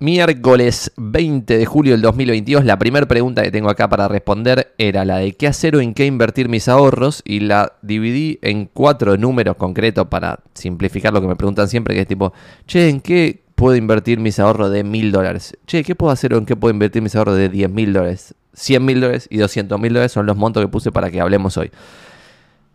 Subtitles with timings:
[0.00, 5.04] Miércoles 20 de julio del 2022, la primera pregunta que tengo acá para responder era
[5.04, 9.16] la de qué hacer o en qué invertir mis ahorros y la dividí en cuatro
[9.16, 12.32] números concretos para simplificar lo que me preguntan siempre, que es tipo,
[12.66, 15.56] che, ¿en qué puedo invertir mis ahorros de mil dólares?
[15.64, 18.34] Che, ¿qué puedo hacer o en qué puedo invertir mis ahorros de 10 mil dólares?
[18.54, 21.56] 100 mil dólares y 200 mil dólares son los montos que puse para que hablemos
[21.56, 21.70] hoy.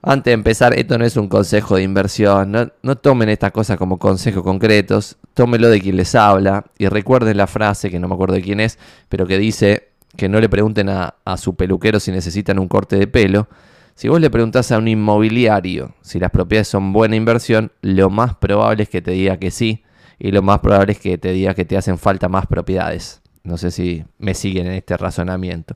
[0.01, 3.99] Antes de empezar, esto no es un consejo de inversión, no, tomen estas cosas como
[3.99, 8.35] consejos concretos, tómenlo de quien les habla y recuerden la frase, que no me acuerdo
[8.35, 12.11] de quién es, pero que dice que no le pregunten a, a su peluquero si
[12.11, 13.49] necesitan un corte de pelo.
[13.93, 18.35] Si vos le preguntás a un inmobiliario si las propiedades son buena inversión, lo más
[18.35, 19.83] probable es que te diga que sí
[20.17, 23.21] y lo más probable es que te diga que te hacen falta más propiedades.
[23.43, 25.75] No sé si me siguen en este razonamiento.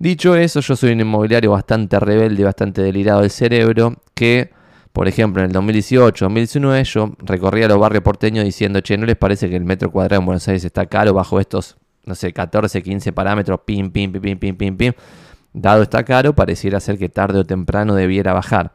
[0.00, 4.50] Dicho eso, yo soy un inmobiliario bastante rebelde, bastante delirado del cerebro, que,
[4.94, 9.16] por ejemplo, en el 2018, 2019, yo recorría los barrios porteños diciendo, che, ¿no les
[9.16, 12.82] parece que el metro cuadrado en Buenos Aires está caro bajo estos, no sé, 14,
[12.82, 14.92] 15 parámetros, pim, pim, pim, pim, pim, pim, pim?
[15.52, 18.72] Dado está caro, pareciera ser que tarde o temprano debiera bajar.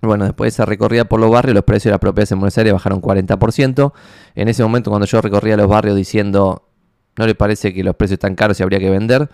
[0.00, 2.56] Bueno, después de esa recorrida por los barrios, los precios de las propiedades en Buenos
[2.56, 3.92] Aires bajaron 40%.
[4.36, 6.66] En ese momento, cuando yo recorría los barrios diciendo,
[7.18, 9.28] ¿no le parece que los precios están caros y habría que vender?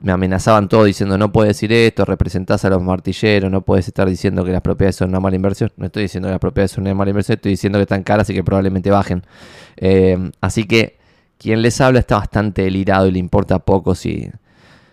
[0.00, 4.08] Me amenazaban todo diciendo no puedes decir esto, representás a los martilleros, no puedes estar
[4.08, 5.72] diciendo que las propiedades son una mala inversión.
[5.76, 8.30] No estoy diciendo que las propiedades son una mala inversión, estoy diciendo que están caras
[8.30, 9.24] y que probablemente bajen.
[9.76, 10.98] Eh, así que
[11.38, 14.30] quien les habla está bastante delirado y le importa poco si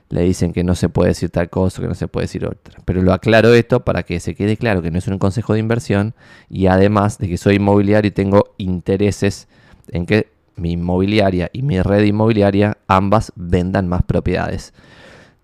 [0.09, 2.79] le dicen que no se puede decir tal cosa, que no se puede decir otra.
[2.85, 5.59] Pero lo aclaro esto para que se quede claro que no es un consejo de
[5.59, 6.15] inversión
[6.49, 9.47] y además de que soy inmobiliario y tengo intereses
[9.89, 10.27] en que
[10.59, 14.73] mi inmobiliaria y mi red inmobiliaria ambas vendan más propiedades.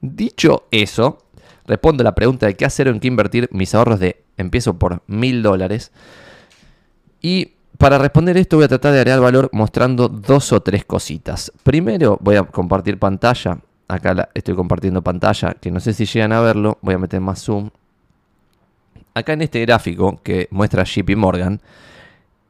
[0.01, 1.19] Dicho eso,
[1.65, 4.77] respondo a la pregunta de qué hacer o en qué invertir mis ahorros de empiezo
[4.77, 5.91] por mil dólares.
[7.21, 11.51] Y para responder esto voy a tratar de agregar valor mostrando dos o tres cositas.
[11.63, 13.59] Primero voy a compartir pantalla.
[13.87, 16.77] Acá estoy compartiendo pantalla, que no sé si llegan a verlo.
[16.81, 17.69] Voy a meter más zoom.
[19.13, 21.61] Acá en este gráfico que muestra JP Morgan,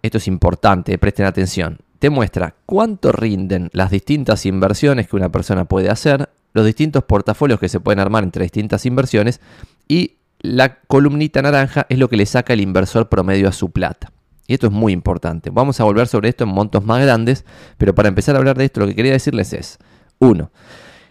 [0.02, 5.66] esto es importante, presten atención te muestra cuánto rinden las distintas inversiones que una persona
[5.66, 9.42] puede hacer, los distintos portafolios que se pueden armar entre distintas inversiones
[9.88, 14.12] y la columnita naranja es lo que le saca el inversor promedio a su plata.
[14.48, 15.50] Y esto es muy importante.
[15.50, 17.46] Vamos a volver sobre esto en montos más grandes,
[17.78, 19.80] pero para empezar a hablar de esto lo que quería decirles es,
[20.20, 20.52] 1.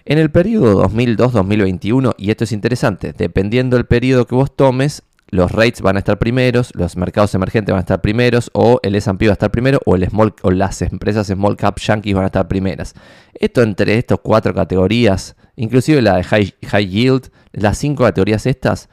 [0.06, 5.02] En el periodo 2002-2021, y esto es interesante, dependiendo del periodo que vos tomes,
[5.34, 8.94] los rates van a estar primeros, los mercados emergentes van a estar primeros, o el
[8.94, 12.22] S&P va a estar primero, o, el small, o las empresas small cap yankees van
[12.22, 12.94] a estar primeras.
[13.34, 18.88] Esto entre estas cuatro categorías, inclusive la de high, high yield, las cinco categorías estas,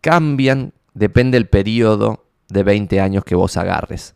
[0.00, 4.14] cambian, depende del periodo de 20 años que vos agarres.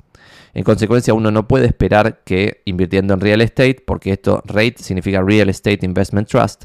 [0.53, 5.23] En consecuencia, uno no puede esperar que invirtiendo en real estate, porque esto rate significa
[5.23, 6.65] Real Estate Investment Trust,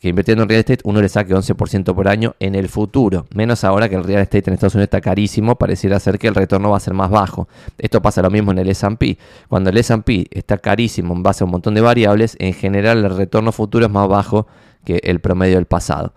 [0.00, 3.26] que invirtiendo en real estate uno le saque 11% por año en el futuro.
[3.34, 6.34] Menos ahora que el real estate en Estados Unidos está carísimo, pareciera ser que el
[6.34, 7.48] retorno va a ser más bajo.
[7.76, 9.18] Esto pasa lo mismo en el S&P.
[9.48, 13.14] Cuando el S&P está carísimo en base a un montón de variables, en general el
[13.14, 14.46] retorno futuro es más bajo
[14.86, 16.14] que el promedio del pasado.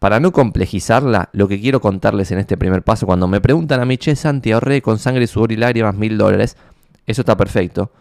[0.00, 3.84] Para no complejizarla, lo que quiero contarles en este primer paso, cuando me preguntan a
[3.84, 6.56] mi che Santi, ahorré con sangre, sudor y lágrimas mil dólares,
[7.06, 7.92] eso está perfecto,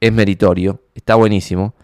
[0.00, 1.74] es meritorio, está buenísimo.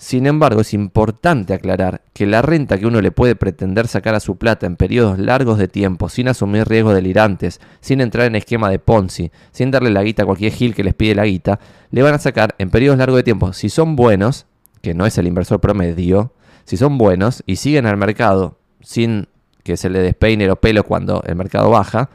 [0.00, 4.20] Sin embargo, es importante aclarar que la renta que uno le puede pretender sacar a
[4.20, 8.70] su plata en periodos largos de tiempo, sin asumir riesgos delirantes, sin entrar en esquema
[8.70, 12.00] de Ponzi, sin darle la guita a cualquier gil que les pide la guita, le
[12.00, 14.46] van a sacar en periodos largos de tiempo, si son buenos,
[14.80, 16.32] que no es el inversor promedio,
[16.64, 19.28] si son buenos y siguen al mercado sin
[19.64, 22.08] que se le despeine o pelo cuando el mercado baja,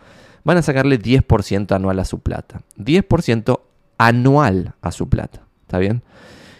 [0.43, 2.61] van a sacarle 10% anual a su plata.
[2.79, 3.59] 10%
[3.99, 5.43] anual a su plata.
[5.61, 6.01] ¿Está bien?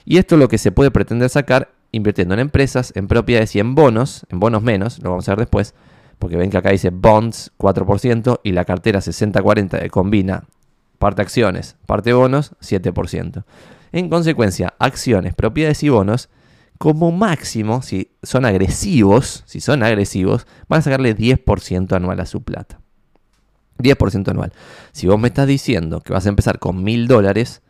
[0.06, 3.60] Y esto es lo que se puede pretender sacar invirtiendo en empresas, en propiedades y
[3.60, 5.74] en bonos, en bonos menos, lo vamos a ver después,
[6.20, 10.44] porque ven que acá dice bonds 4% y la cartera 60-40 combina
[11.00, 13.44] parte acciones, parte bonos 7%.
[13.92, 16.30] En consecuencia, acciones, propiedades y bonos,
[16.78, 22.44] como máximo, si son agresivos, si son agresivos, van a sacarle 10% anual a su
[22.44, 22.82] plata.
[23.80, 24.52] 10% anual.
[24.92, 27.62] Si vos me estás diciendo que vas a empezar con mil dólares,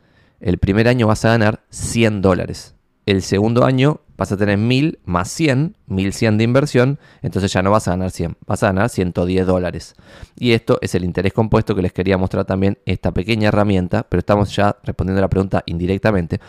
[0.46, 2.76] el primer año vas a ganar 100 dólares.
[3.08, 7.72] El segundo año vas a tener 1000 más 100, 1100 de inversión, entonces ya no
[7.72, 9.96] vas a ganar 100, vas a ganar 110 dólares.
[10.38, 14.20] Y esto es el interés compuesto que les quería mostrar también, esta pequeña herramienta, pero
[14.20, 16.40] estamos ya respondiendo a la pregunta indirectamente.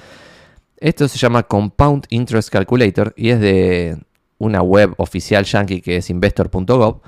[0.76, 3.98] Esto se llama Compound Interest Calculator y es de
[4.36, 7.00] una web oficial yankee que es investor.gov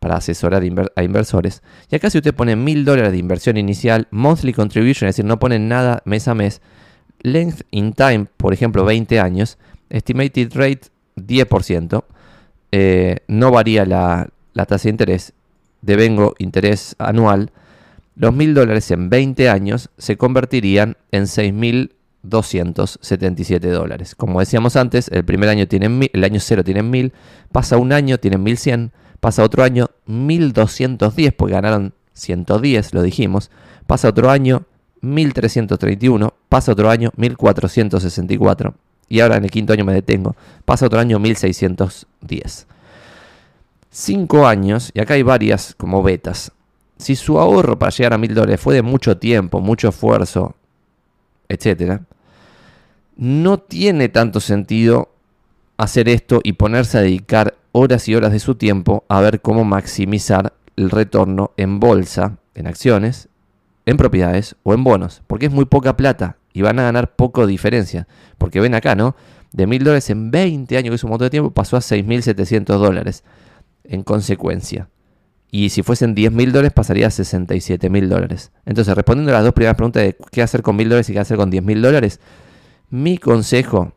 [0.00, 0.62] para asesorar
[0.96, 1.62] a inversores.
[1.90, 5.38] Y acá si usted pone mil dólares de inversión inicial, monthly contribution, es decir, no
[5.38, 6.60] pone nada mes a mes,
[7.22, 9.58] Length in time, por ejemplo, 20 años.
[9.90, 12.04] Estimated rate, 10%.
[12.72, 15.32] Eh, no varía la, tasa de interés.
[15.82, 17.50] Devengo interés anual.
[18.16, 24.14] Los mil dólares en 20 años se convertirían en 6.277 dólares.
[24.14, 27.12] Como decíamos antes, el primer año tienen el año cero tienen 1000,
[27.50, 33.50] pasa un año tienen 1100, pasa otro año 1210 porque ganaron 110, lo dijimos,
[33.86, 34.64] pasa otro año
[35.02, 38.74] 1331, pasa otro año 1464
[39.08, 42.66] y ahora en el quinto año me detengo, pasa otro año 1610.
[43.92, 46.52] Cinco años, y acá hay varias como betas,
[46.96, 50.54] si su ahorro para llegar a mil dólares fue de mucho tiempo, mucho esfuerzo,
[51.48, 52.02] etc.,
[53.16, 55.10] no tiene tanto sentido
[55.76, 59.64] hacer esto y ponerse a dedicar horas y horas de su tiempo a ver cómo
[59.64, 63.28] maximizar el retorno en bolsa, en acciones,
[63.86, 67.46] en propiedades o en bonos, porque es muy poca plata y van a ganar poco
[67.46, 68.06] diferencia.
[68.38, 69.16] Porque ven acá, ¿no?
[69.52, 72.64] De mil dólares en 20 años, que es un montón de tiempo, pasó a 6.700
[72.78, 73.24] dólares
[73.84, 74.88] en consecuencia.
[75.52, 78.52] Y si fuesen 10 mil dólares, pasaría a 67 mil dólares.
[78.64, 81.18] Entonces, respondiendo a las dos primeras preguntas de qué hacer con mil dólares y qué
[81.18, 82.20] hacer con 10 mil dólares,
[82.88, 83.92] mi consejo,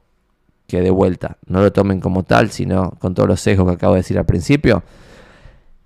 [0.67, 3.93] que de vuelta no lo tomen como tal, sino con todos los sesgos que acabo
[3.93, 4.83] de decir al principio,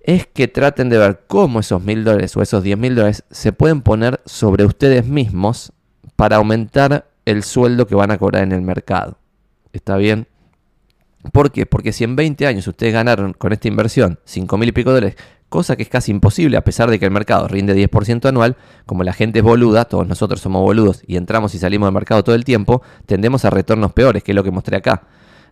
[0.00, 3.52] es que traten de ver cómo esos mil dólares o esos 10 mil dólares se
[3.52, 5.72] pueden poner sobre ustedes mismos
[6.16, 9.18] para aumentar el sueldo que van a cobrar en el mercado.
[9.72, 10.26] ¿Está bien?
[11.32, 11.66] ¿Por qué?
[11.66, 15.16] Porque si en 20 años ustedes ganaron con esta inversión 5 mil y pico dólares,
[15.48, 18.56] cosa que es casi imposible a pesar de que el mercado rinde 10% anual,
[18.86, 22.22] como la gente es boluda, todos nosotros somos boludos y entramos y salimos del mercado
[22.22, 25.02] todo el tiempo, tendemos a retornos peores, que es lo que mostré acá.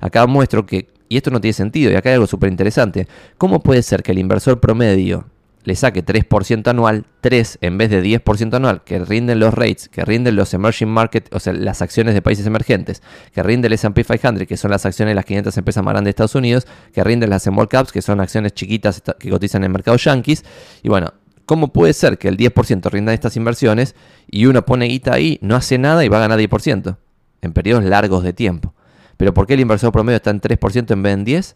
[0.01, 3.09] Acá muestro que, y esto no tiene sentido, y acá hay algo súper interesante,
[3.39, 5.27] ¿cómo puede ser que el inversor promedio
[5.67, 10.05] le saque 3% anual, 3 en vez de 10% anual, que rinden los rates, que
[10.05, 13.03] rinden los emerging market, o sea, las acciones de países emergentes,
[13.33, 16.07] que rinde el S&P 500, que son las acciones de las 500 empresas más grandes
[16.07, 19.67] de Estados Unidos, que rinden las small caps, que son acciones chiquitas que cotizan en
[19.67, 20.45] el mercado yankees,
[20.85, 21.15] y bueno,
[21.47, 23.97] ¿cómo puede ser que el 10% rinda estas inversiones
[24.31, 26.97] y uno pone guita ahí, no hace nada y va a ganar 10%
[27.43, 28.73] en periodos largos de tiempo?
[29.17, 31.55] Pero ¿por qué el inversor promedio está en 3% en vez de en 10%?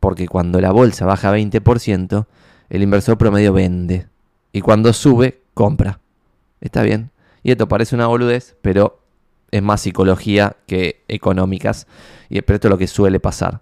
[0.00, 2.26] Porque cuando la bolsa baja 20%,
[2.68, 4.06] el inversor promedio vende.
[4.52, 6.00] Y cuando sube, compra.
[6.60, 7.10] Está bien.
[7.42, 9.00] Y esto parece una boludez, pero
[9.50, 11.86] es más psicología que económicas.
[12.28, 13.60] Y esto es lo que suele pasar.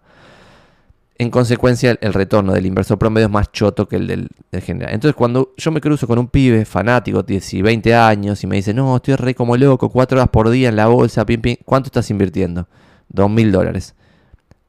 [1.16, 4.28] En consecuencia, el retorno del inversor promedio es más choto que el del,
[4.62, 4.94] general.
[4.94, 8.56] Entonces, cuando yo me cruzo con un pibe fanático, 10 y 20 años, y me
[8.56, 11.56] dice, no, estoy re como loco, 4 horas por día en la bolsa, pim, pim,
[11.64, 12.66] ¿cuánto estás invirtiendo?
[13.10, 13.94] 2 mil dólares.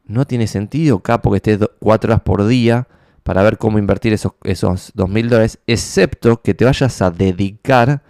[0.06, 2.88] No tiene sentido, capo, que estés 4 horas por día
[3.26, 8.04] para ver cómo invertir esos, esos 2 mil dólares, excepto que te vayas a dedicar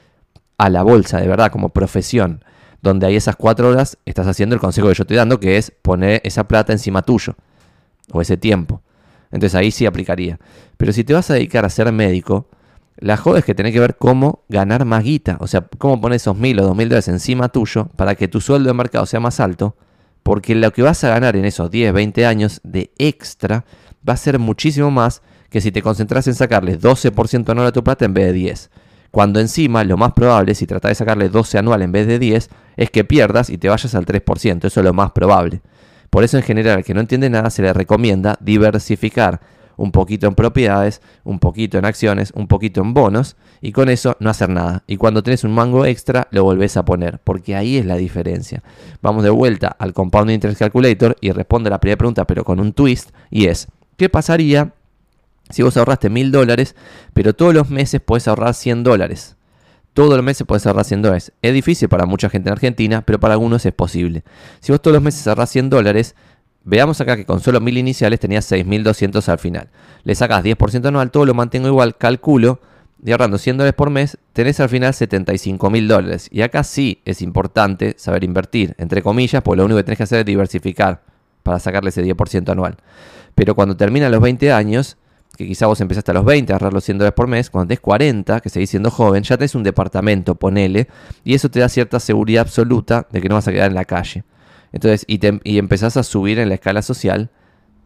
[0.57, 2.43] a la bolsa, de verdad, como profesión,
[2.81, 5.71] donde hay esas 4 horas estás haciendo el consejo que yo estoy dando, que es
[5.71, 7.37] poner esa plata encima tuyo,
[8.11, 8.81] o ese tiempo.
[9.31, 10.37] Entonces ahí sí aplicaría.
[10.75, 12.49] Pero si te vas a dedicar a ser médico,
[12.97, 16.17] la joda es que tenés que ver cómo ganar más guita, o sea, cómo poner
[16.17, 19.21] esos mil o dos mil dólares encima tuyo para que tu sueldo de mercado sea
[19.21, 19.77] más alto,
[20.23, 23.63] porque lo que vas a ganar en esos 10, 20 años de extra
[24.07, 27.83] va a ser muchísimo más que si te concentras en sacarle 12% anual a tu
[27.83, 28.69] plata en vez de 10.
[29.11, 32.49] Cuando encima lo más probable, si tratas de sacarle 12 anual en vez de 10,
[32.75, 34.65] es que pierdas y te vayas al 3%.
[34.65, 35.61] Eso es lo más probable.
[36.09, 39.39] Por eso en general al que no entiende nada se le recomienda diversificar
[39.77, 44.15] un poquito en propiedades, un poquito en acciones, un poquito en bonos y con eso
[44.19, 44.83] no hacer nada.
[44.87, 48.63] Y cuando tenés un mango extra lo volvés a poner, porque ahí es la diferencia.
[49.01, 52.73] Vamos de vuelta al Compound Interest Calculator y responde la primera pregunta pero con un
[52.73, 54.73] twist y es ¿Qué pasaría
[55.49, 56.75] si vos ahorraste mil dólares,
[57.13, 59.35] pero todos los meses puedes ahorrar 100 dólares?
[59.93, 61.31] Todos los meses puedes ahorrar 100 dólares.
[61.41, 64.23] Es difícil para mucha gente en Argentina, pero para algunos es posible.
[64.59, 66.15] Si vos todos los meses ahorras 100 dólares,
[66.65, 69.69] veamos acá que con solo mil iniciales tenías 6.200 al final.
[70.03, 72.59] Le sacas 10% anual, todo lo mantengo igual, calculo,
[73.05, 76.27] y ahorrando 100 dólares por mes, tenés al final 75 mil dólares.
[76.31, 80.03] Y acá sí es importante saber invertir, entre comillas, porque lo único que tenés que
[80.03, 81.01] hacer es diversificar
[81.45, 82.77] para sacarle ese 10% anual.
[83.35, 84.97] Pero cuando terminan los 20 años,
[85.37, 87.67] que quizá vos empezaste a los 20 a ahorrar los 100 dólares por mes, cuando
[87.67, 90.87] tenés 40, que seguís siendo joven, ya tenés un departamento, ponele,
[91.23, 93.85] y eso te da cierta seguridad absoluta de que no vas a quedar en la
[93.85, 94.23] calle.
[94.71, 97.29] Entonces, y, y empezás a subir en la escala social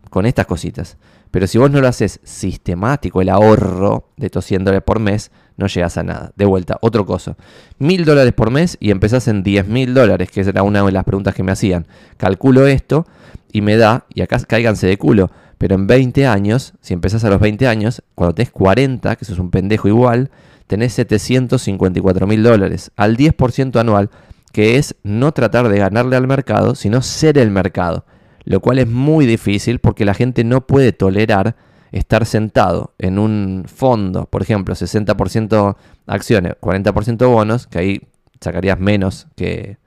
[0.09, 0.97] con estas cositas.
[1.31, 5.31] Pero si vos no lo haces sistemático, el ahorro de estos 100 dólares por mes,
[5.57, 6.31] no llegas a nada.
[6.35, 7.35] De vuelta, otro cosa.
[7.77, 11.03] Mil dólares por mes y empezás en 10 mil dólares, que era una de las
[11.03, 11.85] preguntas que me hacían.
[12.17, 13.05] Calculo esto
[13.51, 17.29] y me da, y acá cáiganse de culo, pero en 20 años, si empezás a
[17.29, 20.31] los 20 años, cuando tenés 40, que sos un pendejo igual,
[20.67, 22.91] tenés 754 mil dólares.
[22.95, 24.09] Al 10% anual,
[24.51, 28.05] que es no tratar de ganarle al mercado, sino ser el mercado,
[28.49, 31.55] lo cual es muy difícil porque la gente no puede tolerar
[31.91, 35.75] estar sentado en un fondo, por ejemplo, 60%
[36.07, 38.01] acciones, 40% bonos, que ahí
[38.41, 39.77] sacarías menos que,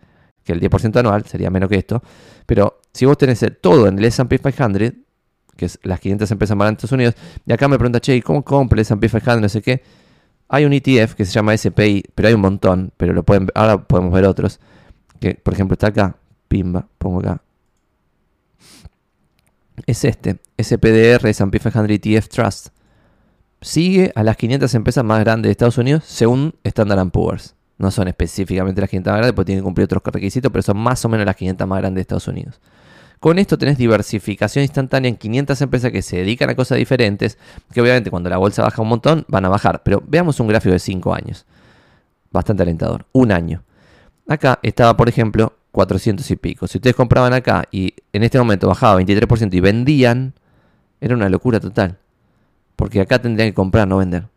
[0.47, 2.05] el 10% anual, sería menos que esto,
[2.47, 4.93] pero si vos tenés todo en el S&P 500,
[5.57, 7.15] que es las 500 empresas más de Estados Unidos,
[7.45, 9.41] y acá me pregunta, che, ¿cómo compro el S&P 500?
[9.41, 9.83] No sé qué.
[10.49, 13.83] Hay un ETF que se llama SPI, pero hay un montón, pero lo pueden, ahora
[13.83, 14.61] podemos ver otros,
[15.19, 16.17] que por ejemplo está acá,
[16.47, 17.43] pimba, pongo acá,
[19.87, 22.69] es este, SPDR S&P 500 ETF Trust.
[23.61, 27.55] Sigue a las 500 empresas más grandes de Estados Unidos según Standard Poor's.
[27.79, 30.79] No son específicamente las 500 más grandes porque tienen que cumplir otros requisitos, pero son
[30.79, 32.61] más o menos las 500 más grandes de Estados Unidos.
[33.21, 37.39] Con esto tenés diversificación instantánea en 500 empresas que se dedican a cosas diferentes,
[37.73, 40.73] que obviamente cuando la bolsa baja un montón van a bajar, pero veamos un gráfico
[40.73, 41.47] de 5 años.
[42.33, 43.07] Bastante alentador.
[43.13, 43.63] Un año.
[44.27, 46.69] Acá estaba, por ejemplo, 400 y pico.
[46.69, 50.35] Si ustedes compraban acá y en este momento bajaba 23% y vendían,
[51.01, 51.99] era una locura total.
[52.77, 54.29] Porque acá tendrían que comprar, no vender.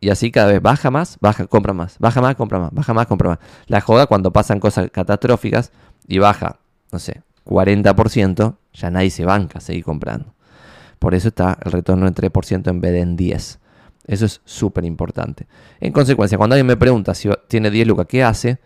[0.00, 3.06] Y así cada vez baja más, baja, compra más, baja más, compra más, baja más,
[3.06, 3.38] compra más.
[3.66, 5.72] La joda cuando pasan cosas catastróficas
[6.08, 6.58] y baja,
[6.90, 10.34] no sé, 40%, ya nadie se banca a seguir comprando.
[10.98, 13.58] Por eso está el retorno en 3% en vez de en 10.
[14.06, 15.46] Eso es súper importante.
[15.80, 18.58] En consecuencia, cuando alguien me pregunta si tiene 10 lucas, ¿qué hace?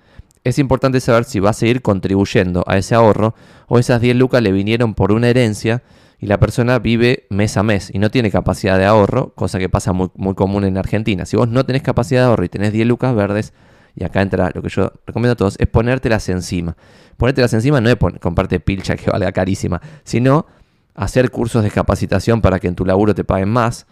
[0.45, 3.35] Es importante saber si va a seguir contribuyendo a ese ahorro
[3.67, 5.83] o esas 10 lucas le vinieron por una herencia
[6.21, 9.71] y la persona vive mes a mes y no tiene capacidad de ahorro, cosa que
[9.71, 11.25] pasa muy, común en Argentina.
[11.25, 13.55] Si vos no tenés capacidad de ahorro y tenés 10 lucas verdes,
[13.97, 16.77] y acá entra lo que yo recomiendo a todos, es ponértelas encima.
[17.17, 20.47] Ponértelas encima no es comprarte pilcha que valga carísima, sino
[20.95, 23.87] hacer cursos de capacitación para que en tu laburo te paguen más,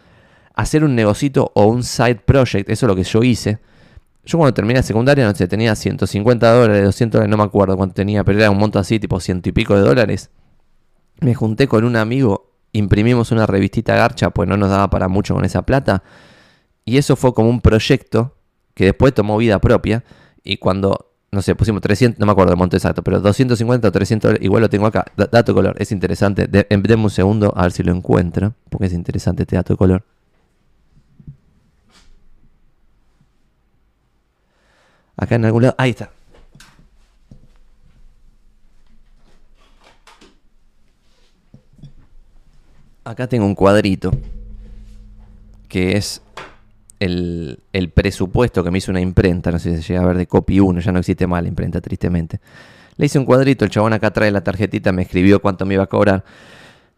[0.55, 3.59] hacer un negocito o un side project, eso es lo que yo hice
[4.25, 7.95] yo cuando terminé secundaria, no sé, tenía 150 dólares, 200 dólares, no me acuerdo cuánto
[7.95, 10.31] tenía, pero era un monto así, tipo ciento y pico de dólares.
[11.21, 15.35] Me junté con un amigo, imprimimos una revistita garcha, pues no nos daba para mucho
[15.35, 16.03] con esa plata.
[16.85, 18.37] Y eso fue como un proyecto
[18.75, 20.05] que después tomó vida propia.
[20.45, 23.93] Y cuando, no sé, pusimos 300, no me acuerdo el monto exacto, pero 250 o
[23.93, 25.05] 300 dólares, igual lo tengo acá.
[25.17, 26.47] dato color, es interesante.
[26.47, 30.05] De, un segundo a ver si lo encuentro, porque es interesante este dato de color.
[35.23, 35.77] Acá en algún lado.
[35.79, 36.11] Ahí está.
[43.05, 44.11] Acá tengo un cuadrito
[45.69, 46.23] que es
[46.99, 47.61] el,
[47.95, 50.59] presupuesto que me hizo una imprenta, no sé si se llega a ver de copy
[50.59, 52.41] 1, ya no existe más la imprenta, tristemente.
[52.97, 55.85] Le hice un cuadrito, el chabón acá trae la tarjetita, me escribió cuánto me iba
[55.85, 56.25] a cobrar.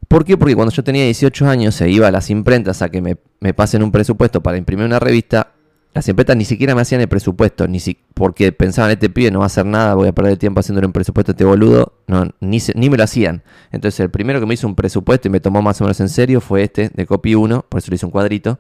[0.09, 0.38] ¿Por qué?
[0.38, 3.52] Porque cuando yo tenía 18 años se iba a las imprentas a que me, me
[3.52, 5.52] pasen un presupuesto para imprimir una revista
[5.95, 9.39] las empresas ni siquiera me hacían el presupuesto, ni si, porque pensaban, este pibe no
[9.39, 11.93] va a hacer nada, voy a perder tiempo haciéndole un presupuesto a este boludo.
[12.09, 13.45] No, ni, ni me lo hacían.
[13.71, 16.09] Entonces el primero que me hizo un presupuesto y me tomó más o menos en
[16.09, 18.59] serio fue este, de Copy 1, por eso le hice un cuadrito.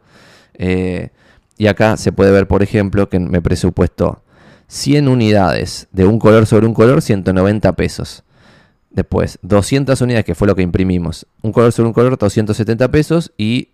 [0.54, 1.10] Eh,
[1.58, 4.22] y acá se puede ver, por ejemplo, que me presupuestó
[4.68, 8.22] 100 unidades de un color sobre un color, 190 pesos.
[8.90, 11.26] Después, 200 unidades, que fue lo que imprimimos.
[11.42, 13.32] Un color sobre un color, 270 pesos.
[13.36, 13.70] Y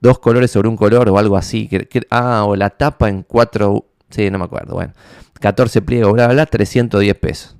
[0.00, 1.68] dos colores sobre un color o algo así.
[1.68, 3.86] Que, ah, o la tapa en cuatro.
[4.10, 4.74] Sí, no me acuerdo.
[4.74, 4.92] Bueno,
[5.40, 7.56] 14 pliegos, bla, bla, bla, 310 pesos.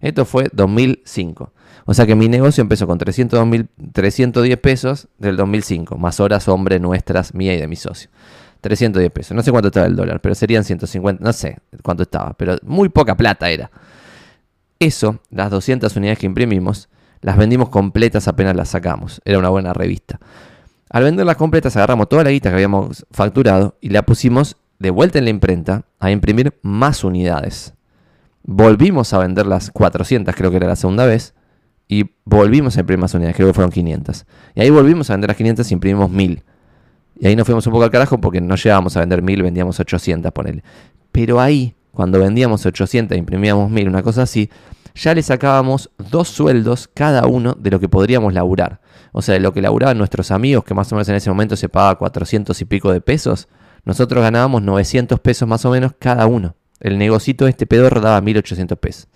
[0.00, 1.52] Esto fue 2005.
[1.86, 3.48] O sea que mi negocio empezó con 300,
[3.92, 8.10] 310 pesos del 2005, más horas hombre nuestras, mía y de mi socio.
[8.60, 9.34] 310 pesos.
[9.34, 12.90] No sé cuánto estaba el dólar, pero serían 150, no sé cuánto estaba, pero muy
[12.90, 13.70] poca plata era.
[14.78, 16.88] Eso, las 200 unidades que imprimimos,
[17.20, 19.20] las vendimos completas apenas las sacamos.
[19.24, 20.20] Era una buena revista.
[20.90, 25.18] Al venderlas completas agarramos toda la guita que habíamos facturado y la pusimos de vuelta
[25.18, 27.74] en la imprenta a imprimir más unidades.
[28.42, 31.34] Volvimos a vender las 400, creo que era la segunda vez,
[31.88, 34.24] y volvimos a imprimir más unidades, creo que fueron 500.
[34.54, 36.42] Y ahí volvimos a vender las 500 y imprimimos 1000.
[37.20, 39.80] Y ahí nos fuimos un poco al carajo porque no llegábamos a vender 1000, vendíamos
[39.80, 40.62] 800, ponele.
[41.12, 44.48] Pero ahí, cuando vendíamos 800 e imprimíamos 1000, una cosa así,
[44.98, 48.80] ya le sacábamos dos sueldos cada uno de lo que podríamos laburar.
[49.12, 51.56] O sea, de lo que laburaban nuestros amigos, que más o menos en ese momento
[51.56, 53.48] se pagaba 400 y pico de pesos,
[53.84, 56.56] nosotros ganábamos 900 pesos más o menos cada uno.
[56.80, 59.08] El negocito de este pedorro daba 1800 pesos.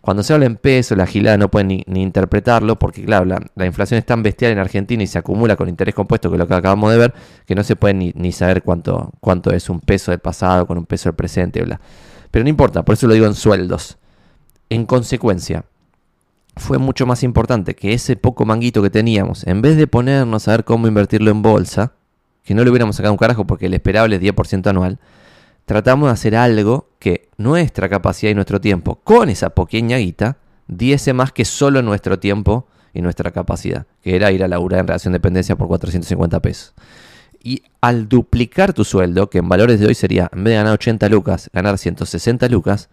[0.00, 3.98] Cuando se habla en pesos, la gilada no pueden ni, interpretarlo, porque claro, la, inflación
[3.98, 6.54] es tan bestial en Argentina y se acumula con interés compuesto, que es lo que
[6.54, 7.14] acabamos de ver,
[7.46, 10.78] que no se puede ni, ni saber cuánto, cuánto es un peso del pasado con
[10.78, 11.80] un peso del presente, bla.
[12.30, 13.98] Pero no importa, por eso lo digo en sueldos.
[14.70, 15.64] En consecuencia,
[16.56, 20.52] fue mucho más importante que ese poco manguito que teníamos, en vez de ponernos a
[20.52, 21.94] ver cómo invertirlo en bolsa,
[22.44, 25.00] que no le hubiéramos sacado un carajo porque el esperable es 10% anual,
[25.64, 31.14] tratamos de hacer algo que nuestra capacidad y nuestro tiempo, con esa pequeña guita, diese
[31.14, 35.12] más que solo nuestro tiempo y nuestra capacidad, que era ir a laburar en relación
[35.12, 36.74] de dependencia por 450 pesos.
[37.42, 40.74] Y al duplicar tu sueldo, que en valores de hoy sería, en vez de ganar
[40.74, 42.88] 80 lucas, ganar 160 lucas,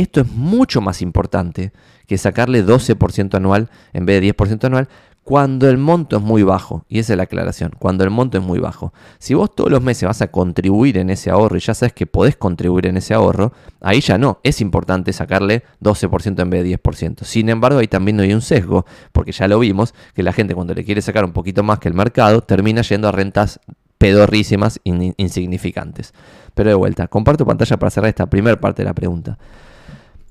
[0.00, 1.72] esto es mucho más importante
[2.06, 4.88] que sacarle 12% anual en vez de 10% anual,
[5.22, 8.42] cuando el monto es muy bajo, y esa es la aclaración, cuando el monto es
[8.42, 8.92] muy bajo.
[9.18, 12.06] Si vos todos los meses vas a contribuir en ese ahorro y ya sabes que
[12.06, 16.78] podés contribuir en ese ahorro, ahí ya no, es importante sacarle 12% en vez de
[16.78, 17.22] 10%.
[17.22, 20.54] Sin embargo, ahí también no hay un sesgo, porque ya lo vimos, que la gente
[20.54, 23.60] cuando le quiere sacar un poquito más que el mercado, termina yendo a rentas
[23.98, 26.14] pedorrísimas, insignificantes.
[26.54, 29.38] Pero de vuelta, comparto pantalla para cerrar esta primera parte de la pregunta.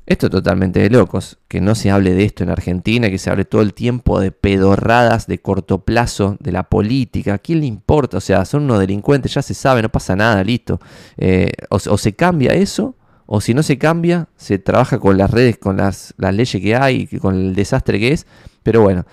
[0.10, 3.30] Esto es totalmente de locos, que no se hable de esto en Argentina, que se
[3.30, 7.36] hable todo el tiempo de pedorradas de corto plazo, de la política.
[7.36, 8.18] ¿A quién le importa?
[8.18, 10.80] O sea, son unos delincuentes, ya se sabe, no pasa nada, listo.
[11.16, 12.96] Eh, o, se cambia eso,
[13.28, 16.76] o si no se cambia, se trabaja con las redes, con las, las leyes que
[16.76, 18.26] hay, con el desastre que es.
[18.64, 19.06] Pero bueno,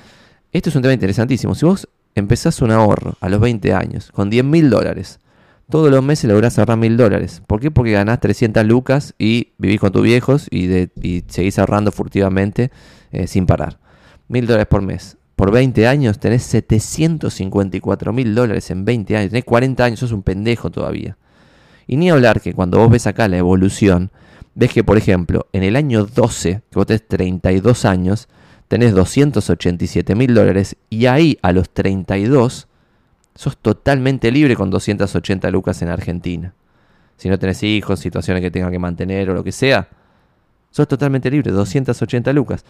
[0.50, 1.54] esto es un tema interesantísimo.
[1.54, 5.20] Si vos empezás un ahorro a los 20 años con 10 mil dólares,
[5.68, 7.42] todos los meses lográs ahorrar mil dólares.
[7.46, 7.70] ¿Por qué?
[7.70, 12.70] Porque ganás 300 lucas y vivís con tus viejos y, de, seguís ahorrando furtivamente
[13.10, 13.78] eh, sin parar.
[14.28, 15.16] Mil dólares por mes.
[15.34, 19.30] Por 20 años tenés 754 mil dólares en 20 años.
[19.30, 21.18] Tenés 40 años, sos un pendejo todavía.
[21.86, 24.10] Y ni hablar que cuando vos ves acá la evolución,
[24.54, 28.28] ves que, por ejemplo, en el año 12, que vos tenés 32 años,
[28.68, 32.66] tenés 287 mil dólares y ahí a los 32
[33.36, 36.52] sos totalmente libre con 280 lucas en Argentina.
[37.16, 39.88] Si no tenés hijos, situaciones que tengas que mantener o lo que sea,
[40.70, 42.64] sos totalmente libre, 280 lucas.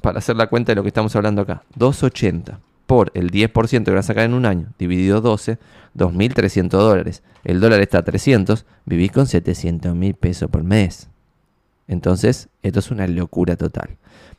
[0.00, 3.90] Para hacer la cuenta de lo que estamos hablando acá, 280 por el 10% que
[3.90, 5.58] vas a sacar en un año, dividido 12,
[5.96, 7.22] 2.300 dólares.
[7.44, 11.08] El dólar está a 300, vivís con 700 mil pesos por mes.
[11.88, 13.96] Entonces, esto es una locura total.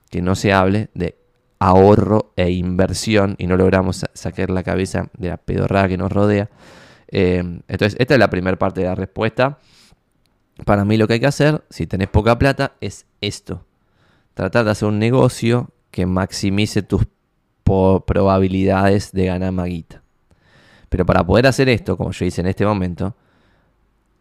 [0.10, 1.18] Que no se hable de
[1.60, 6.50] ahorro e inversión y no logramos sacar la cabeza de la pedorrada que nos rodea.
[7.10, 9.60] Eh, entonces, esta es la primera parte de la respuesta.
[10.66, 13.66] Para mí lo que hay que hacer, si tenés poca plata, es esto.
[14.34, 17.04] Tratar de hacer un negocio que maximice tus
[17.64, 20.04] probabilidades de ganar maguita.
[20.90, 23.16] Pero para poder hacer esto, como yo hice en este momento,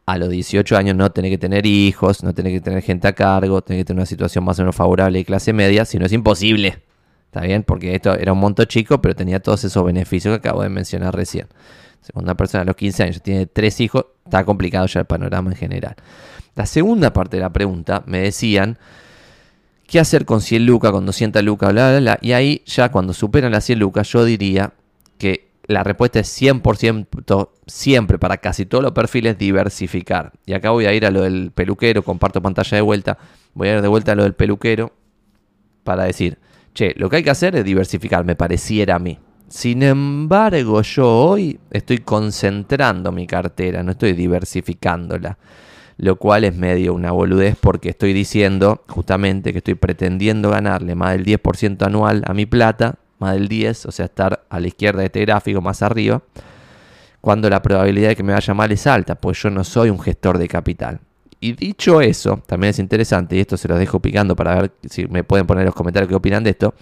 [0.04, 3.12] a los 18 años no tenés que tener hijos, no tenés que tener gente a
[3.12, 6.06] cargo, tenés que tener una situación más o menos favorable de clase media, si no
[6.06, 6.82] es imposible.
[7.26, 7.62] ¿Está bien?
[7.62, 11.14] Porque esto era un monto chico, pero tenía todos esos beneficios que acabo de mencionar
[11.14, 11.48] recién.
[12.00, 15.56] Segunda persona a los 15 años tiene tres hijos, está complicado ya el panorama en
[15.56, 15.96] general.
[16.54, 18.78] La segunda parte de la pregunta me decían,
[19.86, 22.18] ¿qué hacer con 100 lucas, con 200 lucas, bla, bla, bla?
[22.22, 24.72] Y ahí ya cuando superan las 100 lucas, yo diría
[25.18, 30.32] que la respuesta es 100% siempre para casi todos los perfiles diversificar.
[30.46, 33.18] Y acá voy a ir a lo del peluquero, comparto pantalla de vuelta,
[33.54, 34.92] voy a ir de vuelta a lo del peluquero
[35.82, 36.38] para decir,
[36.76, 39.18] che, lo que hay que hacer es diversificar, me pareciera a mí.
[39.48, 45.38] Sin embargo, yo hoy estoy concentrando mi cartera, no estoy diversificándola.
[45.98, 51.12] Lo cual es medio una boludez porque estoy diciendo justamente que estoy pretendiendo ganarle más
[51.12, 55.00] del 10% anual a mi plata, más del 10, o sea, estar a la izquierda
[55.00, 56.22] de este gráfico, más arriba,
[57.22, 59.98] cuando la probabilidad de que me vaya mal es alta, pues yo no soy un
[59.98, 61.00] gestor de capital.
[61.46, 65.06] Y dicho eso, también es interesante, y esto se los dejo picando para ver si
[65.06, 66.74] me pueden poner en los comentarios qué opinan de esto.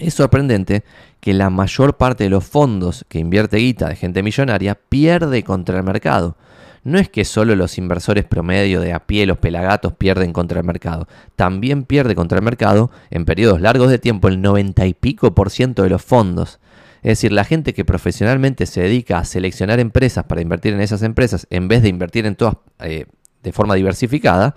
[0.00, 0.82] Es sorprendente
[1.20, 5.78] que la mayor parte de los fondos que invierte guita de gente millonaria pierde contra
[5.78, 6.36] el mercado.
[6.82, 10.66] No es que solo los inversores promedio de a pie, los pelagatos, pierden contra el
[10.66, 11.06] mercado.
[11.36, 15.50] También pierde contra el mercado en periodos largos de tiempo el 90 y pico por
[15.50, 16.58] ciento de los fondos.
[17.02, 21.02] Es decir, la gente que profesionalmente se dedica a seleccionar empresas para invertir en esas
[21.02, 23.06] empresas, en vez de invertir en todas eh,
[23.42, 24.54] de forma diversificada,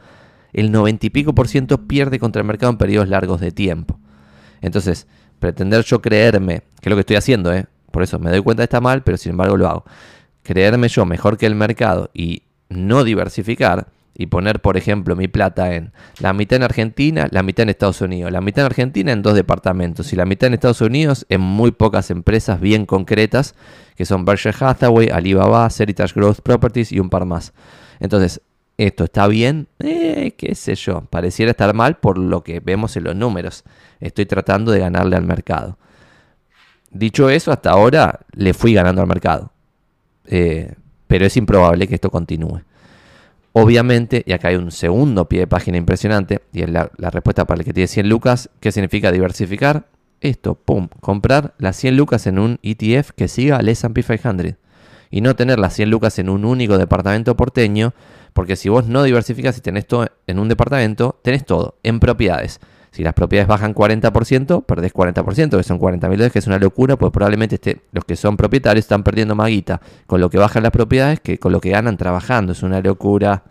[0.53, 3.99] el 90 y pico por ciento pierde contra el mercado en periodos largos de tiempo.
[4.61, 5.07] Entonces,
[5.39, 7.65] pretender yo creerme, que es lo que estoy haciendo, ¿eh?
[7.91, 9.85] por eso me doy cuenta que está mal, pero sin embargo lo hago,
[10.43, 15.75] creerme yo mejor que el mercado y no diversificar y poner, por ejemplo, mi plata
[15.75, 19.21] en la mitad en Argentina, la mitad en Estados Unidos, la mitad en Argentina en
[19.21, 23.55] dos departamentos y la mitad en Estados Unidos en muy pocas empresas bien concretas,
[23.95, 27.53] que son Berkshire Hathaway, Alibaba, Seritage Growth Properties y un par más.
[27.99, 28.41] Entonces,
[28.77, 29.67] ¿Esto está bien?
[29.79, 31.01] Eh, qué sé yo.
[31.09, 33.63] Pareciera estar mal por lo que vemos en los números.
[33.99, 35.77] Estoy tratando de ganarle al mercado.
[36.91, 39.51] Dicho eso, hasta ahora le fui ganando al mercado.
[40.25, 40.73] Eh,
[41.07, 42.61] pero es improbable que esto continúe.
[43.53, 47.59] Obviamente, y acá hay un segundo pie de página impresionante, y es la, respuesta para
[47.59, 48.49] el que tiene 100 lucas.
[48.59, 49.87] ¿Qué significa diversificar?
[50.19, 54.55] Esto, pum, comprar las 100 lucas en un ETF que siga al S&P 500.
[55.09, 57.93] y no tener las 100 lucas en un único departamento porteño,
[58.35, 62.59] porque si vos no diversificas y tenés todo en un departamento, tenés todo en propiedades.
[62.91, 66.59] Si las propiedades bajan 40%, perdés 40%, que son 40 mil dólares, que es una
[66.59, 70.37] locura, pues probablemente este, los que son propietarios están perdiendo más guita con lo que
[70.37, 72.51] bajan las propiedades que con lo que ganan trabajando.
[72.51, 73.43] Es una locura.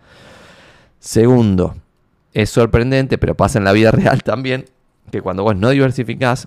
[0.99, 1.77] Segundo,
[2.35, 4.66] es sorprendente, pero pasa en la vida real también,
[5.11, 6.47] que cuando vos no diversificás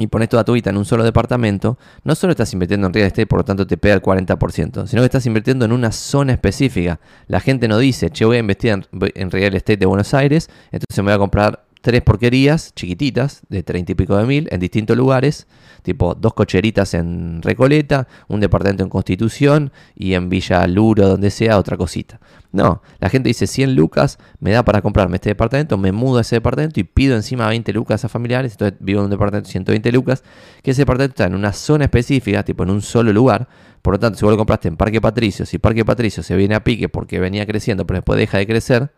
[0.00, 3.06] y pones toda tu guita en un solo departamento, no solo estás invirtiendo en real
[3.06, 6.32] estate, por lo tanto te pega el 40%, sino que estás invirtiendo en una zona
[6.32, 6.98] específica.
[7.28, 10.48] La gente no dice, che, voy a invertir en, en real estate de Buenos Aires,
[10.72, 14.60] entonces me voy a comprar tres porquerías chiquititas de treinta y pico de mil en
[14.60, 15.46] distintos lugares,
[15.82, 21.58] tipo dos cocheritas en Recoleta, un departamento en Constitución y en Villa Luro, donde sea,
[21.58, 22.20] otra cosita.
[22.52, 26.20] No, la gente dice 100 lucas, me da para comprarme este departamento, me mudo a
[26.22, 29.52] ese departamento y pido encima 20 lucas a familiares, entonces vivo en un departamento de
[29.52, 30.24] 120 lucas,
[30.62, 33.48] que ese departamento está en una zona específica, tipo en un solo lugar,
[33.82, 36.54] por lo tanto, si vos lo compraste en Parque Patricio, si Parque Patricio se viene
[36.54, 38.90] a pique porque venía creciendo, pero después deja de crecer,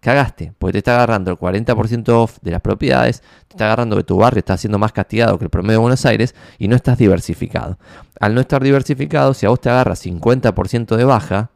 [0.00, 4.04] cagaste, porque te está agarrando el 40% off de las propiedades, te está agarrando que
[4.04, 6.98] tu barrio está siendo más castigado que el promedio de Buenos Aires y no estás
[6.98, 7.78] diversificado.
[8.20, 11.50] Al no estar diversificado, si a vos te agarra 50% de baja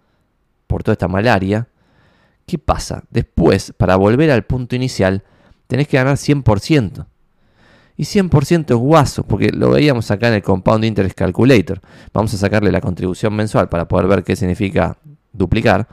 [0.67, 1.69] por toda esta malaria,
[2.47, 3.05] ¿qué pasa?
[3.11, 5.23] Después, para volver al punto inicial,
[5.67, 7.07] tenés que ganar 100%.
[7.97, 11.81] Y 100% es guaso, porque lo veíamos acá en el Compound Interest Calculator.
[12.13, 14.97] Vamos a sacarle la contribución mensual para poder ver qué significa
[15.33, 15.87] duplicar.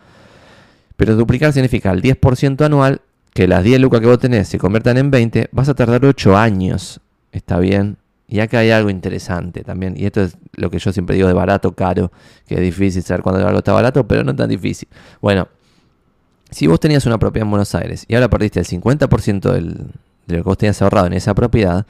[0.99, 2.99] Pero duplicar significa el 10% anual,
[3.33, 6.35] que las 10 lucas que vos tenés se conviertan en 20, vas a tardar 8
[6.35, 6.99] años.
[7.31, 7.95] ¿Está bien?
[8.27, 11.33] Y acá hay algo interesante también, y esto es lo que yo siempre digo de
[11.33, 12.11] barato, caro,
[12.45, 14.89] que es difícil saber cuándo algo está barato, pero no tan difícil.
[15.21, 15.47] Bueno,
[16.51, 19.73] si vos tenías una propiedad en Buenos Aires y ahora perdiste el 50% del,
[20.27, 21.85] de lo que vos tenías ahorrado en esa propiedad,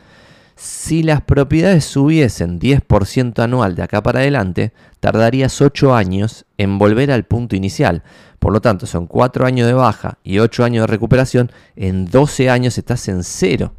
[0.56, 7.12] si las propiedades subiesen 10% anual de acá para adelante, tardarías 8 años en volver
[7.12, 8.04] al punto inicial.
[8.40, 11.52] Por lo tanto, son 4 años de baja y 8 años de recuperación.
[11.76, 13.74] En 12 años estás en cero.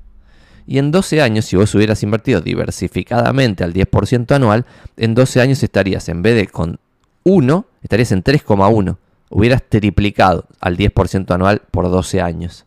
[0.67, 5.63] Y en 12 años, si vos hubieras invertido diversificadamente al 10% anual, en 12 años
[5.63, 6.79] estarías, en vez de con
[7.25, 8.97] 1, estarías en 3,1.
[9.31, 12.67] Hubieras triplicado al 10% anual por 12 años.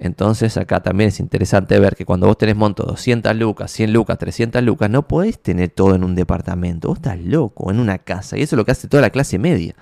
[0.00, 4.16] Entonces acá también es interesante ver que cuando vos tenés monto 200 lucas, 100 lucas,
[4.16, 6.88] 300 lucas, no podés tener todo en un departamento.
[6.88, 8.38] Vos estás loco, en una casa.
[8.38, 9.74] Y eso es lo que hace toda la clase media.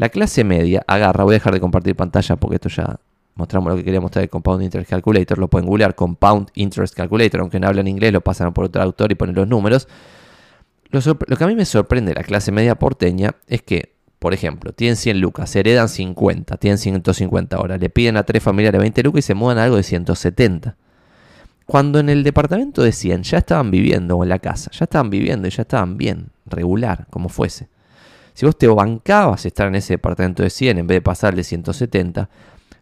[0.00, 2.98] La clase media agarra, voy a dejar de compartir pantalla porque esto ya
[3.34, 5.36] mostramos lo que quería mostrar de Compound Interest Calculator.
[5.36, 7.42] Lo pueden googlear, Compound Interest Calculator.
[7.42, 9.88] Aunque no hablan inglés, lo pasan por otro traductor y ponen los números.
[10.88, 14.72] Lo, que a mí me sorprende de la clase media porteña es que por ejemplo,
[14.72, 19.18] tienen 100 lucas, heredan 50, tienen 150 horas, le piden a tres familiares 20 lucas
[19.18, 20.76] y se mudan a algo de 170.
[21.66, 25.46] Cuando en el departamento de 100 ya estaban viviendo, en la casa, ya estaban viviendo
[25.46, 27.68] y ya estaban bien, regular, como fuese.
[28.40, 31.44] Si vos te bancabas estar en ese departamento de 100 en vez de pasar de
[31.44, 32.30] 170,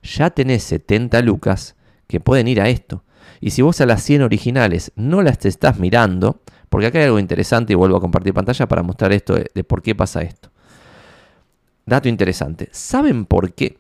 [0.05, 1.75] ya tenés 70 lucas
[2.07, 3.03] que pueden ir a esto.
[3.41, 7.07] Y si vos a las 100 originales no las te estás mirando, porque acá hay
[7.07, 10.49] algo interesante y vuelvo a compartir pantalla para mostrar esto de por qué pasa esto.
[11.85, 12.69] Dato interesante.
[12.71, 13.79] ¿Saben por qué?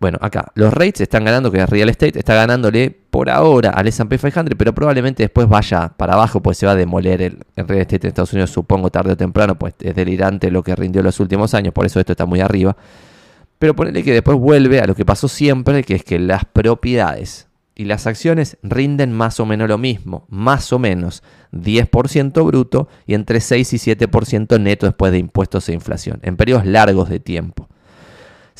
[0.00, 4.16] Bueno, acá los rates están ganando, que Real Estate está ganándole por ahora al S&P
[4.16, 8.06] 500, pero probablemente después vaya para abajo, pues se va a demoler el, Real Estate
[8.06, 11.52] en Estados Unidos, supongo tarde o temprano, pues es delirante lo que rindió los últimos
[11.52, 12.74] años, por eso esto está muy arriba.
[13.58, 17.48] Pero ponele que después vuelve a lo que pasó siempre, que es que las propiedades
[17.74, 23.12] y las acciones rinden más o menos lo mismo, más o menos 10% bruto y
[23.12, 27.68] entre 6 y 7% neto después de impuestos e inflación, en periodos largos de tiempo.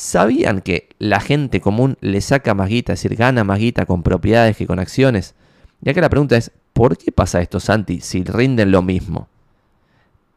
[0.01, 4.03] ¿Sabían que la gente común le saca más guita, es decir, gana más guita con
[4.03, 5.35] propiedades que con acciones?
[5.83, 9.29] Y acá la pregunta es, ¿por qué pasa esto, Santi, si rinden lo mismo?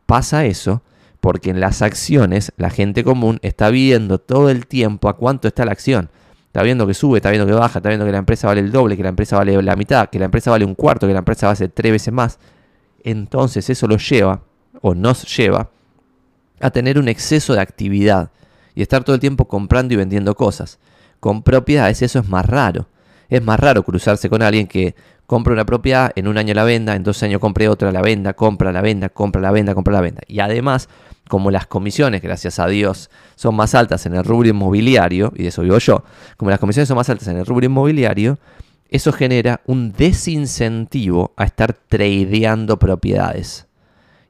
[0.06, 0.82] Pasa eso
[1.22, 5.64] porque en las acciones la gente común está viendo todo el tiempo a cuánto está
[5.64, 6.10] la acción
[6.48, 8.72] está viendo que sube, está viendo que baja, está viendo que la empresa vale el
[8.72, 11.20] doble, que la empresa vale la mitad, que la empresa vale un cuarto, que la
[11.20, 12.38] empresa vale tres veces más.
[13.02, 14.42] Entonces eso lo lleva,
[14.82, 15.70] o nos lleva,
[16.60, 18.30] a tener un exceso de actividad
[18.76, 20.80] y estar todo el tiempo comprando y vendiendo cosas.
[21.20, 22.88] Con propiedades eso es más raro.
[23.30, 26.96] Es más raro cruzarse con alguien que compra una propiedad, en un año la venda,
[26.96, 30.02] en dos años compre otra, la venda, compra la venda, compra la venda, compra la
[30.02, 30.22] venda.
[30.28, 30.90] Y además
[31.28, 35.50] como las comisiones, gracias a Dios, son más altas en el rubro inmobiliario, y de
[35.50, 36.04] eso vivo yo,
[36.38, 38.38] como las comisiones son más altas en el rubro inmobiliario,
[38.90, 43.68] eso genera un desincentivo a estar tradeando propiedades.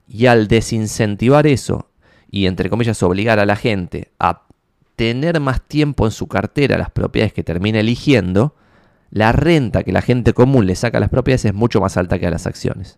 [0.08, 1.90] Y al desincentivar eso,
[2.34, 4.48] y entre comillas obligar a la gente a
[4.96, 8.56] tener más tiempo en su cartera las propiedades que termina eligiendo,
[9.12, 12.18] la renta que la gente común le saca a las propiedades es mucho más alta
[12.18, 12.98] que a las acciones.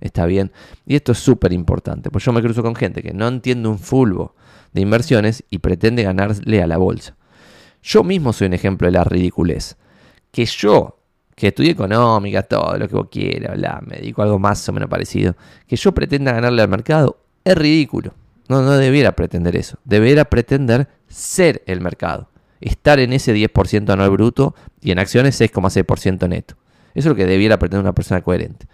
[0.00, 0.50] Está bien.
[0.84, 3.78] Y esto es súper importante, pues yo me cruzo con gente que no entiende un
[3.78, 4.34] fulbo
[4.72, 7.14] de inversiones y pretende ganarle a la bolsa.
[7.84, 9.76] Yo mismo soy un ejemplo de la ridiculez.
[10.32, 10.98] Que yo,
[11.36, 15.36] que estudié económica, todo lo que vos quieras, me dedico algo más o menos parecido,
[15.68, 18.12] que yo pretenda ganarle al mercado, es ridículo.
[18.48, 19.78] No, no debiera pretender eso.
[19.84, 22.30] Debiera pretender ser el mercado.
[22.60, 26.56] Estar en ese 10% anual bruto y en acciones 6,6% neto.
[26.94, 28.66] Eso es lo que debiera pretender una persona coherente.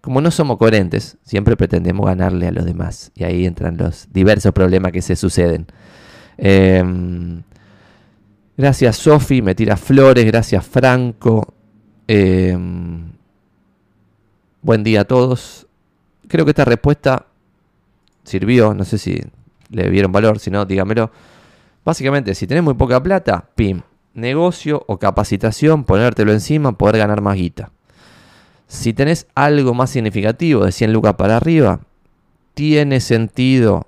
[0.00, 3.12] Como no somos coherentes, siempre pretendemos ganarle a los demás.
[3.14, 5.66] Y ahí entran los diversos problemas que se suceden.
[6.36, 7.42] Em,
[8.56, 10.24] gracias Sofi, me tira flores.
[10.26, 11.54] Gracias Franco.
[12.06, 13.12] Em,
[14.62, 15.66] buen día a todos.
[16.28, 17.26] Creo que esta respuesta
[18.30, 18.74] sirvió.
[18.74, 19.20] No sé si
[19.70, 20.38] le vieron valor.
[20.38, 21.10] Si no, dígamelo.
[21.84, 23.82] Básicamente, si tenés muy poca plata, pim,
[24.14, 27.70] negocio o capacitación, ponértelo encima, poder ganar más guita.
[28.66, 31.80] Si tenés algo más significativo de 100 lucas para arriba,
[32.54, 33.86] ¿tiene sentido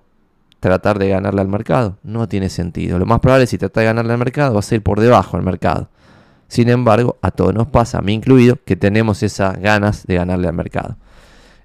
[0.59, 1.99] tratar de ganarle al mercado?
[2.03, 2.99] No tiene sentido.
[2.99, 5.37] Lo más probable es si tratas de ganarle al mercado, va a ser por debajo
[5.37, 5.89] del mercado.
[6.49, 10.49] Sin embargo, a todos nos pasa, a mí incluido, que tenemos esas ganas de ganarle
[10.49, 10.97] al mercado.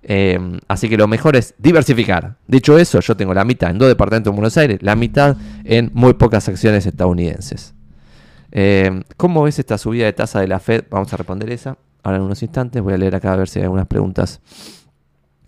[0.09, 2.37] Em, así que lo mejor es diversificar.
[2.47, 5.91] Dicho eso, yo tengo la mitad en dos departamentos en Buenos Aires, la mitad en
[5.93, 7.75] muy pocas acciones estadounidenses.
[8.51, 10.85] Em, ¿Cómo ves esta subida de tasa de la Fed?
[10.89, 12.81] Vamos a responder esa ahora en unos instantes.
[12.81, 14.39] Voy a leer acá a ver si hay algunas preguntas.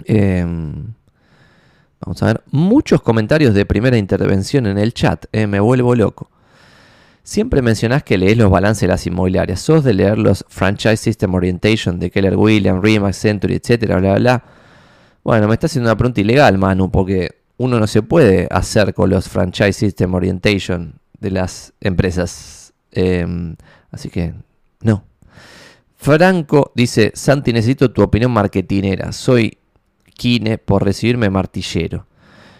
[0.03, 0.93] Em,
[2.01, 2.43] vamos a ver.
[2.51, 5.25] Muchos comentarios de primera intervención en el chat.
[5.31, 6.28] Eh, me vuelvo loco.
[7.23, 9.59] Siempre mencionás que lees los balances de las inmobiliarias.
[9.59, 14.43] ¿Sos de leer los Franchise System Orientation de Keller Williams, Remax, Century, etcétera, bla, bla,
[15.23, 19.09] Bueno, me está haciendo una pregunta ilegal, Manu, porque uno no se puede hacer con
[19.09, 22.73] los Franchise System Orientation de las empresas.
[22.91, 23.55] Em,
[23.91, 24.33] así que,
[24.81, 25.03] no.
[25.97, 29.11] Franco dice, Santi, necesito tu opinión marketinera.
[29.11, 29.57] Soy
[30.15, 32.07] Kine por recibirme martillero.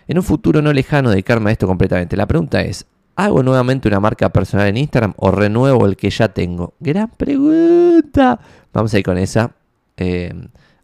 [0.08, 2.18] En un futuro no lejano dedicarme a esto completamente.
[2.18, 2.86] La pregunta es,
[3.20, 6.74] ¿hago nuevamente una marca personal en Instagram o renuevo el que ya tengo?
[6.80, 8.40] Gran pregunta.
[8.72, 9.52] Vamos a ir con esa.
[9.98, 10.34] Eh,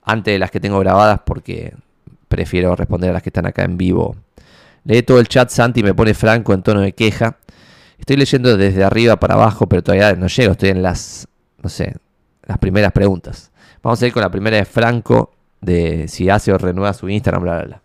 [0.01, 1.73] antes de las que tengo grabadas porque
[2.27, 4.17] prefiero responder a las que están acá en vivo.
[4.83, 7.37] Lee todo el chat, Santi me pone franco en tono de queja.
[7.97, 10.51] Estoy leyendo desde arriba para abajo, pero todavía no llego.
[10.51, 11.27] Estoy en las,
[11.63, 11.95] no sé,
[12.43, 13.51] las primeras preguntas.
[13.81, 17.43] Vamos a ir con la primera de Franco, de si hace o renueva su Instagram,
[17.43, 17.81] bla, bla, bla.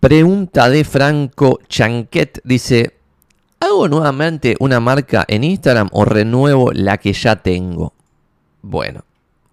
[0.00, 2.94] Pregunta de Franco Chanquet dice,
[3.58, 7.92] ¿hago nuevamente una marca en Instagram o renuevo la que ya tengo?
[8.62, 9.04] Bueno,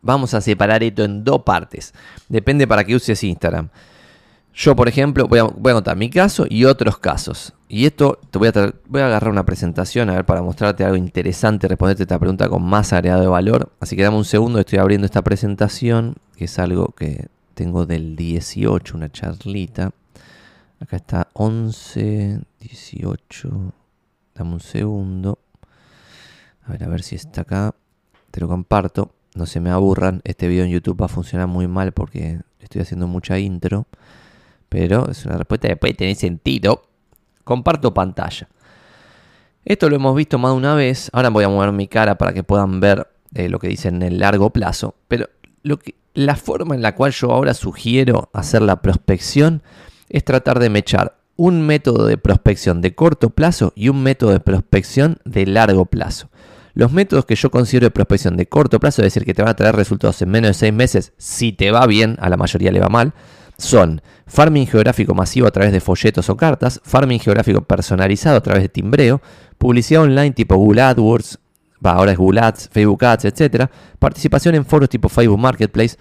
[0.03, 1.95] vamos a separar esto en dos partes.
[2.29, 3.69] Depende para qué uses Instagram.
[4.53, 7.53] Yo, por ejemplo, voy a, contar mi caso y otros casos.
[7.67, 10.95] Y esto te voy a, voy a agarrar una presentación a ver para mostrarte algo
[10.95, 13.71] interesante, responderte esta pregunta con más agregado de valor.
[13.79, 18.15] Así que dame un segundo, estoy abriendo esta presentación, que es algo que tengo del
[18.15, 19.91] 18, una charlita.
[20.79, 23.73] Acá está 11, 18.
[24.35, 25.39] Dame un segundo.
[26.63, 27.75] A ver, a ver si está acá.
[28.31, 29.13] Te lo comparto.
[29.35, 30.21] No se me aburran.
[30.23, 33.87] Este video en YouTube va a funcionar muy mal porque estoy haciendo mucha intro
[34.75, 36.83] pero es una respuesta que puede tener sentido.
[37.45, 38.49] Comparto pantalla.
[39.63, 41.09] Esto lo hemos visto más de una vez.
[41.13, 44.01] Ahora voy a mover mi cara para que puedan ver eh, lo que dice en
[44.01, 44.95] el largo plazo.
[45.07, 45.29] Pero
[45.63, 49.63] lo que, la forma en la cual yo ahora sugiero hacer la prospección
[50.09, 54.39] es tratar de mechar un método de prospección de corto plazo y un método de
[54.39, 56.29] prospección de largo plazo.
[56.73, 59.51] Los métodos que yo considero de prospección de corto plazo, es decir, que te van
[59.51, 62.71] a traer resultados en menos de seis meses, si te va bien, a la mayoría
[62.71, 63.13] le va mal,
[63.57, 68.63] son farming geográfico masivo a través de folletos o cartas, farming geográfico personalizado a través
[68.63, 69.21] de timbreo,
[69.57, 71.39] publicidad online tipo Google AdWords,
[71.83, 73.69] ahora es Google Ads, Facebook Ads, etc.
[73.99, 75.97] Participación en foros tipo Facebook Marketplace.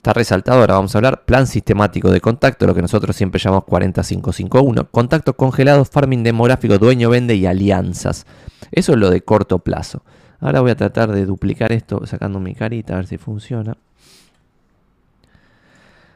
[0.00, 3.64] Está resaltado, ahora vamos a hablar, plan sistemático de contacto, lo que nosotros siempre llamamos
[3.66, 4.88] 40551.
[4.90, 8.24] Contacto congelado, farming demográfico, dueño vende y alianzas.
[8.72, 10.02] Eso es lo de corto plazo.
[10.40, 13.76] Ahora voy a tratar de duplicar esto sacando mi carita a ver si funciona.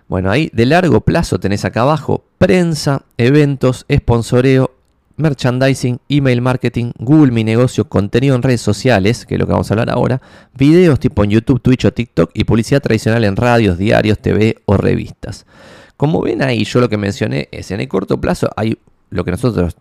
[0.08, 4.73] Bueno, ahí de largo plazo tenés acá abajo prensa, eventos, sponsoreo,
[5.16, 9.70] merchandising, email marketing, Google Mi Negocio, contenido en redes sociales, que es lo que vamos
[9.70, 10.20] a hablar ahora,
[10.54, 14.76] videos tipo en YouTube, Twitch o TikTok y publicidad tradicional en radios, diarios, TV o
[14.76, 15.46] revistas.
[15.96, 18.76] Como ven ahí, yo lo que mencioné es en el corto plazo hay
[19.14, 19.76] lo que nosotros,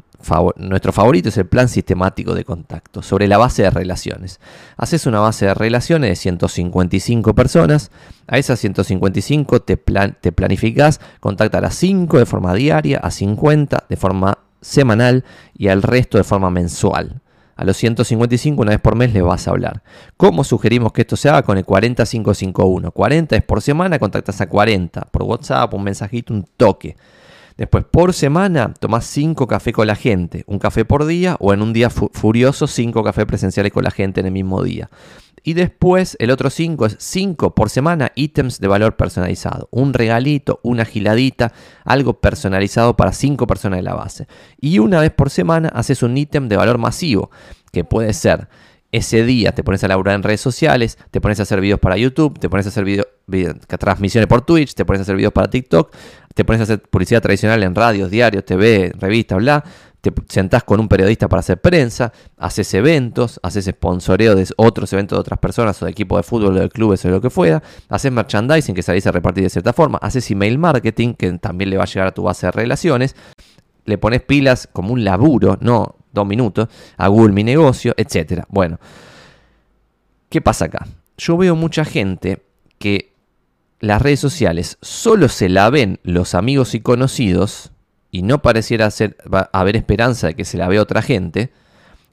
[0.58, 4.40] nuestro favorito es el plan sistemático de contacto, sobre la base de relaciones.
[4.78, 7.90] Haces una base de relaciones de 155 personas,
[8.28, 13.86] a esas 155 te, plan, te planificas contactar a 5 de forma diaria, a 50
[13.90, 15.24] de forma semanal
[15.56, 17.22] y al resto de forma mensual.
[17.56, 19.84] A los 155 una vez por mes les vas a hablar.
[20.18, 22.92] ¿Cómo sugerimos que esto se haga con el 40551?
[22.92, 26.98] 40 es por semana, contactas a 40 por WhatsApp, un mensajito, un toque.
[27.58, 30.44] Después, por semana, tomás 5 cafés con la gente.
[30.48, 34.22] Un café por día o en un día furioso, 5 cafés presenciales con la gente
[34.22, 34.90] en el mismo día.
[35.44, 39.68] Y después, el otro 5 es 5 por semana ítems de valor personalizado.
[39.72, 41.52] Un regalito, una giladita,
[41.84, 44.28] algo personalizado para 5 personas de la base.
[44.60, 47.30] Y una vez por semana haces un ítem de valor masivo,
[47.72, 48.48] que puede ser
[48.94, 51.98] ese día te pones a laburar en redes sociales, te pones a hacer videos para
[51.98, 53.06] YouTube, te pones a hacer video,
[53.80, 55.92] transmisiones por Twitch, te pones a hacer videos para TikTok,
[56.36, 59.64] te pones a hacer publicidad tradicional en radios, diarios, TV, revistas, bla,
[60.04, 65.16] te sentás con un periodista para hacer prensa, haces eventos, haces sponsoreo de otros eventos
[65.16, 67.64] de otras personas o de equipo de fútbol o de clubes o lo que fuera,
[67.88, 71.78] haces merchandising que salís a repartir de cierta forma, haces email marketing que también le
[71.78, 73.16] va a llegar a tu base de relaciones,
[73.86, 78.44] le pones pilas como un laburo, no dos minutos, a Google mi negocio, etc.
[78.50, 78.82] Bueno,
[80.28, 80.86] ¿qué pasa acá?
[81.18, 82.44] Yo veo mucha gente
[82.78, 83.14] que
[83.80, 87.73] las redes sociales solo se la ven los amigos y conocidos
[88.14, 89.18] y no pareciera ser,
[89.52, 91.52] haber esperanza de que se la vea otra gente.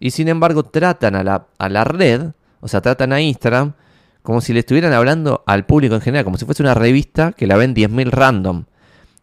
[0.01, 3.75] Y sin embargo tratan a la, a la red, o sea, tratan a Instagram
[4.23, 7.47] como si le estuvieran hablando al público en general, como si fuese una revista que
[7.47, 8.65] la ven 10.000 random.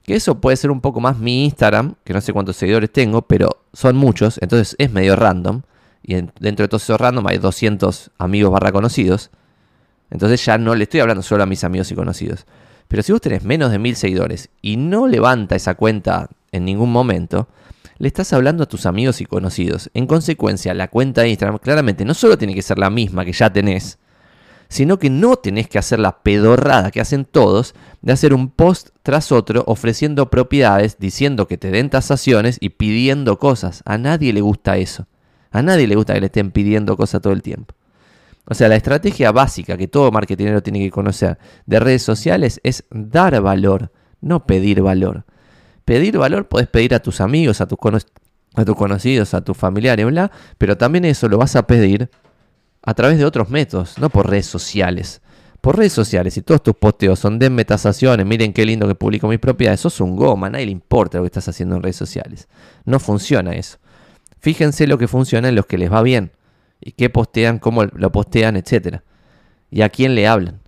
[0.03, 3.23] Que eso puede ser un poco más mi Instagram, que no sé cuántos seguidores tengo,
[3.23, 5.63] pero son muchos, entonces es medio random.
[6.03, 9.31] Y dentro de todos esos random hay 200 amigos barra conocidos.
[10.11, 12.45] Entonces ya no le estoy hablando solo a mis amigos y conocidos.
[12.87, 16.91] Pero si vos tenés menos de mil seguidores y no levanta esa cuenta en ningún
[16.91, 17.47] momento,
[17.97, 19.89] le estás hablando a tus amigos y conocidos.
[19.93, 23.33] En consecuencia, la cuenta de Instagram claramente no solo tiene que ser la misma que
[23.33, 23.97] ya tenés,
[24.69, 28.89] sino que no tenés que hacer la pedorrada que hacen todos de hacer un post
[29.03, 33.81] tras otro ofreciendo propiedades, diciendo que te den tasaciones y pidiendo cosas.
[33.85, 35.07] A nadie le gusta eso.
[35.51, 37.73] A nadie le gusta que le estén pidiendo cosas todo el tiempo.
[38.49, 42.85] O sea, la estrategia básica que todo marketingero tiene que conocer de redes sociales es
[42.91, 45.25] dar valor, no pedir valor.
[45.87, 47.79] Pedir valor puedes pedir a tus amigos, a tus,
[48.55, 52.09] a conocidos, a tus familiares, bla, pero también eso lo vas a pedir
[52.83, 55.21] a través de otros métodos, no por redes sociales.
[55.61, 59.29] Por redes sociales, si todos tus posteos son de metasaciones, miren qué lindo que publico
[59.29, 61.95] mis propiedades, eso es un goma, nadie le importa lo que estás haciendo en redes
[61.95, 62.49] sociales.
[62.83, 63.77] No funciona eso.
[64.41, 66.33] Fíjense lo que funciona en los que les va bien
[66.81, 68.97] y qué postean, cómo lo postean, etc.
[69.71, 70.59] Y a quién le hablan.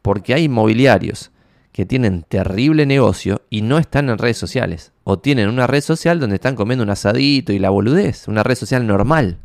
[0.00, 1.32] Porque hay inmobiliarios
[1.74, 4.92] que tienen terrible negocio y no están en redes sociales.
[5.02, 8.54] O tienen una red social donde están comiendo un asadito y la boludez, una red
[8.54, 9.38] social normal.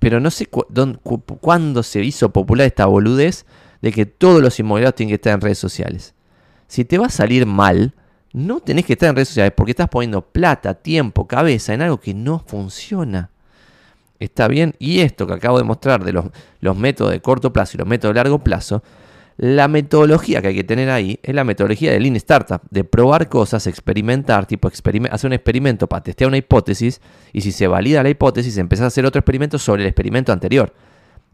[0.00, 3.46] Pero no sé cuándo se hizo popular esta boludez
[3.80, 6.12] de que todos los inmobiliarios tienen que estar en redes sociales.
[6.66, 7.94] Si te va a salir mal,
[8.34, 12.00] no tenés que estar en redes sociales porque estás poniendo plata, tiempo, cabeza en algo
[12.00, 13.30] que no funciona.
[14.18, 14.74] ¿Está bien?
[14.78, 18.12] Y esto que acabo de mostrar de los métodos de corto plazo y los métodos
[18.14, 18.82] de largo plazo,
[19.36, 23.28] la metodología que hay que tener ahí es la metodología de Lean Startup, de probar
[23.28, 27.00] cosas, experimentar, tipo hacer un experimento para testear una hipótesis
[27.32, 30.72] y si se valida la hipótesis, empezás a hacer otro experimento sobre el experimento anterior.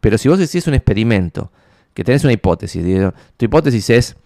[0.01, 1.53] Pero si vos decís un experimento,
[1.93, 2.83] que tenés una hipótesis,
[3.37, 4.17] tu hipótesis es,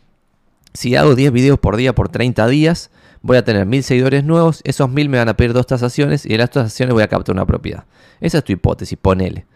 [0.72, 2.90] si hago 10 videos por día por 30 días,
[3.22, 6.34] voy a tener 1000 seguidores nuevos, esos 1000 me van a pedir dos tasaciones y
[6.34, 7.84] en las tasaciones voy a captar una propiedad.
[8.20, 9.46] Esa es tu hipótesis, ponele.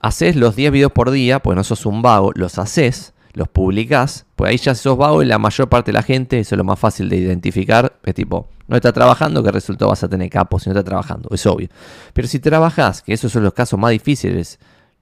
[0.00, 4.24] Haces los 10 videos por día, pues no sos un vago, los haces los publicás,
[4.34, 6.64] pues ahí ya sos vago y la mayor parte de la gente, eso es lo
[6.64, 10.58] más fácil de identificar, es tipo, no está trabajando, ¿qué resultado vas a tener capo
[10.58, 11.28] si no está trabajando?
[11.30, 11.68] Es obvio.
[12.14, 14.58] Pero si trabajás, que esos son los casos más difíciles,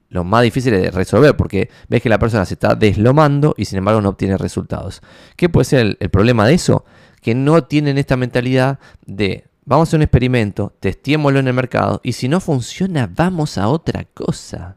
[0.09, 3.77] los más difíciles de resolver, porque ves que la persona se está deslomando y sin
[3.77, 5.01] embargo no obtiene resultados.
[5.37, 6.83] ¿Qué puede ser el, problema de eso?
[7.21, 12.11] Que no tienen esta mentalidad de vamos a un experimento, testémoslo en el mercado y
[12.11, 14.75] si no funciona, vamos a otra cosa.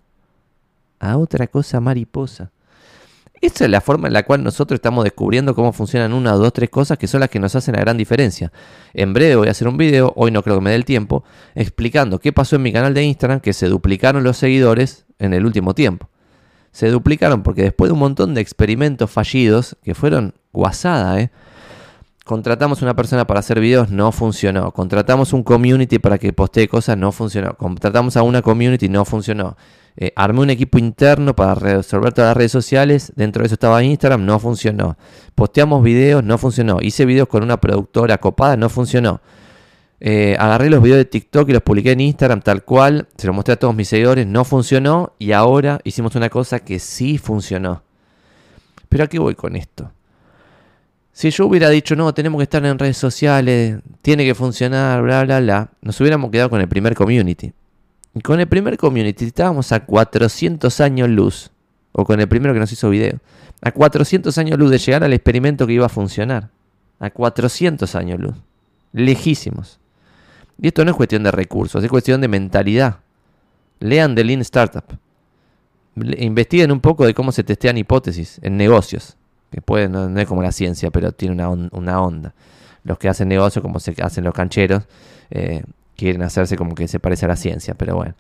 [1.00, 2.52] A otra cosa mariposa.
[3.40, 6.70] Esta es la forma en la cual nosotros estamos descubriendo cómo funcionan una, dos, tres
[6.70, 8.53] cosas que son las que nos hacen la gran diferencia.
[8.94, 11.24] En breve voy a hacer un video, hoy no creo que me dé el tiempo,
[11.55, 15.46] explicando qué pasó en mi canal de Instagram, que se duplicaron los seguidores en el
[15.46, 16.09] último tiempo.
[16.72, 21.30] Se duplicaron porque después de un montón de experimentos fallidos, que fueron guasada, ¿eh?
[22.24, 24.70] Contratamos una persona para hacer videos, no funcionó.
[24.72, 27.55] Contratamos un community para que postee cosas, no funcionó.
[27.55, 29.57] Contratamos a una community, no funcionó.
[30.01, 33.12] Eh, armé un equipo interno para resolver todas las redes sociales.
[33.16, 34.96] Dentro de eso estaba Instagram, no funcionó.
[35.34, 36.78] Posteamos videos, no funcionó.
[36.80, 39.20] Hice videos con una productora copada, no funcionó.
[39.99, 43.09] Eh, agarré los videos de TikTok y los publiqué en Instagram tal cual.
[43.16, 45.14] Se los mostré a todos mis seguidores, no funcionó.
[45.18, 47.82] Y ahora hicimos una cosa que sí funcionó.
[48.88, 49.90] Pero ¿a qué voy con esto?
[51.11, 55.24] Si yo hubiera dicho, no, tenemos que estar en redes sociales, tiene que funcionar, bla,
[55.24, 57.53] bla, bla, nos hubiéramos quedado con el primer community.
[58.14, 61.50] Y con el primer community estábamos a 400 años luz,
[61.92, 63.18] o con el primero que nos hizo video,
[63.61, 66.50] a 400 años luz de llegar al experimento que iba a funcionar.
[67.00, 68.34] A 400 años luz.
[68.92, 69.78] Lejísimos.
[70.61, 72.98] Y esto no es cuestión de recursos, es cuestión de mentalidad.
[73.80, 74.84] Lean The Lean Startup.
[75.94, 79.16] Investiguen un poco de cómo se testean hipótesis en negocios.
[79.50, 82.34] Que puede, no, es como la ciencia, pero tiene una, onda.
[82.84, 84.84] Los que hacen negocios, como se hacen los cancheros,
[85.30, 85.62] eh,
[85.99, 88.14] quieren hacerse como que se parece a la ciencia, pero bueno.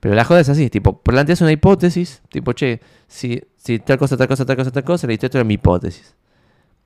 [0.00, 4.18] Pero la joda es así, tipo, planteas una hipótesis, tipo, che, si, si tal cosa,
[4.18, 6.14] tal cosa, tal cosa, tal cosa, le esto es mi hipótesis.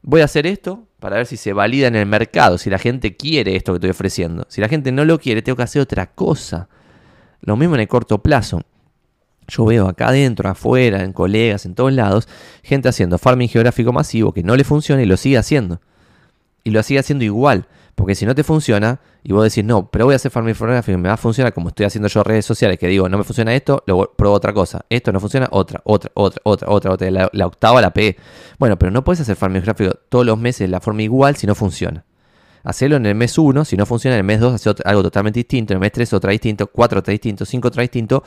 [0.02, 3.16] Voy a hacer esto para ver si se valida en el mercado, si la gente
[3.16, 4.46] quiere esto que estoy ofreciendo.
[4.48, 6.68] Si la gente no lo quiere, tengo que hacer otra cosa.
[7.40, 8.60] Lo mismo en el corto plazo.
[9.48, 12.28] Yo veo acá adentro, afuera, en colegas, en todos lados,
[12.62, 15.80] gente haciendo farming geográfico masivo que no le funciona y lo sigue haciendo.
[16.64, 17.66] Y lo sigue haciendo igual.
[17.98, 20.96] Porque si no te funciona, y vos decís, no, pero voy a hacer farming geográfico
[20.96, 23.24] y me va a funcionar como estoy haciendo yo redes sociales, que digo, no me
[23.24, 24.86] funciona esto, luego pruebo otra cosa.
[24.88, 27.10] Esto no funciona, otra, otra, otra, otra, otra, otra.
[27.10, 28.16] La, octava la P.
[28.56, 31.48] Bueno, pero no puedes hacer farming geográfico todos los meses de la forma igual si
[31.48, 32.04] no funciona.
[32.62, 35.40] Hacelo en el mes 1, si no funciona en el mes 2, hace algo totalmente
[35.40, 38.22] distinto, en el mes 3 otra distinto, 4 otra distinto, 5 otra distinto,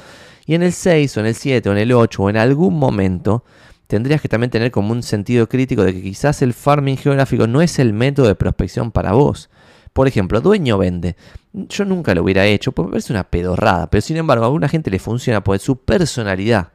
[0.45, 2.77] y en el 6 o en el 7 o en el 8 o en algún
[2.77, 3.45] momento
[3.91, 7.61] tendrías que también tener como un sentido crítico de que quizás el farming geográfico no
[7.61, 9.49] es el método de prospección para vos.
[9.93, 11.15] Por ejemplo, dueño vende.
[11.53, 14.69] Yo nunca lo hubiera hecho, porque me parece una pedorrada, pero sin embargo a alguna
[14.69, 16.69] gente le funciona porque su personalidad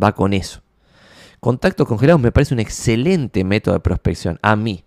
[0.00, 0.60] va con eso.
[1.40, 4.84] Contactos congelados me parece un excelente método de prospección, a mí.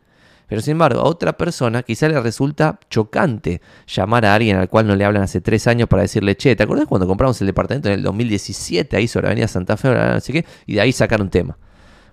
[0.47, 4.85] Pero sin embargo, a otra persona quizá le resulta chocante llamar a alguien al cual
[4.85, 7.87] no le hablan hace tres años para decirle, che, ¿te acuerdas cuando compramos el departamento
[7.87, 10.45] en el 2017 ahí sobre Avenida Santa Fe, no sé qué?
[10.65, 11.57] Y de ahí sacar un tema.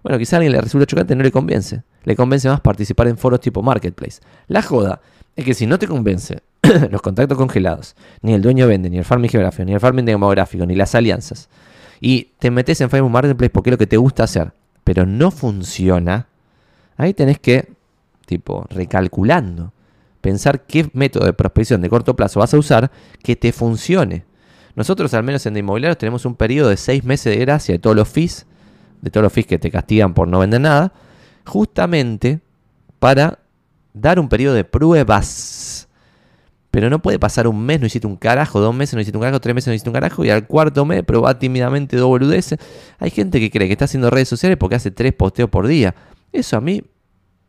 [0.05, 1.83] Bueno, quizá a alguien le resulta chocante, no le convence.
[2.05, 4.21] Le convence más participar en foros tipo Marketplace.
[4.47, 5.01] La joda
[5.39, 6.43] es que si no te convence
[6.91, 10.67] los contactos congelados, ni el dueño vende, ni el farming geográfico, ni el farming demográfico,
[10.67, 11.49] ni las alianzas,
[12.01, 15.31] y te metes en Facebook Marketplace porque es lo que te gusta hacer, pero no
[15.31, 16.27] funciona,
[16.97, 17.69] ahí tenés que
[18.27, 19.73] tipo recalculando.
[20.21, 22.91] Pensar qué método de prospección de corto plazo vas a usar
[23.23, 24.25] que te funcione.
[24.75, 27.79] Nosotros, al menos en de inmobiliarios, tenemos un periodo de seis meses de gracia de
[27.79, 28.45] todos los fees,
[29.03, 30.93] de todos los fees que te castigan por no vender nada,
[31.45, 32.41] justamente
[32.99, 33.39] para
[33.93, 35.89] dar un periodo de pruebas.
[36.71, 39.23] Pero no puede pasar un mes, no hiciste un carajo, dos meses no hiciste un
[39.23, 42.59] carajo, tres meses no hiciste un carajo, y al cuarto mes probá tímidamente dos boludeces.
[42.99, 45.95] Hay gente que cree que está haciendo redes sociales porque hace tres posteos por día.
[46.31, 46.83] Eso a mí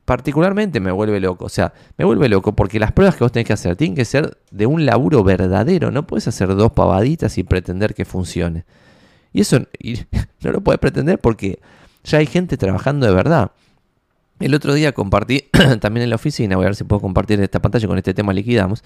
[0.10, 1.46] particularmente me vuelve loco.
[1.46, 4.06] O sea, me vuelve loco porque las pruebas que vos tenés que hacer tienen que
[4.06, 5.92] ser de un laburo verdadero.
[5.92, 8.66] No puedes hacer dos pavaditas y pretender que funcione.
[9.32, 9.60] Y eso
[10.42, 11.60] no lo puedes pretender porque
[12.04, 13.52] ya hay gente trabajando de verdad.
[14.40, 15.46] El otro día compartí
[15.82, 18.34] también en la oficina, voy a ver si puedo compartir esta pantalla con este tema
[18.34, 18.84] liquidamos,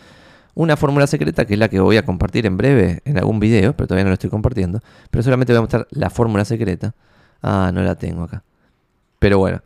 [0.56, 3.76] una fórmula secreta que es la que voy a compartir en breve en algún video,
[3.76, 4.82] pero todavía no lo estoy compartiendo.
[5.10, 6.94] Pero solamente voy a mostrar la fórmula secreta.
[7.42, 8.44] Ah, no la tengo acá.
[9.20, 9.62] Pero bueno,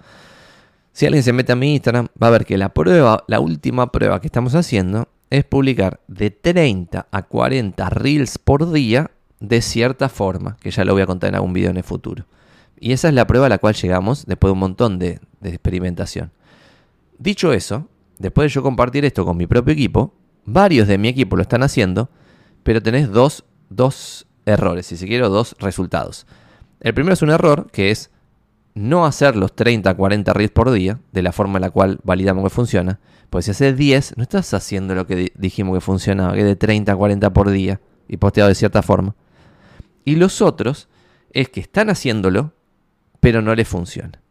[0.93, 3.91] si alguien se mete a mi Instagram, va a ver que la prueba, la última
[3.91, 10.09] prueba que estamos haciendo es publicar de 30 a 40 reels por día de cierta
[10.09, 12.25] forma, que ya lo voy a contar en algún video en el futuro.
[12.79, 16.31] Y esa es la prueba a la cual llegamos después de un montón de, experimentación.
[17.19, 20.13] Dicho eso, después de yo compartir esto con mi propio equipo,
[20.45, 22.09] varios de mi equipo lo están haciendo,
[22.63, 26.25] pero tenés dos, dos errores, si se quiere, dos resultados.
[26.79, 28.11] El primero es un error que es
[28.75, 32.43] no hacer los 30, 40 reels por día, de la forma en la cual validamos
[32.43, 32.99] que funciona.
[33.29, 36.55] Pues si haces 10, no estás haciendo lo que dijimos que funcionaba, que es de
[36.55, 39.15] 30 a 40 por día y posteado de cierta forma.
[40.05, 40.87] Y los otros
[41.31, 42.53] es que están haciéndolo,
[43.19, 44.21] pero no les funciona.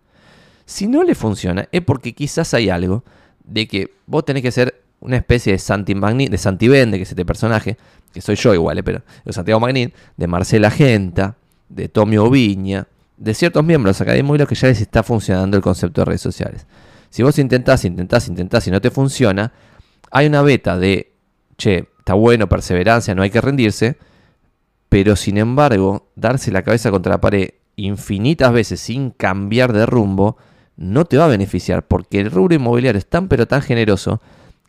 [0.66, 3.04] Si no le funciona, es porque quizás hay algo
[3.44, 7.04] de que vos tenés que ser una especie de Santi Magnin, de Santi Vende, que
[7.04, 7.76] es este personaje,
[8.12, 11.36] que soy yo igual, eh, pero de Santiago Magnin, de Marcela Genta,
[11.68, 16.04] de Tomio Viña, de ciertos miembros académicos que ya les está funcionando el concepto de
[16.06, 16.66] redes sociales.
[17.10, 19.52] Si vos intentás, intentás, intentás y no te funciona,
[20.10, 21.12] hay una beta de,
[21.56, 23.96] che, está bueno, perseverancia, no hay que rendirse,
[24.88, 30.36] pero sin embargo, darse la cabeza contra la pared infinitas veces sin cambiar de rumbo,
[30.76, 34.20] no te va a beneficiar, porque el rubro inmobiliario es tan pero tan generoso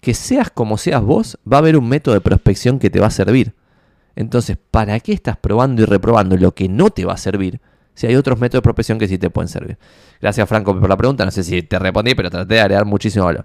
[0.02, 3.08] que seas como seas vos, va a haber un método de prospección que te va
[3.08, 3.54] a servir.
[4.16, 7.60] Entonces, ¿para qué estás probando y reprobando lo que no te va a servir?
[7.98, 9.76] si hay otros métodos de prospección que sí te pueden servir.
[10.22, 11.26] Gracias, Franco, por la pregunta.
[11.26, 13.44] No sé si te respondí, pero traté de agregar muchísimo valor.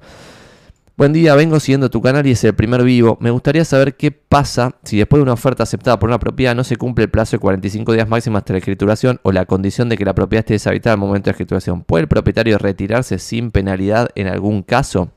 [0.95, 3.17] Buen día, vengo siguiendo tu canal y es el primer vivo.
[3.19, 6.65] Me gustaría saber qué pasa si después de una oferta aceptada por una propiedad no
[6.65, 9.97] se cumple el plazo de 45 días máximo hasta la escrituración o la condición de
[9.97, 11.83] que la propiedad esté deshabitada al momento de escrituración.
[11.83, 15.11] ¿Puede el propietario retirarse sin penalidad en algún caso?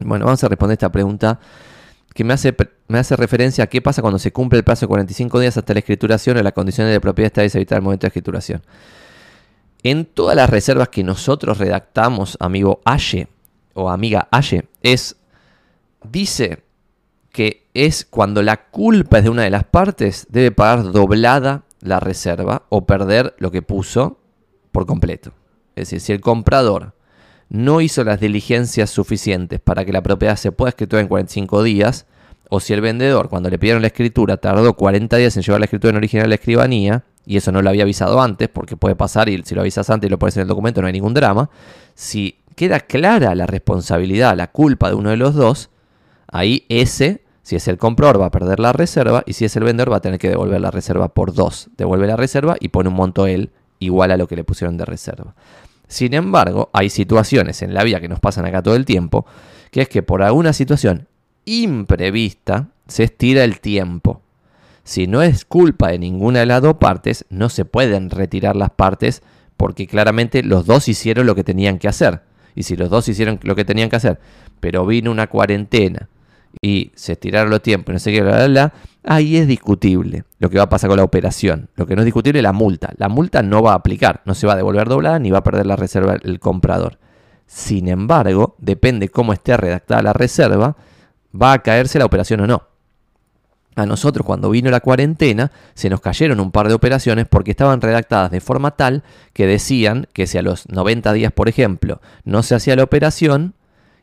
[0.00, 1.40] Bueno, vamos a responder esta pregunta
[2.12, 2.54] que me hace,
[2.88, 5.72] me hace referencia a qué pasa cuando se cumple el plazo de 45 días hasta
[5.72, 8.60] la escrituración o las condiciones de propiedad está deshabitada el momento de escrituración.
[9.82, 13.28] En todas las reservas que nosotros redactamos, amigo Aye
[13.74, 15.16] o amiga Aye, es,
[16.04, 16.62] dice
[17.30, 22.00] que es cuando la culpa es de una de las partes, debe pagar doblada la
[22.00, 24.18] reserva o perder lo que puso
[24.70, 25.32] por completo.
[25.74, 26.94] Es decir, si el comprador
[27.48, 32.06] no hizo las diligencias suficientes para que la propiedad se pueda escriturar en 45 días,
[32.48, 35.64] o si el vendedor, cuando le pidieron la escritura, tardó 40 días en llevar la
[35.64, 38.96] escritura en original a la escribanía, y eso no lo había avisado antes, porque puede
[38.96, 41.14] pasar y si lo avisas antes y lo pones en el documento no hay ningún
[41.14, 41.50] drama,
[41.94, 45.70] si queda clara la responsabilidad, la culpa de uno de los dos,
[46.28, 49.64] ahí ese, si es el comprador, va a perder la reserva, y si es el
[49.64, 51.70] vendedor, va a tener que devolver la reserva por dos.
[51.76, 54.84] Devuelve la reserva y pone un monto él igual a lo que le pusieron de
[54.84, 55.34] reserva.
[55.88, 59.26] Sin embargo, hay situaciones en la vida que nos pasan acá todo el tiempo,
[59.70, 61.08] que es que por alguna situación
[61.44, 64.22] imprevista se estira el tiempo.
[64.84, 68.70] Si no es culpa de ninguna de las dos partes, no se pueden retirar las
[68.70, 69.22] partes
[69.56, 72.22] porque claramente los dos hicieron lo que tenían que hacer.
[72.54, 74.18] Y si los dos hicieron lo que tenían que hacer,
[74.60, 76.08] pero vino una cuarentena
[76.60, 78.72] y se estiraron los tiempos, no sé qué, bla, bla,
[79.04, 81.70] ahí es discutible lo que va a pasar con la operación.
[81.76, 82.92] Lo que no es discutible es la multa.
[82.98, 85.44] La multa no va a aplicar, no se va a devolver doblada ni va a
[85.44, 86.98] perder la reserva el comprador.
[87.46, 90.76] Sin embargo, depende cómo esté redactada la reserva,
[91.40, 92.71] va a caerse la operación o no.
[93.74, 97.80] A nosotros cuando vino la cuarentena se nos cayeron un par de operaciones porque estaban
[97.80, 99.02] redactadas de forma tal
[99.32, 103.54] que decían que si a los 90 días, por ejemplo, no se hacía la operación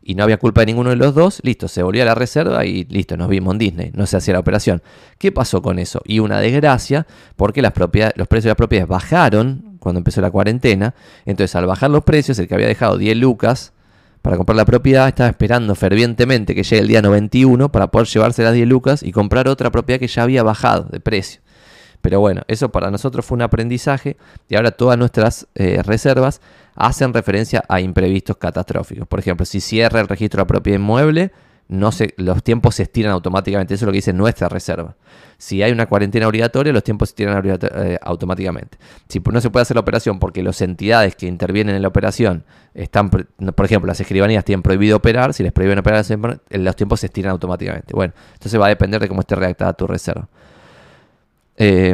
[0.01, 2.65] y no había culpa de ninguno de los dos, listo, se volvía a la reserva
[2.65, 4.81] y listo, nos vimos en Disney, no se hacía la operación.
[5.19, 6.01] ¿Qué pasó con eso?
[6.05, 7.05] Y una desgracia
[7.35, 10.95] porque los precios de las propiedades bajaron cuando empezó la cuarentena,
[11.25, 13.73] entonces al bajar los precios, el que había dejado 10 lucas,
[14.21, 18.43] para comprar la propiedad, estaba esperando fervientemente que llegue el día 91 para poder llevarse
[18.43, 21.41] las 10 lucas y comprar otra propiedad que ya había bajado de precio.
[22.01, 24.17] Pero bueno, eso para nosotros fue un aprendizaje
[24.47, 26.41] y ahora todas nuestras eh, reservas
[26.75, 29.07] hacen referencia a imprevistos catastróficos.
[29.07, 31.31] Por ejemplo, si cierra el registro de propiedad inmueble,
[31.69, 33.75] no se, los tiempos se estiran automáticamente.
[33.75, 34.95] Eso es lo que dice nuestra reserva.
[35.37, 38.77] Si hay una cuarentena obligatoria, los tiempos se estiran eh, automáticamente.
[39.07, 42.43] Si no se puede hacer la operación porque las entidades que intervienen en la operación
[42.73, 46.03] están, por ejemplo, las escribanías tienen prohibido operar, si les prohíben operar,
[46.49, 47.93] los tiempos se estiran automáticamente.
[47.93, 50.27] Bueno, entonces va a depender de cómo esté redactada tu reserva.
[51.55, 51.93] Eh,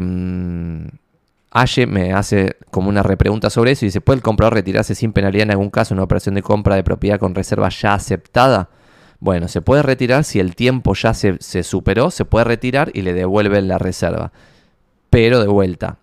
[1.87, 5.43] me hace como una repregunta sobre eso y dice, ¿puede el comprador retirarse sin penalidad
[5.43, 8.69] en algún caso una operación de compra de propiedad con reserva ya aceptada?
[9.19, 13.13] Bueno, se puede retirar si el tiempo ya se, superó, se puede retirar y le
[13.13, 14.31] devuelven la reserva.
[15.09, 15.97] Pero de vuelta,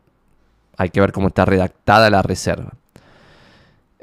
[0.76, 2.72] hay que ver cómo está redactada la reserva.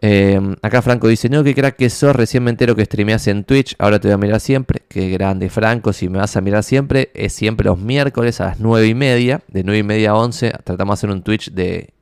[0.01, 3.43] Em, acá Franco dice, no, que crack que sos, recién me entero que streameas en
[3.43, 4.83] Twitch, ahora te voy a mirar siempre.
[4.87, 8.59] Qué grande Franco, si me vas a mirar siempre, es siempre los miércoles a las
[8.59, 11.93] 9 y media, de 9 y media a 11, tratamos de hacer un Twitch de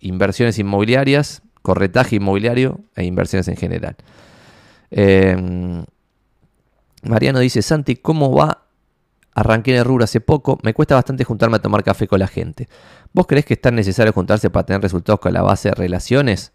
[0.00, 3.96] inversiones inmobiliarias, corretaje inmobiliario e inversiones en general.
[4.90, 5.84] Eh,
[7.08, 8.62] Mariano dice, Santi, ¿cómo va?
[9.34, 12.26] Arranqué en el rubro hace poco, me cuesta bastante juntarme a tomar café con la
[12.26, 12.68] gente.
[13.12, 16.52] ¿Vos crees que es tan necesario juntarse para tener resultados con la base de relaciones?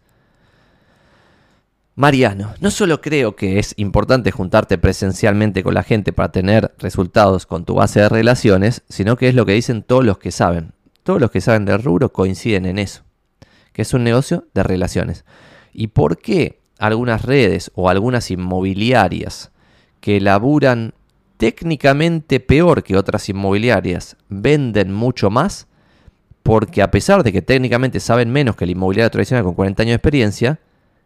[1.94, 7.46] Mariano, no solo creo que es importante juntarte presencialmente con la gente para tener resultados
[7.46, 10.72] con tu base de relaciones, sino que es lo que dicen todos los que saben.
[11.02, 13.02] Todos los que saben del rubro coinciden en eso,
[13.72, 15.24] que es un negocio de relaciones.
[15.72, 19.52] ¿Y por qué algunas redes o algunas inmobiliarias
[20.02, 20.94] que laburan
[21.38, 25.68] técnicamente peor que otras inmobiliarias, venden mucho más,
[26.42, 29.90] porque a pesar de que técnicamente saben menos que la inmobiliaria tradicional con 40 años
[29.92, 30.60] de experiencia,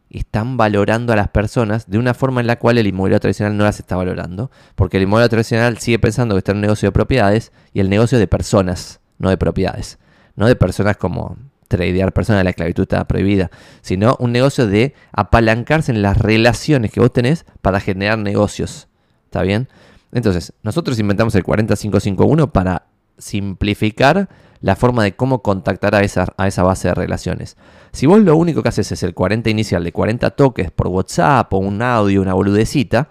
[0.08, 3.64] están valorando a las personas de una forma en la cual el inmobiliario tradicional no
[3.64, 6.92] las está valorando, porque el inmobiliario tradicional sigue pensando que está en un negocio de
[6.92, 9.98] propiedades y el negocio de personas, no de propiedades,
[10.36, 11.36] no de personas como
[11.68, 13.50] tradear personas, la esclavitud está prohibida,
[13.80, 18.88] sino un negocio de apalancarse en las relaciones que vos tenés para generar negocios.
[19.24, 19.68] ¿Está bien?
[20.12, 22.86] Entonces, nosotros inventamos el 40551 para
[23.18, 24.28] simplificar
[24.60, 27.56] la forma de cómo contactar a esa, a esa base de relaciones.
[27.92, 31.52] Si vos lo único que haces es el 40 inicial de 40 toques por WhatsApp
[31.52, 33.08] o un audio, una boludecita,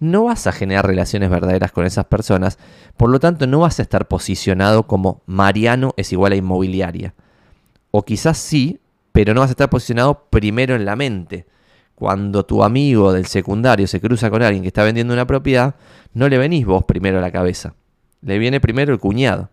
[0.00, 2.58] no vas a generar relaciones verdaderas con esas personas,
[2.96, 7.14] por lo tanto no vas a estar posicionado como Mariano es igual a inmobiliaria.
[7.90, 8.80] O quizás sí,
[9.12, 11.46] pero no vas a estar posicionado primero en la mente.
[11.94, 15.74] Cuando tu amigo del secundario se cruza con alguien que está vendiendo una propiedad,
[16.12, 17.74] no le venís vos primero a la cabeza.
[18.20, 19.50] Le viene primero el cuñado.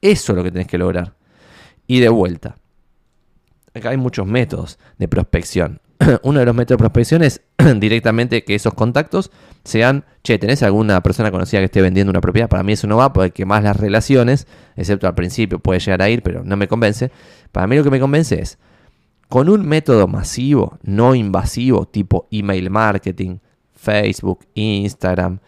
[0.00, 1.14] Eso es lo que tenés que lograr.
[1.86, 2.56] Y de vuelta.
[3.74, 5.80] Acá hay muchos métodos de prospección.
[6.22, 7.42] uno de los métodos de prospección es
[7.78, 9.30] directamente que esos contactos
[9.64, 12.48] sean, che, ¿tenés alguna persona conocida que esté vendiendo una propiedad?
[12.48, 14.46] Para mí eso no va, porque más las relaciones,
[14.76, 17.10] excepto al principio puede llegar a ir, pero no me convence.
[17.52, 18.58] Para mí lo que me convence es,
[19.28, 23.38] con un método masivo, no invasivo, tipo email marketing,
[23.74, 25.38] Facebook, Instagram,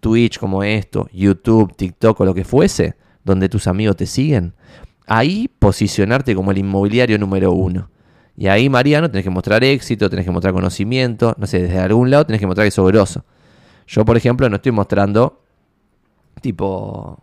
[0.00, 4.54] Twitch como esto, YouTube, TikTok o lo que fuese, donde tus amigos te siguen,
[5.06, 7.90] ahí posicionarte como el inmobiliario número uno.
[8.40, 12.10] Y ahí, Mariano, tenés que mostrar éxito, tenés que mostrar conocimiento, no sé, desde algún
[12.10, 13.22] lado tenés que mostrar que sos grosso.
[13.86, 15.42] Yo, por ejemplo, no estoy mostrando
[16.40, 17.22] tipo,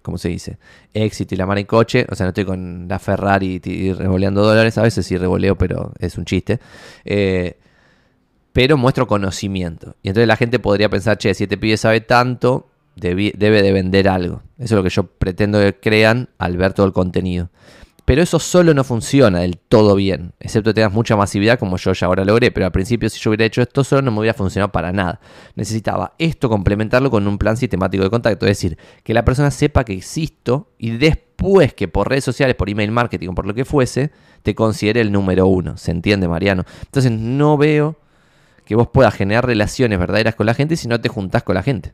[0.00, 0.58] ¿cómo se dice?
[0.94, 4.44] Éxito y la mar en coche, o sea, no estoy con la Ferrari y revoleando
[4.44, 6.60] dólares, a veces sí revoleo, pero es un chiste.
[7.04, 7.58] Eh,
[8.52, 9.96] pero muestro conocimiento.
[10.04, 14.08] Y entonces la gente podría pensar, che, si este pibe sabe tanto, debe de vender
[14.08, 14.42] algo.
[14.56, 17.50] Eso es lo que yo pretendo que crean al ver todo el contenido.
[18.08, 21.92] Pero eso solo no funciona del todo bien, excepto que tengas mucha masividad como yo
[21.92, 24.32] ya ahora logré, pero al principio si yo hubiera hecho esto solo no me hubiera
[24.32, 25.20] funcionado para nada.
[25.56, 29.84] Necesitaba esto complementarlo con un plan sistemático de contacto, es decir, que la persona sepa
[29.84, 33.66] que existo y después que por redes sociales, por email marketing o por lo que
[33.66, 34.10] fuese,
[34.42, 35.76] te considere el número uno.
[35.76, 36.64] ¿Se entiende, Mariano?
[36.86, 37.98] Entonces no veo
[38.64, 41.62] que vos puedas generar relaciones verdaderas con la gente si no te juntás con la
[41.62, 41.92] gente.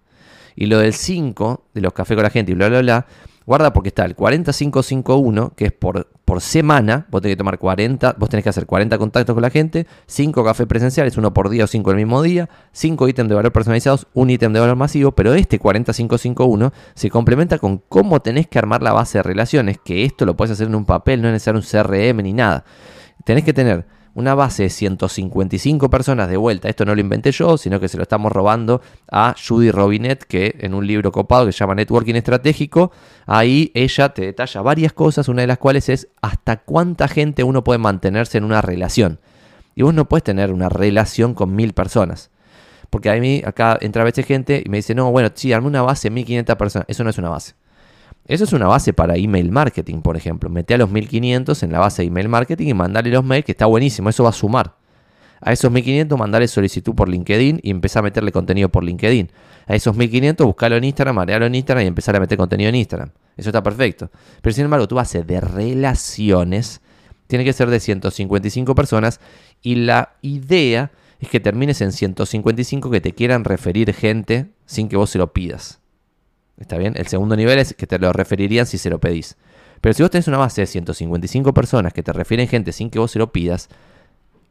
[0.55, 3.07] Y lo del 5, de los cafés con la gente y bla, bla, bla,
[3.47, 7.07] Guarda porque está el 40551, que es por, por semana.
[7.11, 10.43] Vos tenés que tomar 40, vos tenés que hacer 40 contactos con la gente, 5
[10.45, 14.07] cafés presenciales, uno por día o 5 el mismo día, 5 ítems de valor personalizados,
[14.15, 15.13] un ítem de valor masivo.
[15.13, 20.05] Pero este 40551 se complementa con cómo tenés que armar la base de relaciones, que
[20.05, 22.65] esto lo puedes hacer en un papel, no es necesario un CRM ni nada.
[23.25, 26.69] Tenés que tener una base de 155 personas de vuelta.
[26.69, 30.57] Esto no lo inventé yo, sino que se lo estamos robando a Judy Robinet, que
[30.61, 32.93] en un libro copado que se llama Networking Estratégico,
[33.27, 37.65] ahí ella te detalla varias cosas, una de las cuales es hasta cuánta gente uno
[37.65, 39.19] puede mantenerse en una relación.
[39.75, 42.31] Y vos no puedes tener una relación con mil personas.
[42.91, 45.67] Porque a mí acá entra a veces gente y me dice, no, bueno, sí, arme
[45.67, 46.87] una base de 1500 personas.
[46.89, 47.55] Eso no es una base.
[48.27, 50.49] Eso es una base para email marketing, por ejemplo.
[50.49, 53.53] Mete a los 1500 en la base de email marketing y mandale los mails, que
[53.53, 54.77] está buenísimo, eso va a sumar.
[55.43, 59.31] A esos 1500 mandale solicitud por LinkedIn y empezar a meterle contenido por LinkedIn.
[59.67, 62.77] A esos 1500 buscalo en Instagram, marealo en Instagram y empezar a meter contenido en
[62.77, 63.11] Instagram.
[63.37, 64.11] Eso está perfecto.
[64.41, 66.81] Pero sin embargo, tu base de relaciones
[67.27, 69.21] tiene que ser de 155 personas
[69.61, 74.97] y la idea es que termines en 155 que te quieran referir gente sin que
[74.97, 75.84] vos se lo pidas.
[76.59, 76.95] ¿Está bien?
[76.97, 79.37] El segundo nivel es que te lo referirían si se lo pedís.
[79.81, 82.99] Pero si vos tenés una base de 155 personas que te refieren gente sin que
[82.99, 83.69] vos se lo pidas,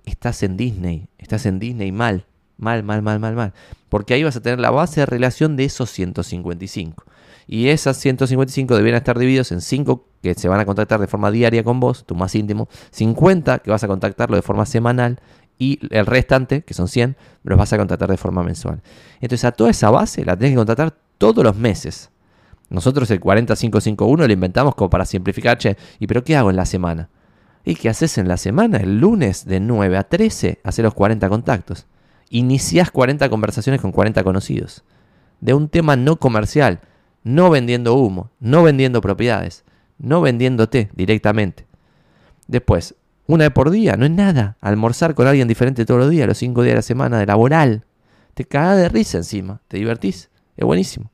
[0.05, 1.07] estás en Disney.
[1.17, 2.25] Estás en Disney mal.
[2.57, 3.53] Mal, mal, mal, mal, mal.
[3.89, 7.03] Porque ahí vas a tener la base de relación de esos 155.
[7.47, 11.31] Y esas 155 deberían estar divididos en 5 que se van a contactar de forma
[11.31, 15.19] diaria con vos, tu más íntimo, 50 que vas a contactarlo de forma semanal
[15.59, 18.81] y el restante, que son 100, los vas a contactar de forma mensual.
[19.19, 22.09] Entonces a toda esa base la tenés que contactar todos los meses.
[22.70, 26.66] Nosotros el 40551 lo inventamos como para simplificar, che, ¿y pero qué hago en la
[26.66, 27.09] semana?
[27.66, 28.78] ¿Y qué haces en la semana?
[28.78, 31.86] El lunes de 9 a 13, hacer los 40 contactos.
[32.30, 34.84] Iniciás 40 conversaciones con 40 conocidos.
[35.39, 36.82] De un tema no comercial,
[37.24, 39.64] no vendiendo humo, no vendiendo propiedades,
[39.97, 41.68] no vendiéndote directamente.
[42.47, 42.95] Después,
[43.28, 44.57] una vez por día, no es nada.
[44.59, 47.86] Almorzar con alguien diferente todos los días, los 5 días de la semana de laboral.
[48.34, 50.30] Te cagás de risa encima, te divertís.
[50.57, 51.09] Es buenísimo.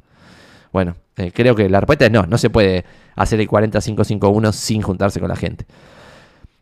[0.72, 2.86] Bueno, eh, creo que la respuesta es no, no se puede
[3.16, 5.66] hacer el 40551 sin juntarse con la gente.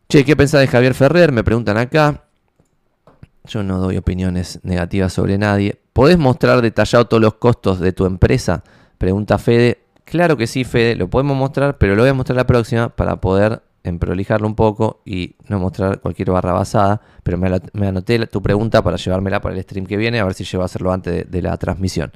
[0.09, 1.31] Che, ¿qué pensás de Javier Ferrer?
[1.31, 2.23] Me preguntan acá.
[3.45, 5.79] Yo no doy opiniones negativas sobre nadie.
[5.93, 8.63] ¿Podés mostrar detallado todos los costos de tu empresa?
[8.97, 9.79] Pregunta Fede.
[10.05, 13.17] Claro que sí, Fede, lo podemos mostrar, pero lo voy a mostrar la próxima para
[13.17, 17.01] poder emprolijarlo un poco y no mostrar cualquier barra basada.
[17.23, 20.43] Pero me, anoté tu pregunta para llevármela para el stream que viene, a ver si
[20.43, 22.11] llevo a hacerlo antes de la transmisión.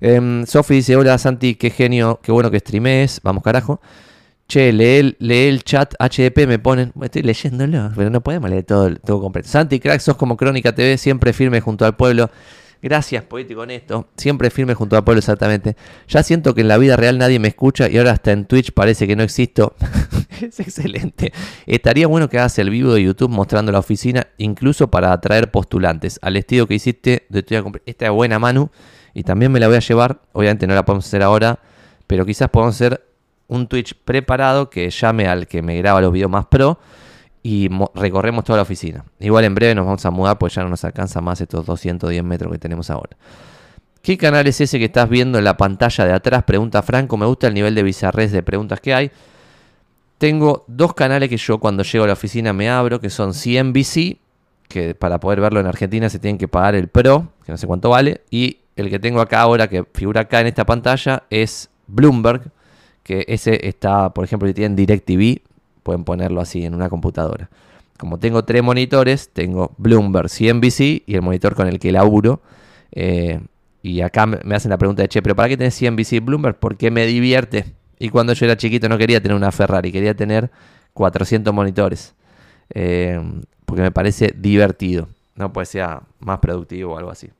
[0.00, 3.20] Eh, Sofi dice, hola Santi, qué genio, qué bueno que streames.
[3.22, 3.80] Vamos carajo.
[4.46, 6.92] Che, lee el, chat HDP, me ponen.
[7.02, 9.48] Estoy leyéndolo, pero no podemos leer todo, todo completo.
[9.48, 12.30] Santi, crack, sos como Crónica TV, siempre firme junto al pueblo.
[12.84, 14.08] Gracias, poético honesto.
[14.14, 15.74] Siempre firme junto al pueblo, exactamente.
[16.06, 18.72] Ya siento que en la vida real nadie me escucha y ahora hasta en Twitch
[18.72, 19.74] parece que no existo.
[20.42, 21.32] es excelente.
[21.64, 26.18] Estaría bueno que hagas el vivo de YouTube mostrando la oficina, incluso para atraer postulantes.
[26.20, 27.42] Al estilo que hiciste de
[27.86, 28.70] Esta buena Manu.
[29.14, 31.58] Y también me la voy a llevar, obviamente no la podemos hacer ahora,
[32.06, 33.06] pero quizás podamos hacer
[33.46, 36.78] un Twitch preparado que llame al que me graba los videos más pro
[37.42, 39.04] y recorremos toda la oficina.
[39.20, 42.24] Igual en breve nos vamos a mudar pues ya no nos alcanza más estos 210
[42.24, 43.16] metros que tenemos ahora.
[44.02, 46.42] ¿Qué canal es ese que estás viendo en la pantalla de atrás?
[46.42, 47.16] Pregunta Franco.
[47.16, 49.10] Me gusta el nivel de bizarrés de preguntas que hay.
[50.18, 54.18] Tengo dos canales que yo cuando llego a la oficina me abro, que son CNBC
[54.68, 57.66] que para poder verlo en Argentina se tienen que pagar el Pro, que no sé
[57.66, 61.70] cuánto vale, y el que tengo acá ahora, que figura acá en esta pantalla, es
[61.86, 62.50] Bloomberg,
[63.02, 65.42] que ese está, por ejemplo, si tienen DirecTV,
[65.82, 67.48] pueden ponerlo así en una computadora.
[67.98, 72.42] Como tengo tres monitores, tengo Bloomberg, CNBC y el monitor con el que laburo.
[72.92, 73.40] Eh,
[73.82, 76.58] y acá me hacen la pregunta de, che, pero ¿para qué tenés CNBC y Bloomberg?
[76.58, 77.66] Porque me divierte.
[77.98, 80.50] Y cuando yo era chiquito no quería tener una Ferrari, quería tener
[80.94, 82.14] 400 monitores.
[82.70, 83.20] Eh,
[83.64, 85.08] porque me parece divertido.
[85.36, 85.86] No puede ser
[86.18, 87.30] más productivo o algo así.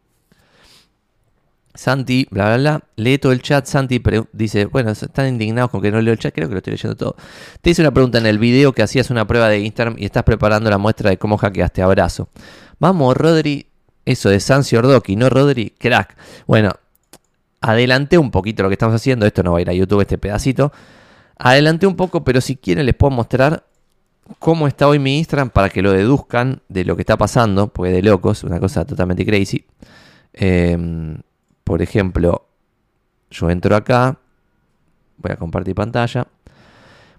[1.74, 3.66] Santi, bla, bla, bla, lee todo el chat.
[3.66, 4.00] Santi
[4.32, 6.96] dice, bueno, están indignados con que no leo el chat, creo que lo estoy leyendo
[6.96, 7.16] todo.
[7.60, 10.22] Te hice una pregunta en el video que hacías una prueba de Instagram y estás
[10.22, 11.82] preparando la muestra de cómo hackeaste.
[11.82, 12.28] Abrazo.
[12.78, 13.66] Vamos, Rodri.
[14.04, 15.70] Eso de Sansi Ordoki, ¿no, Rodri?
[15.78, 16.14] Crack.
[16.46, 16.72] Bueno,
[17.62, 19.26] adelanté un poquito lo que estamos haciendo.
[19.26, 20.72] Esto no va a ir a YouTube, este pedacito.
[21.38, 23.64] Adelanté un poco, pero si quieren les puedo mostrar
[24.38, 27.92] cómo está hoy mi Instagram para que lo deduzcan de lo que está pasando, pues
[27.92, 29.64] de locos, una cosa totalmente crazy.
[30.34, 31.16] Eh,
[31.64, 32.46] por ejemplo,
[33.30, 34.18] yo entro acá,
[35.16, 36.28] voy a compartir pantalla.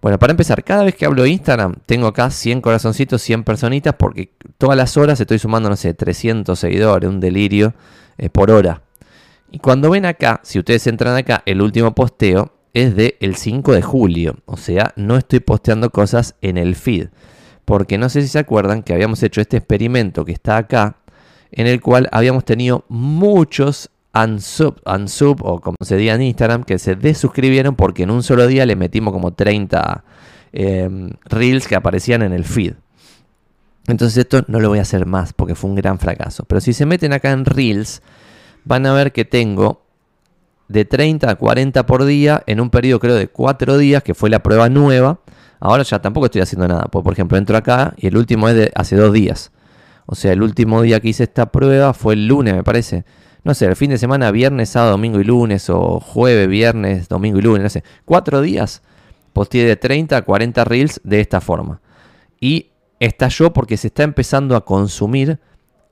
[0.01, 3.95] Bueno, para empezar, cada vez que hablo de Instagram, tengo acá 100 corazoncitos, 100 personitas,
[3.97, 7.73] porque todas las horas estoy sumando, no sé, 300 seguidores, un delirio
[8.17, 8.83] eh, por hora.
[9.49, 13.71] Y cuando ven acá, si ustedes entran acá, el último posteo es del el 5
[13.71, 14.35] de julio.
[14.45, 17.07] O sea, no estoy posteando cosas en el feed.
[17.63, 20.97] Porque no sé si se acuerdan que habíamos hecho este experimento que está acá,
[21.51, 26.79] en el cual habíamos tenido muchos unsub, unsub o como se diga en Instagram, que
[26.79, 30.03] se desuscribieron porque en un solo día le metimos como 30
[30.53, 32.73] em, reels que aparecían en el feed.
[33.87, 36.43] Entonces esto no lo voy a hacer más porque fue un gran fracaso.
[36.45, 38.01] Pero si se meten acá en reels,
[38.63, 39.83] van a ver que tengo
[40.67, 44.29] de 30 a 40 por día en un periodo creo de 4 días, que fue
[44.29, 45.19] la prueba nueva.
[45.59, 46.85] Ahora ya tampoco estoy haciendo nada.
[46.91, 49.51] Pues, por ejemplo, entro acá y el último es de hace 2 días.
[50.07, 53.05] O sea, el último día que hice esta prueba fue el lunes, me parece
[53.45, 57.37] no sé, el fin de semana, viernes, sábado, domingo y lunes, o jueves, viernes, domingo
[57.37, 58.81] y lunes, no sé, cuatro días,
[59.33, 61.79] posteé de 30 a 40 reels de esta forma.
[62.41, 65.39] Y estalló porque se está empezando a consumir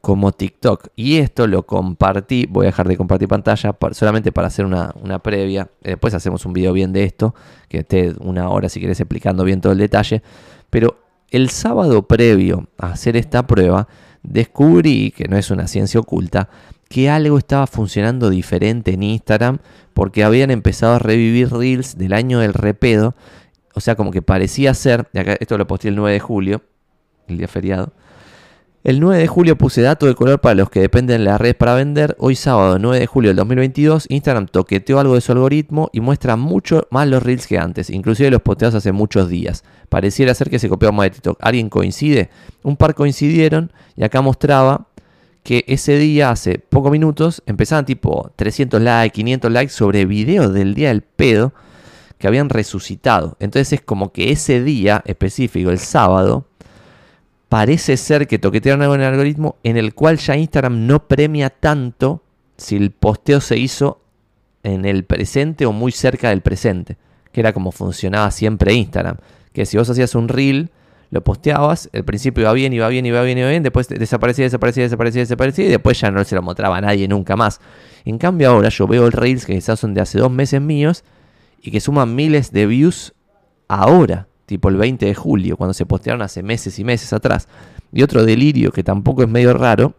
[0.01, 0.88] como TikTok.
[0.95, 5.20] Y esto lo compartí, voy a dejar de compartir pantalla solamente para hacer una, una,
[5.20, 5.70] previa.
[5.82, 7.36] Después hacemos un video bien de esto,
[7.70, 10.24] que esté una hora si quieres explicando bien todo el detalle.
[10.72, 10.97] Pero
[11.30, 13.88] el sábado previo a hacer esta prueba,
[14.24, 16.49] descubrí, que no es una ciencia oculta,
[16.94, 19.58] que algo estaba funcionando diferente en Instagram
[19.96, 23.16] porque habían empezado a revivir reels del año del repedo.
[23.74, 26.62] O sea, como que parecía ser, acá, esto lo posté el 9 de julio,
[27.28, 27.94] el día feriado.
[28.84, 31.56] El 9 de julio puse dato de color para los que dependen de la red
[31.56, 32.16] para vender.
[32.20, 36.36] Hoy sábado 9 de julio del 2022, Instagram toqueteó algo de su algoritmo y muestra
[36.36, 39.64] mucho más los reels que antes, inclusive los posteados hace muchos días.
[39.89, 41.39] Pareciera ser que se copió más de TikTok.
[41.41, 42.30] ¿Alguien coincide?
[42.62, 44.89] Un par coincidieron y acá mostraba
[45.44, 50.74] que ese día, hace pocos minutos, empezaban tipo 300 likes, 500 likes sobre videos del
[50.74, 51.54] día del pedo
[52.18, 53.36] que habían resucitado.
[53.39, 56.48] Entonces es como que ese día específico, el sábado,
[57.50, 61.50] parece ser que toquetearon algo en el algoritmo en el cual ya Instagram no premia
[61.50, 62.24] tanto
[62.58, 64.02] si el posteo se hizo
[64.64, 66.98] en el presente o muy cerca del presente,
[67.34, 69.18] que era como funcionaba siempre Instagram,
[69.52, 70.72] que si vos hacías un reel
[71.14, 74.84] lo posteabas, el principio iba bien, iba bien, iba bien, iba bien, después desaparecía, desaparecía,
[74.84, 77.61] desaparecía, desaparecía y después ya no se lo mostraba a nadie nunca más.
[78.03, 81.03] En cambio ahora yo veo el Reels que quizás son de hace dos meses míos
[81.61, 83.14] y que suman miles de views
[83.68, 87.47] ahora, tipo el 20 de julio, cuando se postearon hace meses y meses atrás.
[87.91, 89.93] Y otro delirio que tampoco es medio raro,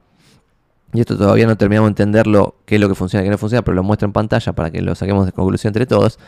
[0.93, 3.39] y esto todavía no terminamos de entenderlo, qué es lo que funciona y qué no
[3.39, 6.19] funciona, pero lo muestro en pantalla para que lo saquemos de conclusión entre todos.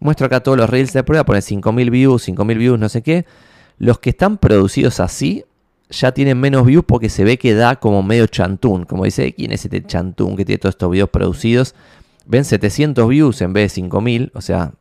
[0.00, 3.26] Muestro acá todos los reels de prueba, pone 5.000 views, 5.000 views, no sé qué.
[3.78, 5.44] Los que están producidos así
[5.90, 8.84] ya tienen menos views porque se ve que da como medio chantún.
[8.84, 11.74] Como dice, ¿quién es este chantún que tiene todos estos videos producidos?
[12.26, 14.72] Ven 700 views en vez de 5000, o sea,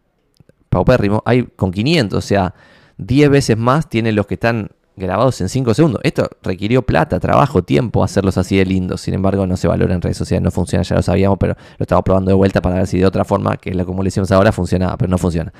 [0.69, 1.21] paupérrimo.
[1.25, 2.55] Hay con 500, o sea,
[2.97, 6.01] 10 veces más tienen los que están grabados en 5 segundos.
[6.03, 9.01] Esto requirió plata, trabajo, tiempo hacerlos así de lindos.
[9.01, 11.83] Sin embargo, no se valora en redes sociales, no funciona, ya lo sabíamos, pero lo
[11.83, 14.07] estamos probando de vuelta para ver si de otra forma, que es lo como le
[14.07, 15.53] hicimos ahora, funcionaba, pero no funciona.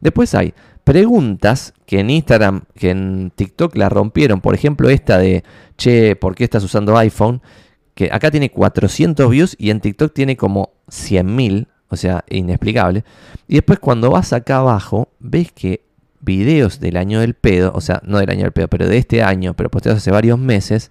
[0.00, 0.54] Después hay
[0.88, 4.40] preguntas que en Instagram, que en TikTok la rompieron.
[4.40, 5.44] Por ejemplo, esta de,
[5.76, 7.42] che, ¿por qué estás usando iPhone?
[7.94, 13.04] Que acá tiene 400 views y en TikTok tiene como 100.000, o sea, inexplicable.
[13.48, 15.82] Y después cuando vas acá abajo, ves que
[16.20, 19.22] videos del año del pedo, o sea, no del año del pedo, pero de este
[19.22, 20.90] año, pero posteados hace varios meses,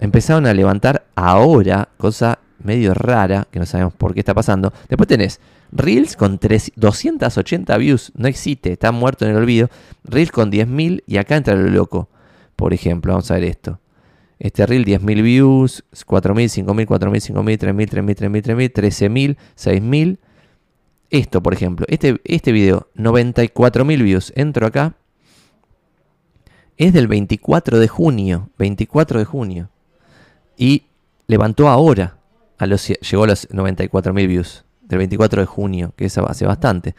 [0.00, 4.72] empezaron a levantar ahora, cosa medio rara, que no sabemos por qué está pasando.
[4.88, 5.38] Después tenés
[5.72, 9.70] Reels con 280 views, no existe, está muerto en el olvido.
[10.04, 12.08] Reels con 10.000 y acá entra lo loco.
[12.56, 13.80] Por ejemplo, vamos a ver esto.
[14.40, 20.18] Este reel 10.000 views, 4.000, 5.000, 4.000, 5.000, 3.000, 3.000, 3.000, 3.000, 13.000, 6.000.
[21.10, 24.32] Esto, por ejemplo, este, este video, 94.000 views.
[24.36, 24.94] Entro acá.
[26.78, 28.48] Es del 24 de junio.
[28.58, 29.70] 24 de junio.
[30.56, 30.84] Y
[31.26, 32.16] levantó ahora.
[32.56, 34.64] A los, llegó a los 94.000 views.
[34.90, 36.94] Del 24 de junio, que es hace bastante.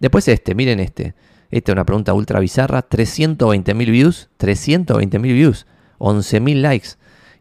[0.00, 1.14] Después este, miren este.
[1.50, 2.86] Esta es una pregunta ultra bizarra.
[2.86, 4.28] 320.000 views.
[4.38, 5.66] 320.000 views.
[5.98, 6.88] 11.000 likes.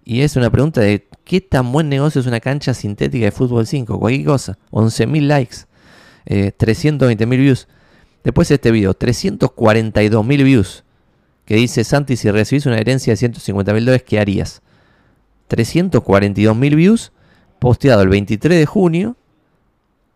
[0.03, 3.65] Y es una pregunta de qué tan buen negocio es una cancha sintética de fútbol
[3.65, 3.99] 5.
[3.99, 4.57] Cualquier cosa.
[4.71, 5.55] 11.000 likes.
[6.25, 7.67] 320.000 eh, views.
[8.23, 10.83] Después este video, 342.000 views.
[11.45, 14.61] Que dice, Santi, si recibís una herencia de 150.000 dólares, ¿qué harías?
[15.49, 17.11] 342.000 views,
[17.59, 19.17] posteado el 23 de junio.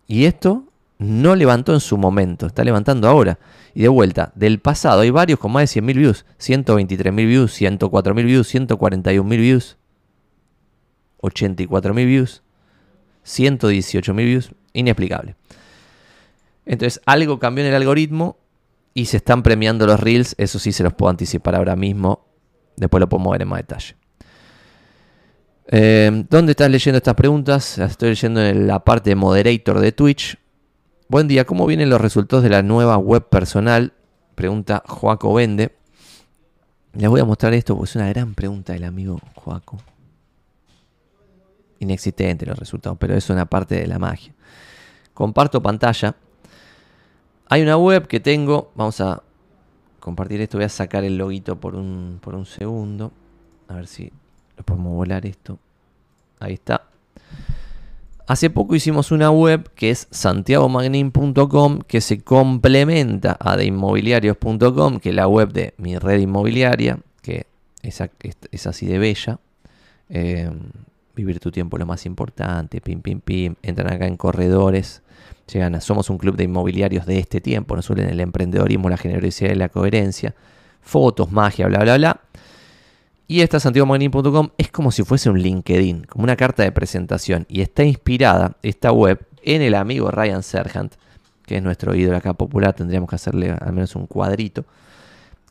[0.09, 0.63] Y esto
[0.97, 3.37] no levantó en su momento, está levantando ahora.
[3.75, 8.25] Y de vuelta, del pasado hay varios con más de 100.000 views, 123.000 views, 104.000
[8.25, 9.77] views, 141.000 views,
[11.21, 12.41] 84.000 views,
[13.23, 15.35] 118.000 views, inexplicable.
[16.65, 18.39] Entonces algo cambió en el algoritmo
[18.95, 20.33] y se están premiando los reels.
[20.39, 22.25] Eso sí se los puedo anticipar ahora mismo.
[22.75, 23.98] Después lo podemos ver en más detalle.
[25.71, 27.77] Eh, ¿Dónde estás leyendo estas preguntas?
[27.77, 30.35] Las estoy leyendo en la parte de moderator de Twitch.
[31.07, 33.93] Buen día, ¿cómo vienen los resultados de la nueva web personal?
[34.33, 35.75] Pregunta Joaco Vende.
[36.93, 39.77] Les voy a mostrar esto porque es una gran pregunta del amigo Joaco.
[41.77, 44.33] Inexistente los resultados, pero es una parte de la magia.
[45.13, 46.15] Comparto pantalla.
[47.47, 49.21] Hay una web que tengo, vamos a
[49.99, 53.11] compartir esto, voy a sacar el loguito por un, por un segundo,
[53.67, 54.11] a ver si
[54.59, 55.57] lo podemos volar esto.
[56.39, 56.83] Ahí está.
[58.27, 65.15] Hace poco hicimos una web que es santiagomagnin.com que se complementa a deinmobiliarios.com, que es
[65.15, 67.47] la web de mi red inmobiliaria, que
[67.81, 69.39] es, así de bella.
[70.09, 70.51] Eh,
[71.15, 73.55] vivir tu tiempo lo más importante, pim, pim, pim.
[73.63, 75.01] Entran acá en corredores
[75.51, 78.97] Llegan a Somos un club de inmobiliarios de este tiempo, nos suelen el emprendedorismo, la
[78.97, 80.35] generosidad y la coherencia,
[80.81, 82.21] fotos, magia, bla, bla, bla.
[83.31, 87.45] Y esta santiagomagnin.com es como si fuese un LinkedIn, como una carta de presentación.
[87.47, 90.95] Y está inspirada esta web en el amigo Ryan Serhant,
[91.45, 94.65] que es nuestro ídolo acá popular, tendríamos que hacerle al menos un cuadrito,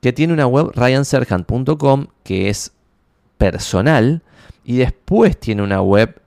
[0.01, 2.73] que tiene una web ryanserhant.com que es
[3.37, 4.23] personal
[4.65, 6.21] y después tiene una web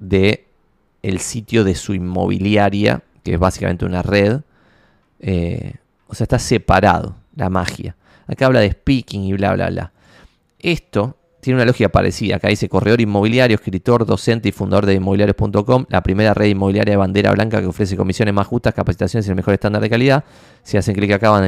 [0.00, 0.44] de
[1.04, 4.40] el sitio de su inmobiliaria que es básicamente una red.
[5.20, 5.74] Eh,
[6.08, 7.94] o sea, está separado la magia.
[8.26, 9.92] Acá habla de speaking y bla, bla, bla.
[10.66, 12.36] Esto tiene una lógica parecida.
[12.36, 16.96] Acá dice corredor inmobiliario, escritor, docente y fundador de inmobiliarios.com, la primera red inmobiliaria de
[16.96, 20.24] bandera blanca que ofrece comisiones más justas, capacitaciones y el mejor estándar de calidad.
[20.64, 21.44] Si hacen clic acá van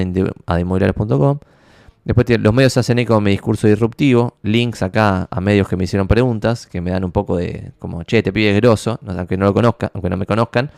[0.46, 1.40] a inmobiliarios.com.
[2.04, 5.82] Después los medios hacen eco de mi discurso disruptivo, links acá a medios que me
[5.82, 9.46] hicieron preguntas, que me dan un poco de como, che, te pide grosso, aunque no
[9.46, 10.70] lo conozcan, aunque no me conozcan.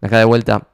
[0.00, 0.66] Acá de vuelta,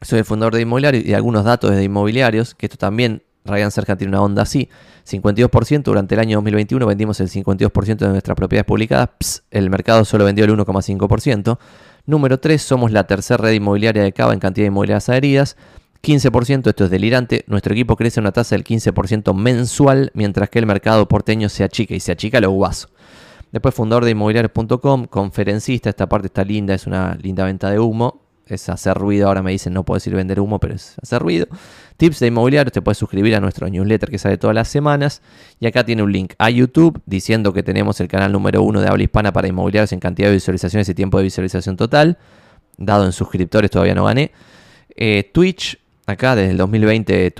[0.00, 3.98] soy el fundador de Inmobiliario y algunos datos de inmobiliarios, que esto también Ryan Serkan
[3.98, 4.68] tiene una onda así.
[5.08, 9.42] 52% durante el año 2021 vendimos el 52% de nuestras propiedades publicadas.
[9.50, 11.58] el mercado solo vendió el 1,5%.
[12.06, 15.56] Número 3, somos la tercera red inmobiliaria de Cava en cantidad de inmobiliarias adheridas.
[16.02, 17.44] 15%, esto es delirante.
[17.46, 21.62] Nuestro equipo crece a una tasa del 15% mensual, mientras que el mercado porteño se
[21.62, 22.88] achica y se achica lo guaso.
[23.52, 25.90] Después, fundador de inmobiliarios.com, conferencista.
[25.90, 28.22] Esta parte está linda, es una linda venta de humo
[28.54, 29.28] es hacer ruido.
[29.28, 31.46] Ahora me dicen no puedo decir vender humo, pero es hacer ruido.
[32.00, 35.20] Tips de inmobiliario, te puedes suscribir a nuestro newsletter que sale todas las semanas.
[35.60, 38.88] Y acá tiene un link a YouTube diciendo que tenemos el canal número uno de
[38.88, 42.16] habla hispana para inmobiliarios en cantidad de visualizaciones y tiempo de visualización total.
[42.78, 44.32] Dado en suscriptores todavía no gané.
[44.96, 47.34] Eh, Twitch, acá desde el 2020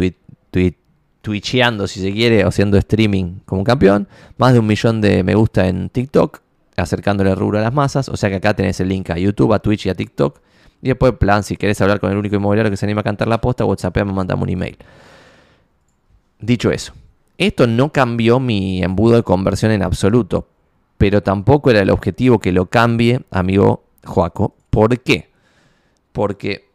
[1.23, 4.09] twitcheando si se quiere o haciendo streaming como campeón.
[4.37, 6.43] Más de un millón de me gusta en TikTok
[6.77, 8.11] acercándole el rubro a las masas.
[8.11, 10.39] O sea que acá tenés el link a YouTube, a Twitch y a TikTok
[10.83, 13.29] y después, plan, si querés hablar con el único inmobiliario que se anima a cantar
[13.29, 14.77] la posta, WhatsApp me mandamos un email.
[16.39, 16.95] Dicho eso,
[17.37, 20.49] esto no cambió mi embudo de conversión en absoluto,
[20.97, 24.55] pero tampoco era el objetivo que lo cambie, amigo Joaco.
[24.71, 25.31] ¿Por qué?
[26.13, 26.69] Porque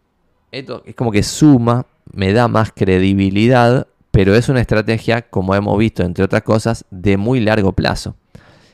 [0.51, 5.77] esto es como que suma, me da más credibilidad, pero es una estrategia, como hemos
[5.77, 8.15] visto, entre otras cosas, de muy largo plazo.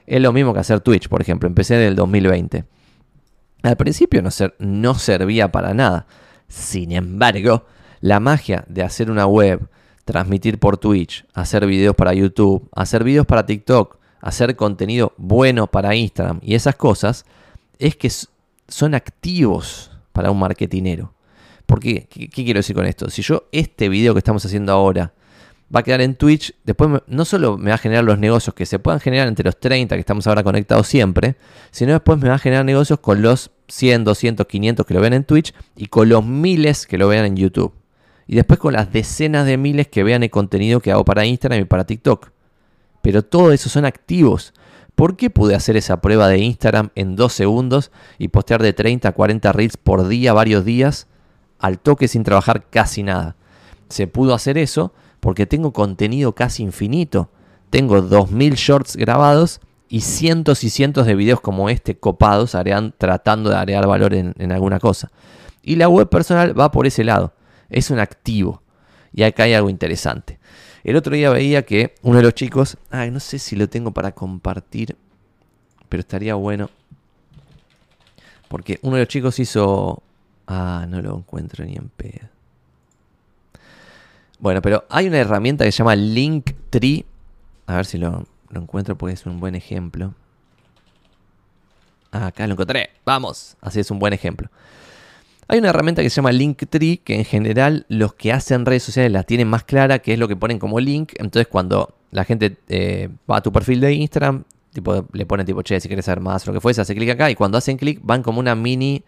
[0.06, 1.48] Es lo mismo que hacer Twitch, por ejemplo.
[1.48, 2.66] Empecé en el 2020.
[3.64, 6.08] Al principio no, no servía para nada.
[6.48, 7.66] Sin embargo,
[8.00, 9.70] la magia de hacer una web,
[10.06, 15.96] transmitir por Twitch, hacer videos para YouTube, hacer videos para TikTok, hacer contenido bueno para
[15.96, 17.26] Instagram y esas cosas,
[17.80, 18.12] es que
[18.68, 21.14] son activos para un marketinero.
[21.66, 22.08] ¿Por qué?
[22.10, 23.10] ¿Qué, quiero decir con esto?
[23.10, 25.14] Si yo este video que estamos haciendo ahora
[25.74, 26.54] va a quedar en Twitch.
[26.64, 29.60] Después no solo me va a generar los negocios que se puedan generar entre los
[29.60, 31.36] 30 que estamos ahora conectados siempre,
[31.72, 35.14] sino después me va a generar negocios con los 100, 200, 500 que lo vean
[35.14, 37.74] en Twitch y con los miles que lo vean en YouTube.
[38.28, 41.62] Y después con las decenas de miles que vean el contenido que hago para Instagram
[41.62, 42.30] y para TikTok.
[43.02, 44.54] Pero todo eso son activos.
[44.96, 49.10] ¿Por qué pude hacer esa prueba de Instagram en dos segundos y postear de 30
[49.10, 51.08] a 40 reels por día, varios días,
[51.60, 53.36] al toque sin trabajar casi nada?
[53.90, 57.30] Se pudo hacer eso porque tengo contenido casi infinito.
[57.70, 62.58] Tengo 2000 shorts grabados y cientos y cientos de videos como este copados
[62.98, 65.10] tratando de agregar valor en, en alguna cosa.
[65.62, 67.34] Y la web personal va por ese lado.
[67.70, 68.62] Es un activo.
[69.14, 70.40] Y acá hay algo interesante.
[70.84, 73.92] El otro día veía que uno de los chicos, ay, no sé si lo tengo
[73.92, 74.98] para compartir,
[75.88, 76.70] pero estaría bueno.
[78.48, 80.02] Porque uno de los chicos hizo...
[80.48, 82.31] Ah, no lo encuentro ni en pedo.
[84.42, 87.06] Bueno, pero hay una herramienta que se llama Linktree.
[87.68, 90.16] A ver si lo, encuentro porque es un buen ejemplo.
[92.12, 92.90] Ah, acá lo encontré.
[93.06, 93.56] Vamos.
[93.62, 94.50] Así es un buen ejemplo.
[95.48, 99.12] Hay una herramienta que se llama Linktree, que en general los que hacen redes sociales
[99.12, 101.14] la tienen más clara, que es lo que ponen como link.
[101.20, 105.62] Entonces cuando la gente eh, va a tu perfil de Instagram, tipo, le ponen tipo,
[105.62, 108.00] che, si quieres saber más lo que fuese, hace clic acá y cuando hacen clic
[108.02, 109.04] van como una mini,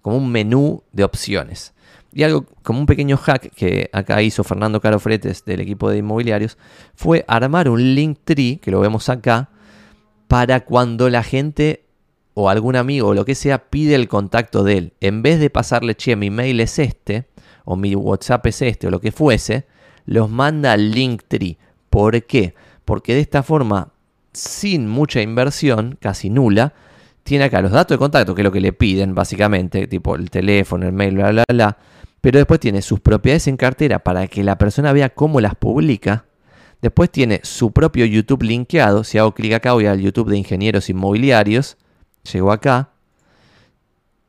[0.00, 1.74] como un menú de opciones.
[2.12, 5.98] Y algo como un pequeño hack que acá hizo Fernando Caro Fretes del equipo de
[5.98, 6.56] inmobiliarios
[6.94, 9.50] fue armar un Linktree, que lo vemos acá,
[10.26, 11.84] para cuando la gente
[12.34, 15.50] o algún amigo o lo que sea pide el contacto de él, en vez de
[15.50, 17.26] pasarle, che, mi mail es este,
[17.64, 19.66] o mi WhatsApp es este, o lo que fuese,
[20.06, 21.58] los manda al Linktree.
[21.90, 22.54] ¿Por qué?
[22.84, 23.92] Porque de esta forma,
[24.32, 26.74] sin mucha inversión, casi nula,
[27.24, 30.30] tiene acá los datos de contacto, que es lo que le piden básicamente, tipo el
[30.30, 31.76] teléfono, el mail, bla, bla, bla.
[32.20, 36.24] Pero después tiene sus propiedades en cartera para que la persona vea cómo las publica.
[36.82, 39.04] Después tiene su propio YouTube linkeado.
[39.04, 41.76] Si hago clic acá voy al YouTube de ingenieros inmobiliarios
[42.32, 42.90] Llego acá.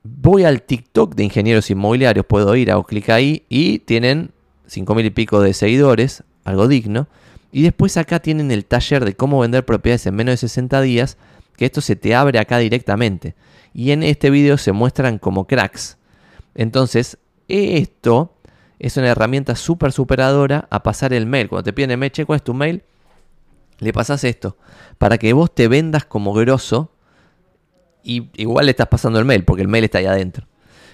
[0.04, 2.26] Voy al TikTok de ingenieros inmobiliarios.
[2.26, 4.32] Puedo ir, hago clic ahí y tienen
[4.68, 6.24] 5.000 y pico de seguidores.
[6.46, 7.08] Algo digno.
[7.52, 11.18] Y después acá tienen el taller de cómo vender propiedades en menos de 60 días.
[11.58, 13.36] Que esto se te abre acá directamente.
[13.74, 15.98] Y en este video se muestran como cracks.
[16.56, 17.18] Entonces,
[17.50, 18.36] esto
[18.80, 21.50] es una herramienta súper superadora a pasar el mail.
[21.50, 22.84] Cuando te piden el mail, che, ¿cuál es tu mail?
[23.80, 24.58] Le pasas esto.
[24.98, 26.92] Para que vos te vendas como grosso
[28.04, 30.48] y igual le estás pasando el mail, porque el mail está ahí adentro.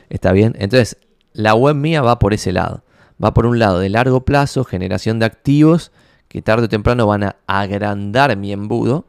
[0.09, 0.55] ¿Está bien?
[0.57, 0.97] Entonces,
[1.33, 2.83] la web mía va por ese lado.
[3.23, 5.91] Va por un lado de largo plazo, generación de activos,
[6.27, 9.05] que tarde o temprano van a agrandar mi embudo,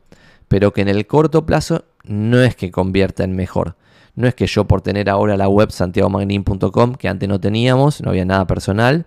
[0.48, 3.76] pero que en el corto plazo no es que convierta en mejor.
[4.16, 8.10] No es que yo por tener ahora la web santiagomagnin.com, que antes no teníamos, no
[8.10, 9.06] había nada personal,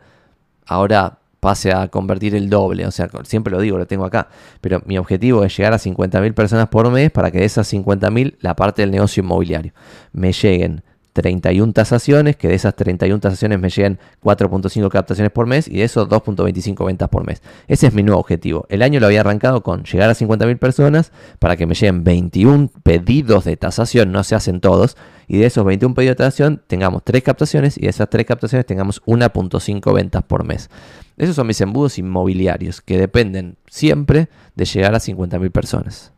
[0.66, 2.86] ahora pase a convertir el doble.
[2.86, 4.28] O sea, siempre lo digo, lo tengo acá.
[4.62, 8.38] Pero mi objetivo es llegar a 50.000 personas por mes para que de esas 50.000
[8.42, 9.74] la parte del negocio inmobiliario
[10.14, 10.84] me lleguen
[11.20, 15.84] 31 tasaciones, que de esas 31 tasaciones me lleguen 4.5 captaciones por mes y de
[15.84, 17.42] esos 2.25 ventas por mes.
[17.68, 18.66] Ese es mi nuevo objetivo.
[18.70, 22.72] El año lo había arrancado con llegar a 50.000 personas para que me lleguen 21
[22.84, 24.96] pedidos de tasación, no se hacen todos,
[25.28, 28.66] y de esos 21 pedidos de tasación tengamos 3 captaciones y de esas 3 captaciones
[28.66, 30.70] tengamos 1.5 ventas por mes.
[31.18, 36.14] Esos son mis embudos inmobiliarios que dependen siempre de llegar a 50.000 personas.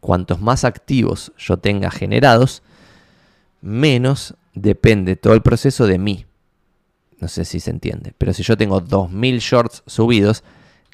[0.00, 2.62] Cuantos más activos yo tenga generados,
[3.60, 6.26] menos depende todo el proceso de mí.
[7.18, 10.44] No sé si se entiende, pero si yo tengo 2.000 shorts subidos,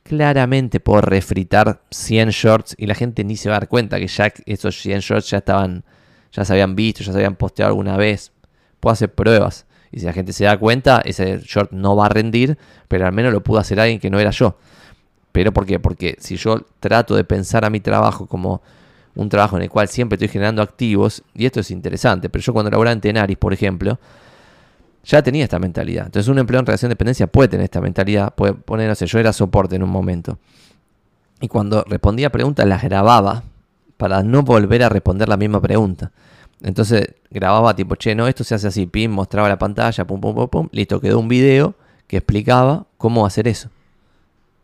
[0.03, 4.07] claramente puedo refritar 100 shorts y la gente ni se va a dar cuenta que
[4.07, 5.85] ya esos 100 shorts ya estaban,
[6.33, 8.33] ya se habían visto, ya se habían posteado alguna vez.
[8.81, 9.67] Puedo hacer pruebas.
[9.91, 12.57] Y si la gente se da cuenta, ese short no va a rendir,
[12.89, 14.57] pero al menos lo pudo hacer alguien que no era yo.
[15.33, 15.79] ¿Pero por qué?
[15.79, 18.63] Porque si yo trato de pensar a mi trabajo como
[19.15, 22.53] un trabajo en el cual siempre estoy generando activos, y esto es interesante, pero yo
[22.53, 23.99] cuando laboraba en Tenaris, por ejemplo,
[25.05, 26.07] ya tenía esta mentalidad.
[26.07, 29.07] Entonces un empleado en relación de dependencia puede tener esta mentalidad, puede poner, no sé,
[29.07, 30.39] yo era soporte en un momento.
[31.41, 33.43] Y cuando respondía preguntas las grababa
[33.97, 36.13] para no volver a responder la misma pregunta.
[36.63, 40.35] Entonces grababa tipo, che, no, esto se hace así, pim, mostraba la pantalla, pum, pum,
[40.35, 41.75] pum, pum, listo, quedó un video
[42.07, 43.69] que explicaba cómo hacer eso.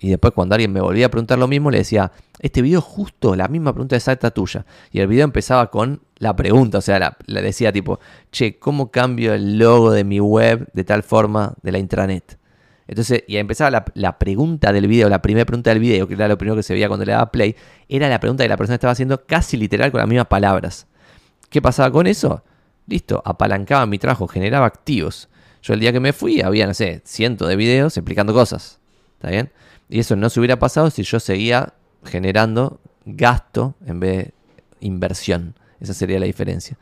[0.01, 3.35] Y después cuando alguien me volvía a preguntar lo mismo, le decía, este video justo,
[3.35, 4.65] la misma pregunta exacta tuya.
[4.93, 7.99] Y el video empezaba con la pregunta, o sea, le decía tipo,
[8.31, 12.39] che, ¿cómo cambio el logo de mi web de tal forma de la intranet?
[12.87, 16.27] Entonces, y empezaba la, la, pregunta del video, la primera pregunta del video, que era
[16.27, 17.55] lo primero que se veía cuando le daba play,
[17.89, 20.87] era la pregunta que la persona estaba haciendo casi literal con las mismas palabras.
[21.51, 22.43] ¿Qué pasaba con eso?
[22.87, 25.29] Listo, apalancaba mi trabajo, generaba activos.
[25.63, 28.81] Yo el día que me fui había, no sé, cientos de videos explicando cosas.
[29.17, 29.51] ¿Está bien?
[29.89, 31.75] Y eso no se hubiera pasado si yo seguía
[32.05, 34.35] generando gasto en vez de
[34.81, 35.55] inversión.
[35.81, 36.77] Esa sería la diferencia.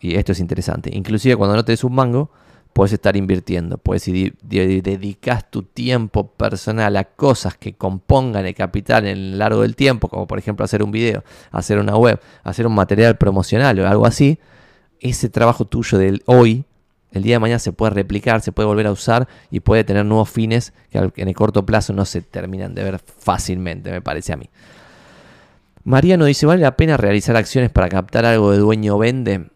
[0.00, 0.90] Y esto es interesante.
[0.92, 2.30] Inclusive cuando no te des un mango,
[2.72, 3.78] puedes estar invirtiendo.
[3.78, 9.62] Puedes si dedicas tu tiempo personal a cosas que compongan el capital en el largo
[9.62, 13.78] del tiempo, como por ejemplo hacer un video, hacer una web, hacer un material promocional
[13.80, 14.38] o algo así,
[15.00, 16.64] ese trabajo tuyo del hoy,
[17.12, 20.04] el día de mañana se puede replicar, se puede volver a usar y puede tener
[20.04, 24.32] nuevos fines que en el corto plazo no se terminan de ver fácilmente, me parece
[24.32, 24.48] a mí.
[25.84, 29.50] Mariano dice, ¿vale la pena realizar acciones para captar algo de dueño vende?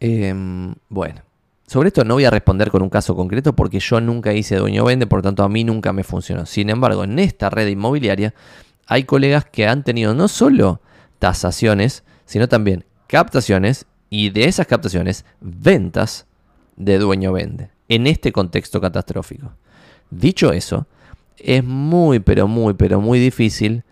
[0.00, 1.22] Em, bueno,
[1.66, 4.84] sobre esto no voy a responder con un caso concreto porque yo nunca hice dueño
[4.84, 6.46] vende, por lo tanto a mí nunca me funcionó.
[6.46, 8.34] Sin embargo, en esta red inmobiliaria
[8.86, 10.80] hay colegas que han tenido no solo
[11.18, 16.26] tasaciones, sino también captaciones y de esas captaciones ventas
[16.76, 19.50] de dueño vende en este contexto catastrófico.
[20.08, 20.86] Dicho eso,
[21.36, 23.82] es muy, pero muy, pero muy difícil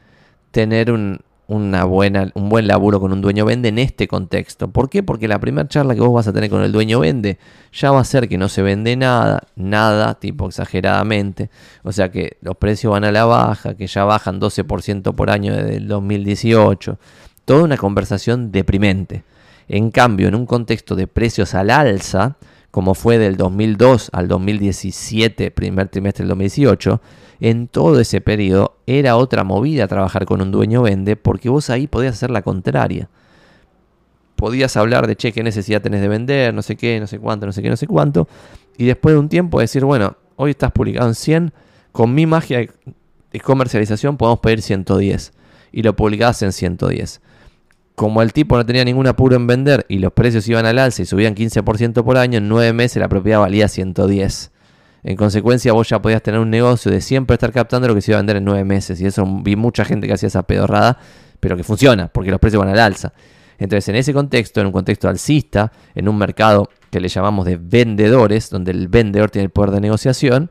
[0.53, 4.71] tener un, una buena, un buen laburo con un dueño vende en este contexto.
[4.71, 5.03] ¿Por qué?
[5.03, 7.39] Porque la primera charla que vos vas a tener con el dueño vende
[7.73, 11.51] ya va a ser que no se vende nada, nada, tipo exageradamente.
[11.83, 15.53] O sea que los precios van a la baja, que ya bajan 12% por año
[15.57, 16.97] desde el 2018.
[17.45, 19.25] Toda una conversación deprimente.
[19.69, 22.37] En cambio, en un contexto de precios al alza,
[22.71, 27.01] como fue del 2002 al 2017, primer trimestre del 2018,
[27.41, 31.87] en todo ese periodo era otra movida trabajar con un dueño vende porque vos ahí
[31.87, 33.09] podías hacer la contraria.
[34.37, 37.47] Podías hablar de, che, qué necesidad tenés de vender, no sé qué, no sé cuánto,
[37.47, 38.29] no sé qué, no sé cuánto.
[38.77, 41.53] Y después de un tiempo decir, bueno, hoy estás publicado en 100,
[41.93, 42.67] con mi magia
[43.33, 45.33] de comercialización podemos pedir 110.
[45.73, 47.21] Y lo publicabas en 110.
[47.95, 51.03] Como el tipo no tenía ningún apuro en vender y los precios iban al alza
[51.03, 54.53] y subían 15% por año, en 9 meses la propiedad valía 110.
[55.05, 58.13] En consecuencia, vos ya podías tener un negocio de siempre estar captando lo que se
[58.13, 59.01] iba a vender en nueve meses.
[59.01, 60.99] Y eso vi mucha gente que hacía esa pedorrada,
[61.41, 63.13] pero que funciona, porque los precios van al alza.
[63.59, 67.57] Entonces, en ese contexto, en un contexto alcista, en un mercado que le llamamos de
[67.57, 70.51] vendedores, donde el vendedor tiene el poder de negociación,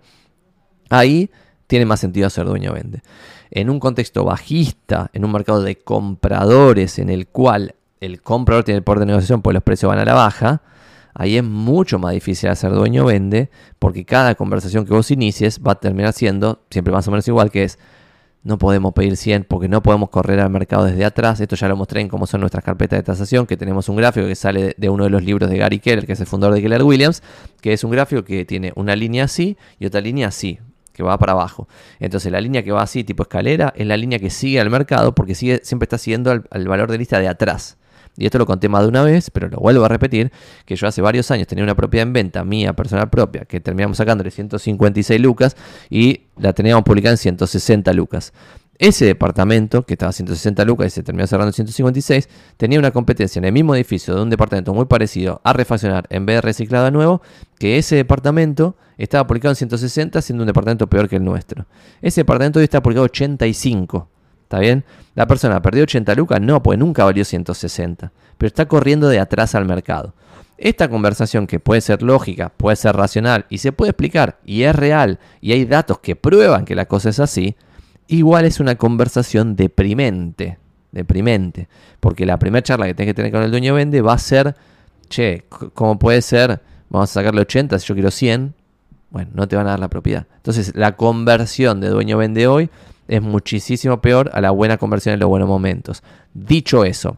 [0.89, 1.31] ahí
[1.71, 3.01] tiene más sentido hacer dueño vende.
[3.49, 8.79] En un contexto bajista, en un mercado de compradores, en el cual el comprador tiene
[8.79, 10.63] el poder de negociación, pues los precios van a la baja,
[11.13, 13.49] ahí es mucho más difícil hacer dueño vende,
[13.79, 17.51] porque cada conversación que vos inicies va a terminar siendo siempre más o menos igual,
[17.51, 17.79] que es,
[18.43, 21.39] no podemos pedir 100 porque no podemos correr al mercado desde atrás.
[21.39, 24.27] Esto ya lo mostré en cómo son nuestras carpetas de tasación, que tenemos un gráfico
[24.27, 26.61] que sale de uno de los libros de Gary Keller, que es el fundador de
[26.61, 27.23] Keller Williams,
[27.61, 30.59] que es un gráfico que tiene una línea así y otra línea así,
[31.01, 31.67] que va para abajo.
[31.99, 35.13] Entonces la línea que va así, tipo escalera, es la línea que sigue al mercado
[35.13, 37.77] porque sigue, siempre está siguiendo al valor de lista de atrás
[38.17, 40.31] y esto lo conté más de una vez, pero lo vuelvo a repetir,
[40.65, 43.97] que yo hace varios años tenía una propiedad en venta mía, personal propia, que terminamos
[43.97, 45.55] sacándole 156 lucas
[45.89, 48.33] y la teníamos publicada en 160 lucas.
[48.81, 52.27] Ese departamento, que estaba a 160 lucas y se terminó cerrando en 156,
[52.57, 56.25] tenía una competencia en el mismo edificio de un departamento muy parecido a refaccionar en
[56.25, 57.21] vez de reciclado a nuevo,
[57.59, 61.67] que ese departamento estaba publicado en 160 siendo un departamento peor que el nuestro.
[62.01, 64.09] Ese departamento hoy está publicado 85.
[64.41, 64.83] ¿Está bien?
[65.13, 69.53] La persona perdió 80 lucas, no, pues nunca valió 160, pero está corriendo de atrás
[69.53, 70.15] al mercado.
[70.57, 74.75] Esta conversación que puede ser lógica, puede ser racional y se puede explicar y es
[74.75, 77.55] real y hay datos que prueban que la cosa es así,
[78.11, 80.59] igual es una conversación deprimente,
[80.91, 81.67] deprimente,
[81.99, 84.55] porque la primera charla que tenés que tener con el dueño vende va a ser,
[85.09, 86.61] che, ¿cómo puede ser?
[86.89, 88.53] Vamos a sacarle 80 si yo quiero 100.
[89.09, 90.27] Bueno, no te van a dar la propiedad.
[90.37, 92.69] Entonces, la conversión de dueño vende hoy
[93.07, 96.03] es muchísimo peor a la buena conversión en los buenos momentos.
[96.33, 97.17] Dicho eso,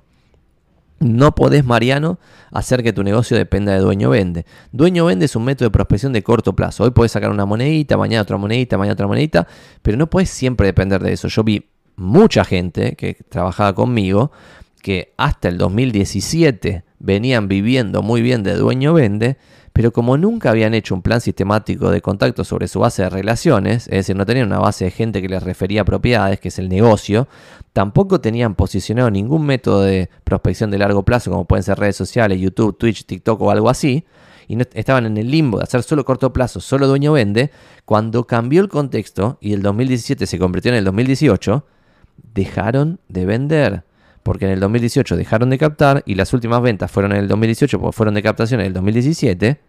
[1.03, 2.19] no podés, Mariano,
[2.51, 4.45] hacer que tu negocio dependa de dueño vende.
[4.71, 6.83] Dueño vende es un método de prospección de corto plazo.
[6.83, 9.47] Hoy puedes sacar una monedita, mañana otra monedita, mañana otra monedita,
[9.81, 11.27] pero no puedes siempre depender de eso.
[11.27, 14.31] Yo vi mucha gente que trabajaba conmigo
[14.81, 19.37] que hasta el 2017 venían viviendo muy bien de dueño vende
[19.73, 23.87] pero como nunca habían hecho un plan sistemático de contacto sobre su base de relaciones,
[23.87, 26.69] es decir, no tenían una base de gente que les refería propiedades, que es el
[26.69, 27.27] negocio,
[27.73, 32.39] tampoco tenían posicionado ningún método de prospección de largo plazo, como pueden ser redes sociales,
[32.39, 34.05] YouTube, Twitch, TikTok o algo así,
[34.47, 37.49] y estaban en el limbo de hacer solo corto plazo, solo dueño vende,
[37.85, 41.65] cuando cambió el contexto y el 2017 se convirtió en el 2018,
[42.35, 43.83] dejaron de vender
[44.23, 47.79] porque en el 2018 dejaron de captar y las últimas ventas fueron en el 2018
[47.79, 49.59] porque fueron de captación en el 2017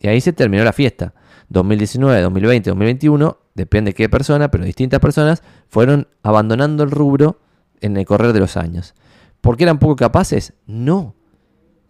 [0.00, 1.12] y ahí se terminó la fiesta.
[1.50, 7.40] 2019, 2020, 2021, depende de qué persona, pero distintas personas fueron abandonando el rubro
[7.80, 8.94] en el correr de los años.
[9.40, 10.52] ¿Por qué eran poco capaces?
[10.66, 11.14] No,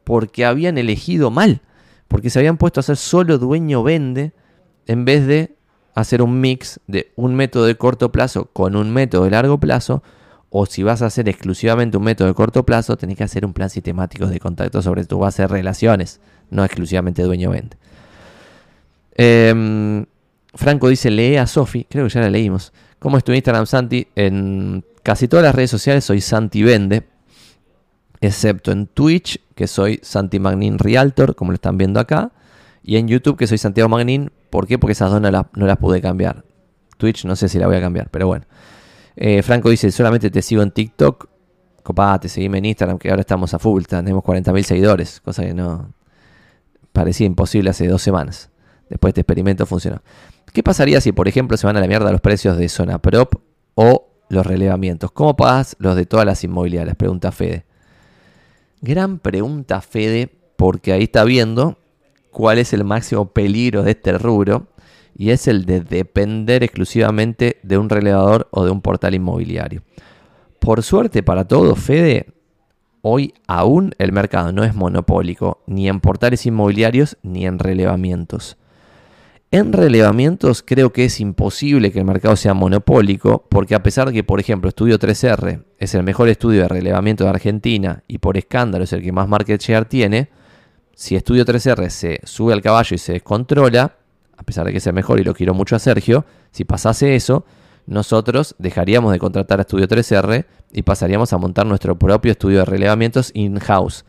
[0.05, 1.61] porque habían elegido mal,
[2.09, 4.33] porque se habían puesto a ser solo dueño vende
[4.87, 5.57] en vez de
[5.95, 10.03] hacer un mix de un método de corto plazo con un método de largo plazo.
[10.51, 13.53] O si vas a hacer exclusivamente un método de corto plazo, tenés que hacer un
[13.53, 16.21] plan sistemático de contacto sobre tu base de relaciones,
[16.51, 17.77] no exclusivamente dueño-vende.
[19.15, 20.07] Em,
[20.55, 22.73] Franco dice, lee a Sofi, creo que ya la leímos.
[22.99, 24.09] ¿Cómo es tu Instagram, Santi?
[24.17, 27.05] En casi todas las redes sociales soy Santi Vende,
[28.21, 32.33] excepto en Twitch, que soy Santi Magnin Realtor, como lo están viendo acá,
[32.83, 34.31] y en YouTube, que soy Santiago Magnin.
[34.51, 34.79] ¿Por qué?
[34.79, 36.45] Porque esas dos no, las pude cambiar.
[36.97, 38.45] Twitch no sé si la voy a cambiar, pero bueno.
[39.17, 41.29] Eh, Franco dice, solamente te sigo en TikTok.
[41.83, 45.93] Copate, seguime en Instagram, que ahora estamos a full, tenemos 40.000 seguidores, cosa que no
[46.93, 48.51] parecía imposible hace dos semanas.
[48.89, 50.03] Después de este experimento funcionó.
[50.53, 53.35] ¿Qué pasaría si, por ejemplo, se van a la mierda los precios de zona prop
[53.75, 55.13] o los relevamientos?
[55.13, 56.97] ¿Cómo pagas los de todas las inmobiliarias?
[56.97, 57.65] Pregunta Fede.
[58.81, 61.79] Gran pregunta, Fede, porque ahí está viendo
[62.31, 64.69] cuál es el máximo peligro de este rubro
[65.21, 69.83] y es el de depender exclusivamente de un relevador o de un portal inmobiliario.
[70.59, 72.29] Por suerte para todos, Fede,
[73.03, 78.57] hoy aún el mercado no es monopólico ni en portales inmobiliarios ni en relevamientos.
[79.51, 84.15] En relevamientos creo que es imposible que el mercado sea monopólico, porque a pesar de
[84.15, 88.39] que, por ejemplo, Estudio 3R es el mejor estudio de relevamiento de Argentina y por
[88.39, 90.31] escándalo es el que más market share tiene,
[90.95, 94.00] si Estudio 3R se sube al caballo y se descontrola,
[94.41, 97.45] a pesar de que sea mejor y lo quiero mucho a Sergio, si pasase eso,
[97.87, 102.65] nosotros dejaríamos de contratar a Estudio 3R y pasaríamos a montar nuestro propio estudio de
[102.65, 104.07] relevamientos in-house.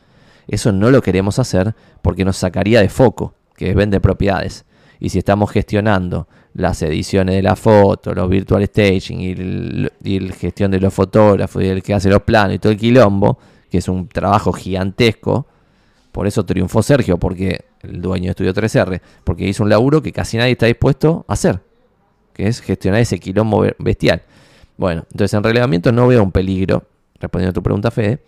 [0.48, 4.66] Eso no lo queremos hacer porque nos sacaría de foco, que es vender propiedades.
[5.02, 10.72] Y si estamos gestionando las ediciones de la foto, los virtual staging y, la gestión
[10.72, 13.38] de los fotógrafos y el que hace los planos y todo el quilombo,
[13.70, 15.48] que es un trabajo gigantesco,
[16.12, 20.12] por eso triunfó Sergio, porque el dueño de Estudio 3R, porque hizo un laburo que
[20.12, 21.62] casi nadie está dispuesto a hacer,
[22.34, 24.22] que es gestionar ese quilombo bestial.
[24.78, 26.84] Bueno, entonces en relevamiento no veo un peligro,
[27.20, 28.24] respondiendo a tu pregunta, Fede.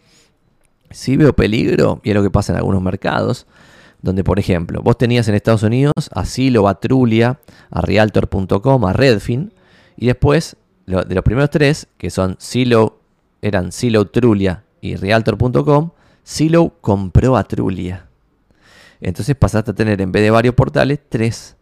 [0.91, 3.47] Sí veo peligro, y es lo que pasa en algunos mercados,
[4.01, 7.39] donde por ejemplo vos tenías en Estados Unidos a Silo, a Trulia,
[7.72, 9.53] a Realtor.com, a Redfin,
[9.97, 12.99] y después de los primeros tres, que son Silo,
[13.41, 15.91] eran Silo, Trulia y Realtor.com,
[16.24, 18.08] Silo compró a Trulia.
[19.02, 21.58] Entonces pasaste a tener en vez de varios portales, tres.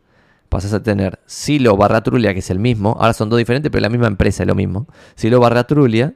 [0.50, 2.98] Pasas a tener Silo barra Trulia, que es el mismo.
[3.00, 4.88] Ahora son dos diferentes, pero la misma empresa es lo mismo.
[5.16, 6.14] Silo barra Trulia,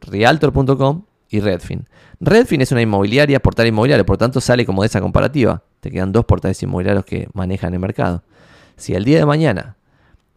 [0.00, 1.88] Realtor.com y Redfin.
[2.20, 5.62] Redfin es una inmobiliaria, portal inmobiliario, por tanto sale como de esa comparativa.
[5.80, 8.22] Te quedan dos portales inmobiliarios que manejan el mercado.
[8.76, 9.76] Si el día de mañana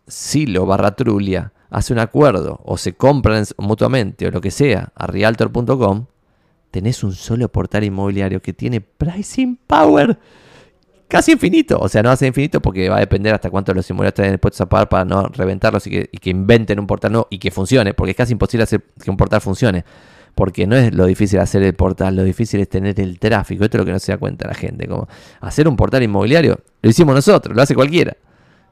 [0.07, 5.07] Silo barra Trulia hace un acuerdo o se compran mutuamente o lo que sea a
[5.07, 6.05] realtor.com,
[6.77, 10.19] tenés un solo portal inmobiliario que tiene pricing power
[11.07, 11.79] casi infinito.
[11.79, 14.61] O sea, no hace infinito porque va a depender hasta cuánto los inmobiliarios estén dispuestos
[14.61, 18.11] a pagar para no reventarlos y que, inventen un portal nuevo y que funcione, porque
[18.11, 19.85] es casi imposible hacer que un portal funcione
[20.35, 23.63] porque no es lo difícil hacer el portal, lo difícil es tener el tráfico.
[23.63, 24.87] Esto es lo que no se da cuenta la gente.
[24.87, 25.07] Como
[25.41, 28.15] hacer un portal inmobiliario, lo hicimos nosotros, lo hace cualquiera.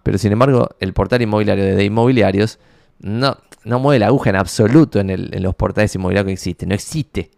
[0.04, 2.60] Pero sin embargo, el portal inmobiliario de, inmobiliarios
[3.00, 6.70] no, mueve la aguja en absoluto en los portales inmobiliarios que existen.
[6.70, 7.32] No existe.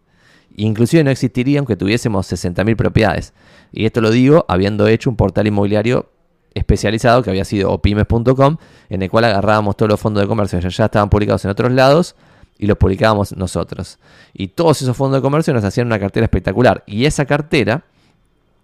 [0.57, 3.33] Inclusive no existiría aunque tuviésemos 60.000 propiedades.
[3.71, 6.09] Y esto lo digo habiendo hecho un portal inmobiliario
[6.55, 8.57] especializado que había sido opymes.com,
[8.89, 11.71] en el cual agarrábamos todos los fondos de comercio que ya estaban publicados en otros
[11.71, 12.15] lados
[12.57, 13.99] y los publicábamos nosotros.
[14.33, 16.83] Y todos esos fondos de comercio nos hacían una cartera espectacular.
[16.87, 17.85] Y esa cartera,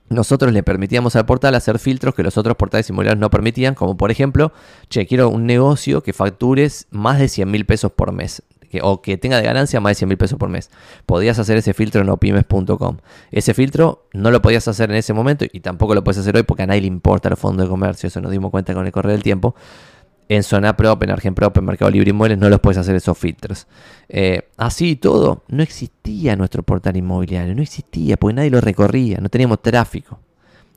[0.10, 3.96] nosotros le permitíamos al portal hacer filtros que los otros portales inmobiliarios no permitían, como
[3.96, 4.52] por ejemplo,
[4.90, 8.42] che, quiero un negocio que factures más de 100 mil pesos por mes.
[8.82, 10.70] O que tenga de ganancia más de 100 mil pesos por mes.
[11.06, 12.98] Podías hacer ese filtro en opymes.com.
[13.32, 16.44] Ese filtro no lo podías hacer en ese momento y tampoco lo puedes hacer hoy
[16.44, 18.08] porque a nadie le importa los fondos de comercio.
[18.08, 19.56] Eso nos dimos cuenta con el correr del tiempo
[20.30, 23.18] en Zona Prop, en Argen Prop, en Mercado Libre Inmuebles, no los puedes hacer esos
[23.18, 23.68] filtros.
[24.10, 29.20] Eh, así y todo, no existía nuestro portal inmobiliario, no existía, porque nadie lo recorría,
[29.20, 30.20] no teníamos tráfico.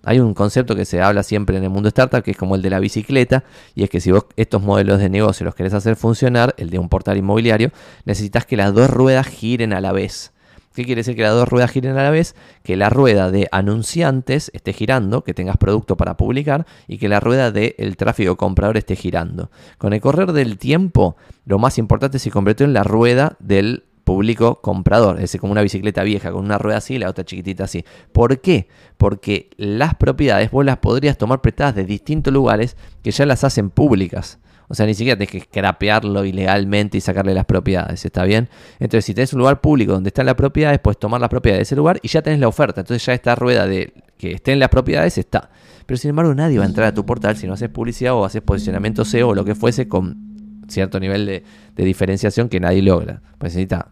[0.06, 2.62] Hay un concepto que se habla siempre en el mundo startup, que es como el
[2.62, 3.42] de la bicicleta,
[3.74, 6.78] y es que si vos estos modelos de negocio los querés hacer funcionar, el de
[6.78, 7.72] un portal inmobiliario,
[8.04, 10.32] necesitas que las dos ruedas giren a la vez.
[10.76, 12.36] ¿Qué quiere decir que las dos ruedas giren a la vez?
[12.62, 17.18] Que la rueda de anunciantes esté girando, que tengas producto para publicar y que la
[17.18, 19.50] rueda del tráfico comprador esté girando.
[19.76, 21.16] Con el correr del tiempo,
[21.46, 26.04] lo más importante se convirtió en la rueda del público comprador, es como una bicicleta
[26.04, 27.84] vieja con una rueda así y la otra chiquitita así.
[28.12, 28.68] ¿Por qué?
[28.96, 33.68] Porque las propiedades vos las podrías tomar prestadas de distintos lugares que ya las hacen
[33.68, 34.38] públicas.
[34.68, 38.48] O sea, ni siquiera tienes que scrapearlo ilegalmente y sacarle las propiedades, ¿está bien?
[38.78, 41.62] Entonces, si tenés un lugar público donde están las propiedades, puedes tomar las propiedades de
[41.64, 42.82] ese lugar y ya tenés la oferta.
[42.82, 45.50] Entonces ya esta rueda de que estén las propiedades está.
[45.84, 48.24] Pero sin embargo, nadie va a entrar a tu portal si no haces publicidad o
[48.24, 50.25] haces posicionamiento SEO o lo que fuese con
[50.68, 51.42] cierto nivel de,
[51.84, 53.22] diferenciación que nadie logra.
[53.38, 53.88] Pues necesita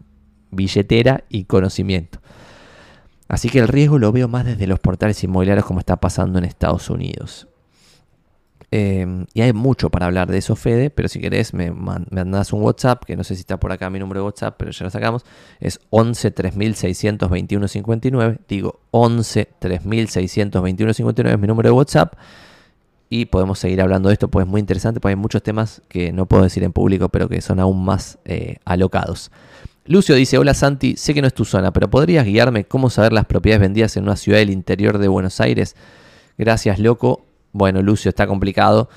[0.51, 2.19] billetera y conocimiento.
[3.27, 6.45] Así que el riesgo lo veo más desde los portales inmobiliarios como está pasando en
[6.45, 7.47] Estados Unidos.
[8.71, 12.61] Em, y hay mucho para hablar de eso, Fede, pero si querés me, mandas un
[12.61, 14.89] WhatsApp, que no sé si está por acá mi número de WhatsApp, pero ya lo
[14.89, 15.23] sacamos.
[15.59, 18.39] Es 11 3621 59.
[18.47, 22.15] Digo 11 3621 59 es mi número de WhatsApp.
[23.09, 26.11] Y podemos seguir hablando de esto, pues es muy interesante, porque hay muchos temas que
[26.11, 29.31] no puedo decir en público, pero que son aún más eh, alocados.
[29.85, 33.13] Lucio dice, hola Santi, sé que no es tu zona, pero ¿podrías guiarme cómo saber
[33.13, 35.75] las propiedades vendidas en una ciudad del interior de Buenos Aires?
[36.37, 37.25] Gracias, loco.
[37.51, 38.89] Bueno, Lucio, está complicado.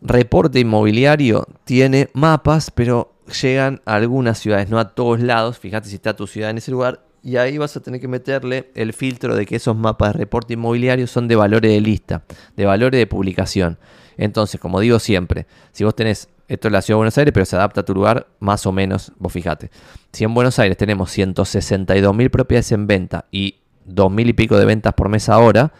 [0.00, 5.58] Reporte inmobiliario tiene mapas, pero llegan a algunas ciudades, no a todos lados.
[5.58, 7.07] Fíjate si está tu ciudad en ese lugar.
[7.22, 10.54] Y ahí vas a tener que meterle el filtro de que esos mapas de reporte
[10.54, 12.22] inmobiliario son de valores de lista,
[12.56, 13.78] de valores de publicación.
[14.16, 17.44] Entonces, como digo siempre, si vos tenés esto es la ciudad de Buenos Aires, pero
[17.44, 19.12] se adapta a tu lugar más o menos.
[19.18, 19.70] Vos fijate.
[20.12, 24.94] Si en Buenos Aires tenemos 162.000 propiedades en venta y 2.000 y pico de ventas
[24.94, 25.72] por mes ahora,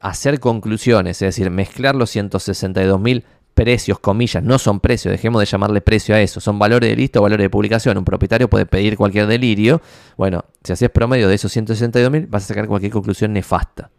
[0.00, 3.24] hacer conclusiones, es decir, mezclar los 162.000
[3.56, 7.20] precios, comillas, no son precios, dejemos de llamarle precio a eso, son valores de lista
[7.20, 7.96] o valores de publicación.
[7.96, 9.80] Un propietario puede pedir cualquier delirio.
[10.18, 13.90] Bueno, si haces promedio de esos 162.000, vas a sacar cualquier conclusión nefasta.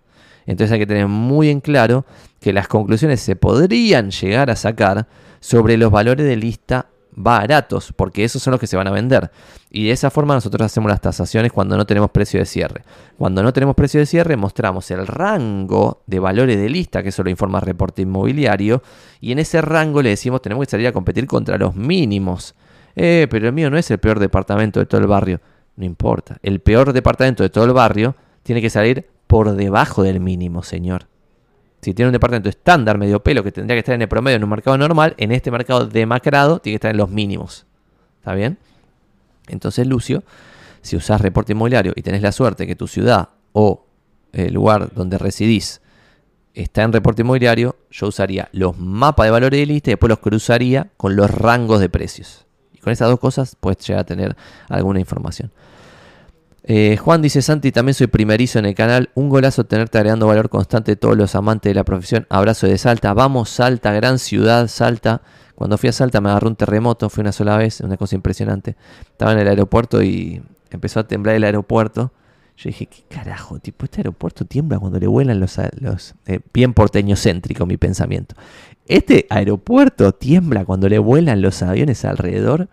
[0.46, 2.06] Entonces hay que tener muy en claro
[2.40, 5.08] que las conclusiones se podrían llegar a sacar
[5.40, 9.32] sobre los valores de lista baratos, porque esos son los que se van a vender.
[9.70, 12.84] Y de esa forma nosotros hacemos las tasaciones cuando no tenemos precio de cierre.
[13.18, 17.24] Cuando no tenemos precio de cierre mostramos el rango de valores de lista, que eso
[17.24, 18.84] lo informa el reporte inmobiliario,
[19.20, 22.56] y en ese rango le decimos tenemos que salir a competir contra los mínimos.
[22.96, 25.42] Eh, pero el mío no es el peor departamento de todo el barrio.
[25.76, 30.20] No importa, el peor departamento de todo el barrio tiene que salir por debajo del
[30.20, 31.08] mínimo, señor.
[31.82, 34.44] Si tiene un departamento estándar, medio pelo, que tendría que estar en el promedio en
[34.44, 37.66] un mercado normal, en este mercado demacrado tiene que estar en los mínimos.
[38.20, 38.58] ¿Está bien?
[39.48, 40.24] Entonces, Lucio,
[40.82, 43.86] si usás reporte inmobiliario y tenés la suerte que tu ciudad o
[44.34, 45.82] el lugar donde residís
[46.54, 50.20] está en reporte inmobiliario, yo usaría los mapas de valores de lista y después los
[50.20, 52.46] cruzaría con los rangos de precios.
[52.74, 54.36] Y con esas dos cosas puedes llegar a tener
[54.68, 55.52] alguna información.
[56.70, 59.10] Eh, Juan dice, Santi, también soy primerizo en el canal.
[59.16, 62.28] Un golazo tenerte agregando valor constante todos los amantes de la profesión.
[62.30, 63.14] Abrazo de Salta.
[63.14, 65.22] Vamos, Salta, gran ciudad, Salta.
[65.56, 68.76] Cuando fui a Salta me agarró un terremoto, fue una sola vez, una cosa impresionante.
[69.00, 72.12] Estaba en el aeropuerto y empezó a temblar el aeropuerto.
[72.58, 73.60] Yo dije, ¿qué carajo?
[73.60, 75.58] Tipo, este aeropuerto tiembla cuando le vuelan los...
[75.80, 78.36] los eh, bien porteño céntrico mi pensamiento.
[78.88, 82.68] Este aeropuerto tiembla cuando le vuelan los aviones alrededor.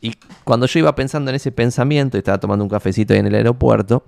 [0.00, 0.14] Y
[0.44, 4.04] cuando yo iba pensando en ese pensamiento estaba tomando un cafecito ahí en el aeropuerto,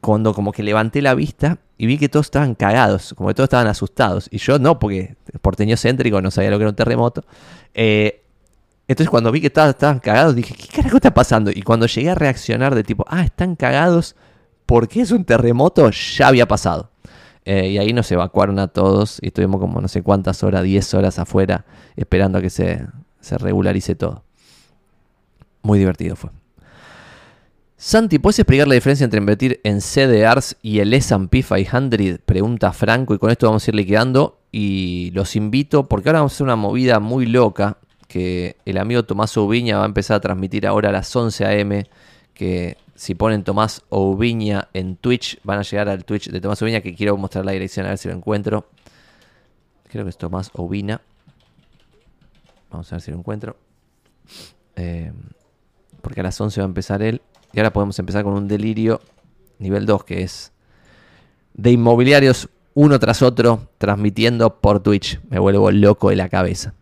[0.00, 3.46] cuando como que levanté la vista y vi que todos estaban cagados, como que todos
[3.46, 4.28] estaban asustados.
[4.30, 7.24] Y yo no, porque porteño céntrico no sabía lo que era un terremoto.
[7.74, 8.22] Eh,
[8.88, 11.50] entonces cuando vi que estaban, estaban cagados, dije, ¿qué carajo está pasando?
[11.50, 14.16] Y cuando llegué a reaccionar de tipo, ah, están cagados,
[14.66, 15.90] porque es un terremoto?
[15.90, 16.90] Ya había pasado.
[17.44, 20.94] Eh, y ahí nos evacuaron a todos y estuvimos como no sé cuántas horas, 10
[20.94, 21.64] horas afuera,
[21.96, 22.86] esperando a que se,
[23.20, 24.24] se regularice todo.
[25.62, 26.30] Muy divertido fue.
[27.76, 32.18] Santi, ¿puedes explicar la diferencia entre invertir en CDRs y el S&P 500?
[32.26, 36.32] Pregunta Franco y con esto vamos a ir liquidando y los invito porque ahora vamos
[36.32, 40.20] a hacer una movida muy loca que el amigo Tomás Ubiña va a empezar a
[40.20, 41.86] transmitir ahora a las 11 a.m.
[42.34, 46.82] que si ponen Tomás Ubiña en Twitch van a llegar al Twitch de Tomás Ubiña
[46.82, 48.66] que quiero mostrar la dirección a ver si lo encuentro.
[49.88, 51.00] Creo que es Tomás Ubiña.
[52.70, 53.56] Vamos a ver si lo encuentro.
[54.76, 55.12] Eh,
[56.00, 57.20] porque a las 11 va a empezar él.
[57.52, 59.00] Y ahora podemos empezar con un delirio
[59.58, 60.52] nivel 2, que es
[61.54, 65.20] de inmobiliarios uno tras otro transmitiendo por Twitch.
[65.28, 66.74] Me vuelvo loco de la cabeza.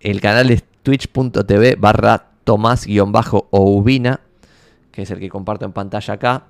[0.00, 4.20] El canal es twitch.tv barra tomás-oubina,
[4.90, 6.46] que es el que comparto en pantalla acá.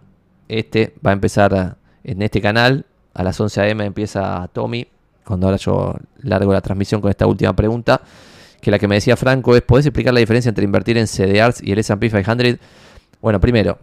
[0.48, 2.86] Este va a empezar en este canal.
[3.12, 4.86] A las 11 am empieza Tommy.
[5.24, 8.00] Cuando ahora yo largo la transmisión con esta última pregunta
[8.60, 11.62] que la que me decía Franco es, ¿podés explicar la diferencia entre invertir en CDRs
[11.62, 12.58] y el S&P 500?
[13.20, 13.78] Bueno, primero,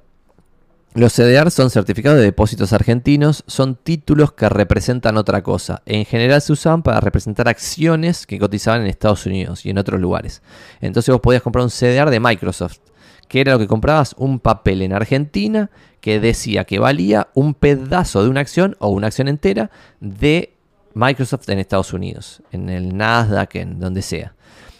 [0.93, 5.83] los CDRs son certificados de depósitos argentinos, son títulos que representan otra cosa.
[5.85, 10.01] En general se usan para representar acciones que cotizaban en Estados Unidos y en otros
[10.01, 10.41] lugares.
[10.81, 12.79] Entonces vos podías comprar un CDR de Microsoft,
[13.27, 15.69] que era lo que comprabas, un papel en Argentina
[16.01, 20.53] que decía que valía un pedazo de una acción o una acción entera de
[20.95, 24.33] Microsoft en Estados Unidos, en el Nasdaq, en donde sea.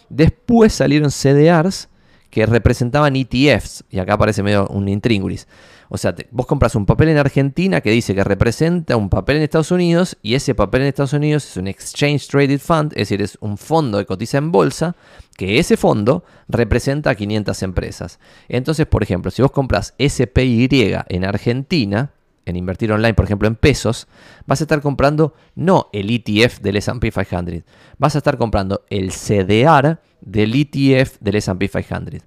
[0.08, 1.88] Después salieron CDRs
[2.30, 5.46] que representaban ETFs, y acá aparece medio un intríngulis.
[5.90, 9.42] O sea, vos compras un papel en Argentina que dice que representa un papel en
[9.42, 13.22] Estados Unidos y ese papel en Estados Unidos es un Exchange Traded Fund, es decir,
[13.22, 14.96] es un fondo que cotiza en bolsa,
[15.36, 18.18] que ese fondo representa a 500 empresas.
[18.48, 20.68] Entonces, por ejemplo, si vos compras SPY
[21.08, 22.10] en Argentina,
[22.50, 24.08] en invertir online, por ejemplo, en pesos,
[24.46, 27.62] vas a estar comprando no el ETF del SP 500,
[27.98, 32.22] vas a estar comprando el CDR del ETF del SP 500.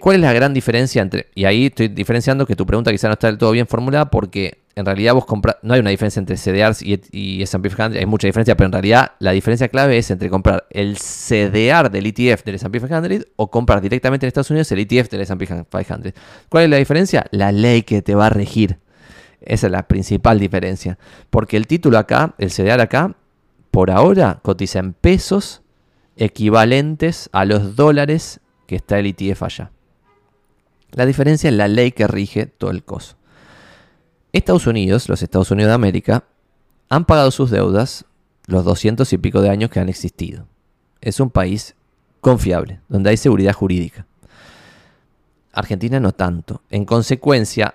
[0.00, 1.28] ¿Cuál es la gran diferencia entre.?
[1.36, 4.58] Y ahí estoy diferenciando que tu pregunta quizá no está del todo bien formulada porque
[4.74, 5.56] en realidad vos compras.
[5.62, 8.72] No hay una diferencia entre CDRs y, y SP 500, hay mucha diferencia, pero en
[8.72, 13.50] realidad la diferencia clave es entre comprar el CDR del ETF del SP 500 o
[13.50, 16.12] comprar directamente en Estados Unidos el ETF del SP 500.
[16.48, 17.26] ¿Cuál es la diferencia?
[17.30, 18.78] La ley que te va a regir.
[19.40, 20.98] Esa es la principal diferencia.
[21.30, 23.16] Porque el título acá, el CDR acá,
[23.70, 25.62] por ahora cotiza en pesos
[26.16, 29.70] equivalentes a los dólares que está el ETF allá.
[30.92, 33.16] La diferencia es la ley que rige todo el coso.
[34.32, 36.24] Estados Unidos, los Estados Unidos de América,
[36.88, 38.04] han pagado sus deudas
[38.46, 40.46] los 200 y pico de años que han existido.
[41.00, 41.76] Es un país
[42.20, 44.06] confiable, donde hay seguridad jurídica.
[45.52, 46.62] Argentina no tanto.
[46.70, 47.74] En consecuencia,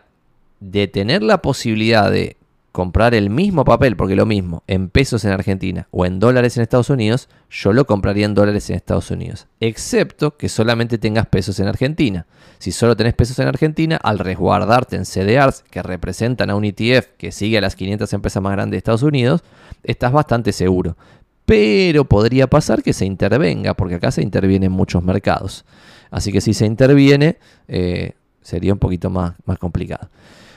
[0.72, 2.38] de tener la posibilidad de
[2.72, 6.64] comprar el mismo papel, porque lo mismo, en pesos en Argentina o en dólares en
[6.64, 9.48] Estados Unidos, yo lo compraría en dólares en Estados Unidos.
[9.60, 12.26] Excepto que solamente tengas pesos en Argentina.
[12.58, 17.10] Si solo tenés pesos en Argentina, al resguardarte en CDRs que representan a un ETF
[17.18, 19.44] que sigue a las 500 empresas más grandes de Estados Unidos,
[19.84, 20.98] estás bastante seguro.
[21.46, 25.66] Pero podría pasar que se intervenga, porque acá se interviene en muchos mercados.
[26.10, 27.38] Así que si se interviene,
[27.68, 30.10] eh, sería un poquito más, más complicado.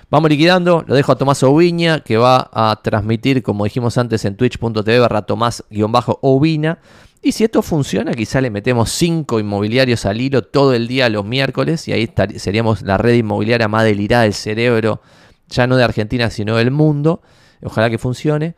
[0.08, 4.36] Vamos liquidando, lo dejo a Tomás Oviña, que va a transmitir, como dijimos antes, en
[4.36, 6.78] twitch.tv barra Tomás-Ovina.
[7.22, 11.24] Y si esto funciona, quizá le metemos 5 inmobiliarios al hilo todo el día los
[11.24, 15.00] miércoles y ahí seríamos la red inmobiliaria más delirada del cerebro,
[15.48, 17.20] ya no de Argentina, sino del mundo.
[17.64, 18.54] Ojalá que funcione.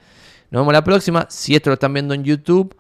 [0.51, 1.27] Nos vemos la próxima.
[1.31, 2.77] Si esto lo están viendo en YouTube,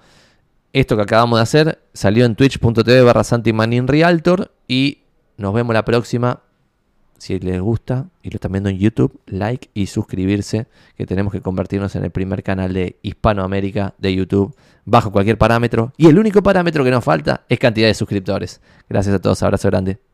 [0.74, 3.22] esto que acabamos de hacer salió en twitch.tv barra
[3.86, 5.04] Realtor y
[5.38, 6.42] nos vemos la próxima.
[7.18, 10.66] Si les gusta y lo están viendo en YouTube, like y suscribirse,
[10.96, 14.54] que tenemos que convertirnos en el primer canal de Hispanoamérica de YouTube
[14.84, 15.92] bajo cualquier parámetro.
[15.96, 18.60] Y el único parámetro que nos falta es cantidad de suscriptores.
[18.88, 20.07] Gracias a todos, abrazo grande.